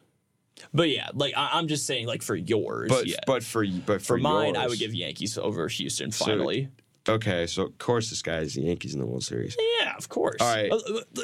But 0.74 0.88
yeah, 0.88 1.10
like 1.14 1.34
I, 1.36 1.50
I'm 1.52 1.68
just 1.68 1.86
saying, 1.86 2.08
like 2.08 2.22
for 2.22 2.34
yours, 2.34 2.88
But 2.88 3.06
yeah. 3.06 3.18
but 3.26 3.44
for 3.44 3.64
but 3.86 4.02
for, 4.02 4.16
for 4.16 4.18
mine, 4.18 4.56
I 4.56 4.66
would 4.66 4.80
give 4.80 4.92
Yankees 4.92 5.38
over 5.38 5.68
Houston. 5.68 6.10
Finally, 6.10 6.68
Okay, 7.08 7.46
so 7.46 7.62
of 7.64 7.78
course 7.78 8.10
this 8.10 8.22
guy 8.22 8.38
is 8.38 8.54
the 8.54 8.62
Yankees 8.62 8.94
in 8.94 9.00
the 9.00 9.06
World 9.06 9.24
Series. 9.24 9.56
yeah, 9.80 9.94
of 9.96 10.08
course. 10.08 10.36
All 10.40 10.54
right. 10.54 10.70
Uh, 10.70 10.76
uh, 10.76 11.00
uh, 11.18 11.22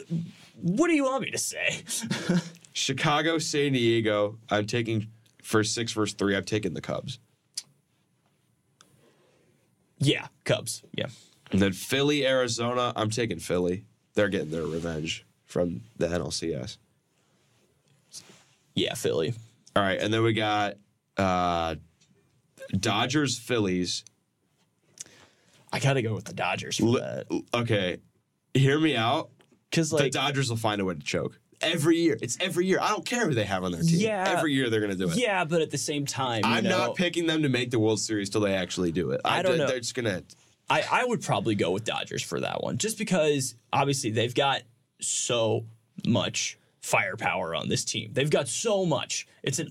What 0.63 0.89
do 0.89 0.95
you 0.95 1.05
want 1.05 1.23
me 1.23 1.31
to 1.31 1.39
say? 1.39 1.83
Chicago, 2.73 3.39
San 3.39 3.73
Diego. 3.73 4.39
I'm 4.51 4.67
taking 4.67 5.09
for 5.43 5.63
six 5.63 5.93
versus 5.93 6.15
three. 6.15 6.37
I've 6.37 6.47
taken 6.47 6.75
the 6.75 6.81
Cubs. 6.81 7.19
yeah, 9.99 10.27
Cubs. 10.45 10.83
Yeah, 10.97 11.07
And 11.51 11.61
then 11.61 11.73
Philly, 11.73 12.27
Arizona. 12.27 12.93
I'm 12.97 13.11
taking 13.11 13.39
Philly. 13.39 13.85
They're 14.15 14.29
getting 14.29 14.51
their 14.51 14.65
revenge 14.67 15.25
from 15.47 15.83
the 15.99 16.07
NLCS. 16.09 16.79
yeah, 18.75 18.95
Philly. 18.95 19.35
All 19.77 19.83
right, 19.83 19.99
and 20.01 20.13
then 20.13 20.23
we 20.23 20.33
got 20.33 20.75
uh, 21.17 21.77
Dodgers, 22.79 23.39
Phillies. 23.39 24.05
I 25.75 25.81
gotta 25.81 26.03
go 26.03 26.15
with 26.15 26.25
the 26.25 26.33
Dodgers 26.35 26.77
for 26.79 26.99
that 27.01 27.27
Okay, 27.53 27.99
hear 28.55 28.79
me 28.79 28.97
out. 28.97 29.31
because 29.71 29.91
the 29.91 29.97
like 29.97 30.13
Dodgers 30.13 30.49
will 30.49 30.57
find 30.57 30.81
a 30.81 30.85
way 30.85 30.95
to 30.95 31.01
choke 31.01 31.39
every 31.61 31.99
year. 31.99 32.17
It's 32.23 32.37
every 32.41 32.67
year. 32.67 32.79
I 32.81 32.89
don't 32.91 33.05
care 33.07 33.27
who 33.27 33.35
they 33.35 33.45
have 33.45 33.65
on 33.65 33.73
their 33.73 33.83
team. 33.83 34.01
Yeah. 34.01 34.35
every 34.37 34.53
year 34.53 34.71
they're 34.71 34.81
gonna 34.81 34.95
do 34.95 35.09
it. 35.09 35.17
yeah, 35.17 35.45
but 35.45 35.61
at 35.63 35.71
the 35.71 35.79
same 35.79 36.07
time, 36.07 36.43
you 36.45 36.51
I'm 36.51 36.65
know, 36.65 36.79
not 36.89 36.97
picking 36.97 37.27
them 37.27 37.43
to 37.43 37.49
make 37.49 37.71
the 37.71 37.79
World 37.79 38.01
Series 38.01 38.31
till 38.31 38.41
they 38.43 38.55
actually 38.55 38.93
do 38.93 39.11
it. 39.11 39.21
I 39.25 39.43
don't 39.43 39.59
know. 39.59 39.67
They're 39.67 39.81
just 39.81 39.95
gonna. 39.95 40.23
I, 40.71 40.83
I 40.91 41.05
would 41.05 41.21
probably 41.23 41.55
go 41.55 41.71
with 41.73 41.85
Dodgers 41.85 42.23
for 42.23 42.41
that 42.41 42.63
one, 42.63 42.79
just 42.79 42.97
because 42.97 43.55
obviously 43.73 44.11
they've 44.11 44.35
got 44.35 44.63
so 45.01 45.67
much 46.07 46.59
firepower 46.81 47.55
on 47.55 47.69
this 47.69 47.85
team. 47.85 48.11
They've 48.13 48.31
got 48.31 48.49
so 48.49 48.87
much. 48.87 49.27
It's 49.43 49.59
an 49.59 49.69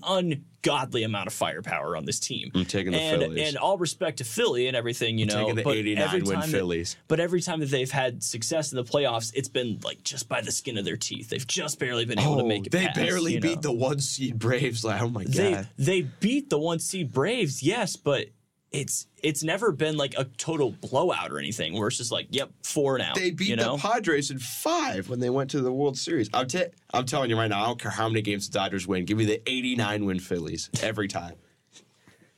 ungodly 0.64 1.02
amount 1.02 1.26
of 1.26 1.32
firepower 1.32 1.96
on 1.96 2.04
this 2.04 2.18
team. 2.18 2.50
I'm 2.54 2.64
taking 2.64 2.92
the 2.92 2.98
and, 2.98 3.22
Phillies. 3.22 3.48
And 3.48 3.56
all 3.56 3.78
respect 3.78 4.18
to 4.18 4.24
Philly 4.24 4.66
and 4.66 4.76
everything, 4.76 5.18
you 5.18 5.26
know. 5.26 5.40
taking 5.40 5.56
the 5.56 5.62
but 5.62 5.76
89 5.76 6.02
every 6.02 6.22
win 6.22 6.32
time 6.32 6.50
that- 6.50 6.56
Phillies. 6.56 6.96
but 7.08 7.20
every 7.20 7.40
time 7.40 7.60
that 7.60 7.70
they've 7.70 7.90
had 7.90 8.22
success 8.22 8.72
in 8.72 8.76
the 8.76 8.84
playoffs, 8.84 9.32
it's 9.34 9.48
been 9.48 9.80
like 9.84 10.02
just 10.02 10.28
by 10.28 10.40
the 10.40 10.52
skin 10.52 10.78
of 10.78 10.84
their 10.84 10.96
teeth. 10.96 11.28
They've 11.28 11.46
just 11.46 11.78
barely 11.78 12.04
been 12.04 12.18
able 12.18 12.36
to 12.36 12.42
oh, 12.42 12.46
make 12.46 12.66
it. 12.66 12.74
Oh, 12.74 12.78
they 12.78 12.86
past, 12.86 12.96
barely 12.98 13.38
beat 13.38 13.56
know? 13.56 13.60
the 13.62 13.72
one 13.72 14.00
seed 14.00 14.38
Braves. 14.38 14.84
Like, 14.84 15.00
oh 15.00 15.08
my 15.08 15.24
god. 15.24 15.34
they 15.34 15.66
they 15.78 16.02
beat 16.20 16.50
the 16.50 16.58
one 16.58 16.78
seed 16.78 17.12
Braves, 17.12 17.62
yes, 17.62 17.96
but 17.96 18.28
it's 18.74 19.06
it's 19.22 19.42
never 19.42 19.70
been 19.72 19.96
like 19.96 20.14
a 20.18 20.24
total 20.36 20.72
blowout 20.72 21.30
or 21.30 21.38
anything 21.38 21.74
where 21.78 21.88
it's 21.88 21.96
just 21.96 22.10
like, 22.12 22.26
yep, 22.30 22.50
four 22.62 22.98
now. 22.98 23.14
They 23.14 23.30
beat 23.30 23.48
you 23.48 23.56
know? 23.56 23.76
the 23.76 23.82
Padres 23.82 24.30
in 24.30 24.38
five 24.38 25.08
when 25.08 25.20
they 25.20 25.30
went 25.30 25.50
to 25.50 25.60
the 25.60 25.72
World 25.72 25.96
Series. 25.96 26.28
I'm, 26.34 26.46
ta- 26.48 26.72
I'm 26.92 27.06
telling 27.06 27.30
you 27.30 27.36
right 27.38 27.48
now, 27.48 27.62
I 27.62 27.66
don't 27.66 27.80
care 27.80 27.90
how 27.92 28.08
many 28.08 28.20
games 28.20 28.48
the 28.48 28.58
Dodgers 28.58 28.86
win. 28.86 29.04
Give 29.04 29.16
me 29.16 29.24
the 29.24 29.40
89 29.48 30.04
win 30.04 30.18
Phillies 30.18 30.68
every 30.82 31.08
time. 31.08 31.36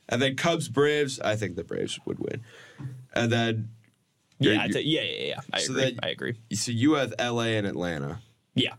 and 0.07 0.21
then 0.21 0.35
Cubs, 0.35 0.69
Braves. 0.69 1.19
I 1.19 1.35
think 1.35 1.55
the 1.55 1.63
Braves 1.63 1.99
would 2.05 2.19
win. 2.19 2.41
And 3.13 3.31
then 3.31 3.69
yeah, 4.39 4.67
thi- 4.67 4.81
yeah, 4.81 5.01
yeah, 5.01 5.23
yeah. 5.29 5.39
I 5.51 5.59
So 5.59 5.71
agree. 5.73 5.83
then- 5.83 5.99
I 6.03 6.09
agree. 6.09 6.35
so 6.53 6.71
you 6.71 6.93
have 6.93 7.13
LA 7.19 7.57
and 7.57 7.65
Atlanta, 7.67 8.19
Yeah, 8.53 8.75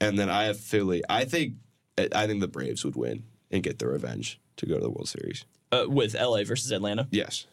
and 0.00 0.18
then 0.18 0.28
I 0.28 0.44
have 0.44 0.58
Philly. 0.58 1.02
I 1.08 1.24
think 1.24 1.54
I 2.14 2.26
think 2.26 2.40
the 2.40 2.48
Braves 2.48 2.84
would 2.84 2.96
win 2.96 3.22
and 3.50 3.62
get 3.62 3.78
their 3.78 3.88
revenge 3.90 4.38
to 4.58 4.66
go 4.66 4.74
to 4.74 4.80
the 4.82 4.90
World 4.90 5.08
Series. 5.08 5.44
Uh, 5.84 5.88
with 5.88 6.14
LA 6.14 6.44
versus 6.44 6.70
Atlanta. 6.72 7.06
Yes. 7.10 7.46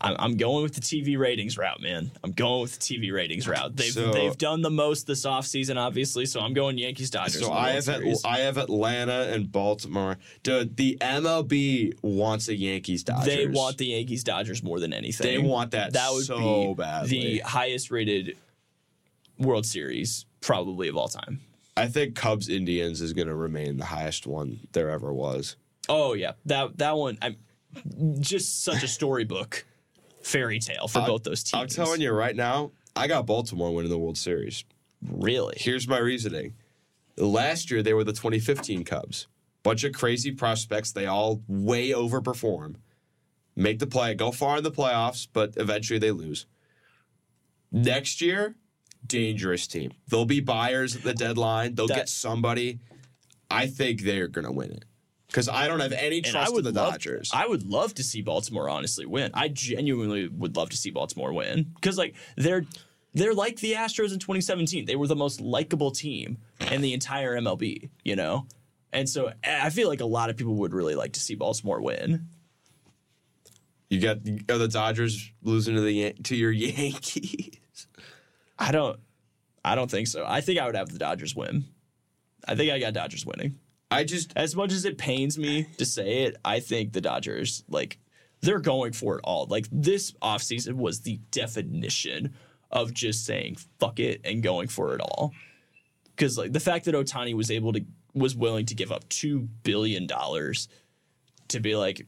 I'm, 0.00 0.16
I'm 0.18 0.36
going 0.36 0.62
with 0.62 0.74
the 0.74 0.80
TV 0.82 1.16
ratings 1.18 1.56
route, 1.56 1.80
man. 1.80 2.10
I'm 2.22 2.32
going 2.32 2.60
with 2.62 2.78
the 2.78 2.80
TV 2.80 3.10
ratings 3.12 3.48
route. 3.48 3.74
They've 3.74 3.92
So- 3.92 4.12
they've 4.12 4.36
done 4.36 4.60
the 4.60 4.70
most 4.70 5.06
this 5.06 5.24
offseason, 5.24 5.76
obviously. 5.78 6.26
So 6.26 6.40
I'm 6.40 6.52
going 6.52 6.76
Yankees 6.76 7.08
Dodgers. 7.10 7.40
So 7.40 7.52
I 7.52 7.70
have 7.70 7.84
Series. 7.84 8.22
I 8.24 8.40
have 8.40 8.58
Atlanta 8.58 9.30
and 9.32 9.50
Baltimore. 9.50 10.18
Dude, 10.42 10.76
the 10.76 10.98
MLB 11.00 11.94
wants 12.02 12.48
a 12.48 12.56
Yankees 12.56 13.02
Dodgers. 13.02 13.24
They 13.34 13.46
want 13.46 13.78
the 13.78 13.86
Yankees 13.86 14.24
Dodgers 14.24 14.62
more 14.62 14.78
than 14.78 14.92
anything. 14.92 15.26
They 15.26 15.38
want 15.38 15.70
that 15.70 15.94
That 15.94 16.12
would 16.12 16.26
so 16.26 16.74
be 16.74 16.74
badly. 16.74 17.08
the 17.08 17.38
highest 17.38 17.90
rated 17.90 18.36
World 19.38 19.64
Series 19.64 20.26
probably 20.42 20.88
of 20.88 20.96
all 20.96 21.08
time. 21.08 21.40
I 21.76 21.86
think 21.88 22.14
Cubs 22.14 22.48
Indians 22.48 23.00
is 23.00 23.12
going 23.12 23.28
to 23.28 23.34
remain 23.34 23.76
the 23.76 23.86
highest 23.86 24.26
one 24.26 24.60
there 24.72 24.90
ever 24.90 25.12
was. 25.12 25.56
Oh 25.88 26.14
yeah, 26.14 26.32
that 26.46 26.78
that 26.78 26.96
one. 26.96 27.18
I'm 27.20 27.36
just 28.20 28.62
such 28.64 28.82
a 28.82 28.88
storybook 28.88 29.66
fairy 30.22 30.58
tale 30.58 30.88
for 30.88 31.02
both 31.02 31.24
those 31.24 31.42
teams. 31.42 31.60
I'm 31.60 31.84
telling 31.84 32.00
you 32.00 32.12
right 32.12 32.34
now, 32.34 32.70
I 32.96 33.06
got 33.08 33.26
Baltimore 33.26 33.74
winning 33.74 33.90
the 33.90 33.98
World 33.98 34.16
Series. 34.16 34.64
really. 35.02 35.56
Here's 35.58 35.86
my 35.88 35.98
reasoning. 35.98 36.54
Last 37.16 37.70
year 37.70 37.82
they 37.82 37.92
were 37.92 38.04
the 38.04 38.12
2015 38.12 38.84
Cubs. 38.84 39.26
Bunch 39.62 39.84
of 39.84 39.92
crazy 39.92 40.30
prospects. 40.30 40.92
They 40.92 41.06
all 41.06 41.42
way 41.48 41.90
overperform. 41.90 42.76
Make 43.56 43.78
the 43.78 43.86
play, 43.86 44.14
go 44.14 44.32
far 44.32 44.58
in 44.58 44.64
the 44.64 44.70
playoffs, 44.72 45.28
but 45.32 45.54
eventually 45.56 45.98
they 45.98 46.10
lose. 46.10 46.46
Next 47.70 48.20
year, 48.20 48.56
dangerous 49.06 49.66
team. 49.66 49.92
They'll 50.08 50.24
be 50.24 50.40
buyers 50.40 50.96
at 50.96 51.02
the 51.02 51.14
deadline. 51.14 51.74
They'll 51.74 51.86
That- 51.88 51.96
get 51.96 52.08
somebody. 52.08 52.78
I 53.50 53.66
think 53.66 54.02
they're 54.02 54.28
gonna 54.28 54.52
win 54.52 54.70
it. 54.72 54.84
because 55.28 55.48
I 55.48 55.66
don't 55.68 55.80
have 55.80 55.92
any 55.92 56.20
trust 56.22 56.56
in 56.56 56.62
the 56.62 56.70
love, 56.72 56.92
Dodgers. 56.92 57.30
I 57.32 57.46
would 57.46 57.64
love 57.66 57.94
to 57.94 58.04
see 58.04 58.22
Baltimore 58.22 58.68
honestly 58.68 59.04
win. 59.04 59.30
I 59.34 59.48
genuinely 59.48 60.28
would 60.28 60.56
love 60.56 60.70
to 60.70 60.76
see 60.76 60.90
Baltimore 60.90 61.32
win 61.32 61.72
because 61.74 61.98
like 61.98 62.14
they're 62.36 62.64
they're 63.14 63.34
like 63.34 63.58
the 63.60 63.72
Astros 63.74 64.12
in 64.12 64.18
2017. 64.20 64.84
They 64.86 64.96
were 64.96 65.06
the 65.08 65.16
most 65.16 65.40
likable 65.40 65.90
team 65.90 66.38
in 66.70 66.80
the 66.82 66.92
entire 66.94 67.36
MLB. 67.36 67.90
You 68.04 68.16
know, 68.16 68.46
and 68.92 69.08
so 69.08 69.32
I 69.44 69.70
feel 69.70 69.88
like 69.88 70.00
a 70.00 70.06
lot 70.06 70.30
of 70.30 70.36
people 70.36 70.54
would 70.56 70.72
really 70.72 70.94
like 70.94 71.12
to 71.14 71.20
see 71.20 71.34
Baltimore 71.34 71.80
win. 71.80 72.26
you 73.90 74.00
got 74.00 74.18
are 74.48 74.58
the 74.58 74.68
Dodgers 74.68 75.30
losing 75.42 75.74
to 75.74 75.80
the 75.80 76.12
to 76.24 76.36
your 76.36 76.50
Yankees? 76.66 77.50
I 78.58 78.72
don't. 78.72 78.98
I 79.64 79.74
don't 79.74 79.90
think 79.90 80.08
so. 80.08 80.24
I 80.26 80.40
think 80.40 80.58
I 80.58 80.66
would 80.66 80.76
have 80.76 80.90
the 80.90 80.98
Dodgers 80.98 81.34
win. 81.34 81.64
I 82.46 82.54
think 82.54 82.70
I 82.70 82.78
got 82.78 82.92
Dodgers 82.92 83.24
winning. 83.24 83.58
I 83.90 84.04
just 84.04 84.32
As 84.36 84.54
much 84.54 84.72
as 84.72 84.84
it 84.84 84.98
pains 84.98 85.38
me 85.38 85.66
to 85.78 85.84
say 85.84 86.24
it, 86.24 86.36
I 86.44 86.60
think 86.60 86.92
the 86.92 87.00
Dodgers 87.00 87.64
like 87.68 87.98
they're 88.40 88.60
going 88.60 88.92
for 88.92 89.16
it 89.16 89.20
all. 89.24 89.46
Like 89.48 89.66
this 89.70 90.12
offseason 90.22 90.74
was 90.74 91.00
the 91.00 91.20
definition 91.30 92.34
of 92.70 92.92
just 92.92 93.24
saying 93.24 93.56
fuck 93.78 94.00
it 94.00 94.20
and 94.24 94.42
going 94.42 94.68
for 94.68 94.94
it 94.94 95.00
all. 95.00 95.32
Cuz 96.16 96.36
like 96.36 96.52
the 96.52 96.60
fact 96.60 96.84
that 96.84 96.94
Ohtani 96.94 97.34
was 97.34 97.50
able 97.50 97.72
to 97.72 97.84
was 98.12 98.36
willing 98.36 98.66
to 98.66 98.74
give 98.74 98.92
up 98.92 99.08
2 99.08 99.40
billion 99.62 100.06
dollars 100.06 100.68
to 101.48 101.60
be 101.60 101.74
like 101.76 102.06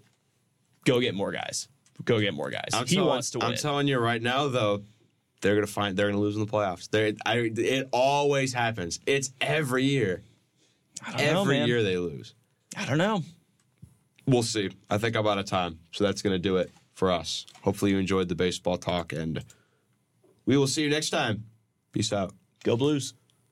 go 0.84 1.00
get 1.00 1.14
more 1.14 1.32
guys. 1.32 1.68
Go 2.04 2.20
get 2.20 2.34
more 2.34 2.50
guys. 2.50 2.68
I'm 2.72 2.86
he 2.86 2.96
telling, 2.96 3.08
wants 3.08 3.30
to 3.30 3.38
win. 3.38 3.48
I'm 3.48 3.56
telling 3.56 3.88
you 3.88 3.98
right 3.98 4.20
now, 4.20 4.48
though, 4.48 4.82
they're 5.46 5.54
gonna 5.54 5.66
find 5.68 5.96
they're 5.96 6.08
gonna 6.08 6.20
lose 6.20 6.34
in 6.34 6.40
the 6.40 6.50
playoffs. 6.50 6.90
They, 6.90 7.14
I, 7.24 7.50
it 7.56 7.88
always 7.92 8.52
happens. 8.52 8.98
It's 9.06 9.30
every 9.40 9.84
year. 9.84 10.24
I 11.06 11.12
don't 11.12 11.34
know, 11.34 11.40
Every 11.42 11.58
man. 11.58 11.68
year 11.68 11.82
they 11.84 11.98
lose. 11.98 12.34
I 12.76 12.84
don't 12.84 12.98
know. 12.98 13.22
We'll 14.26 14.42
see. 14.42 14.70
I 14.90 14.98
think 14.98 15.14
I'm 15.14 15.24
out 15.26 15.38
of 15.38 15.44
time, 15.44 15.78
so 15.92 16.02
that's 16.02 16.20
gonna 16.20 16.40
do 16.40 16.56
it 16.56 16.72
for 16.94 17.12
us. 17.12 17.46
Hopefully, 17.62 17.92
you 17.92 17.98
enjoyed 17.98 18.28
the 18.28 18.34
baseball 18.34 18.76
talk, 18.76 19.12
and 19.12 19.44
we 20.46 20.56
will 20.56 20.66
see 20.66 20.82
you 20.82 20.90
next 20.90 21.10
time. 21.10 21.44
Peace 21.92 22.12
out. 22.12 22.34
Go 22.64 22.76
Blues. 22.76 23.14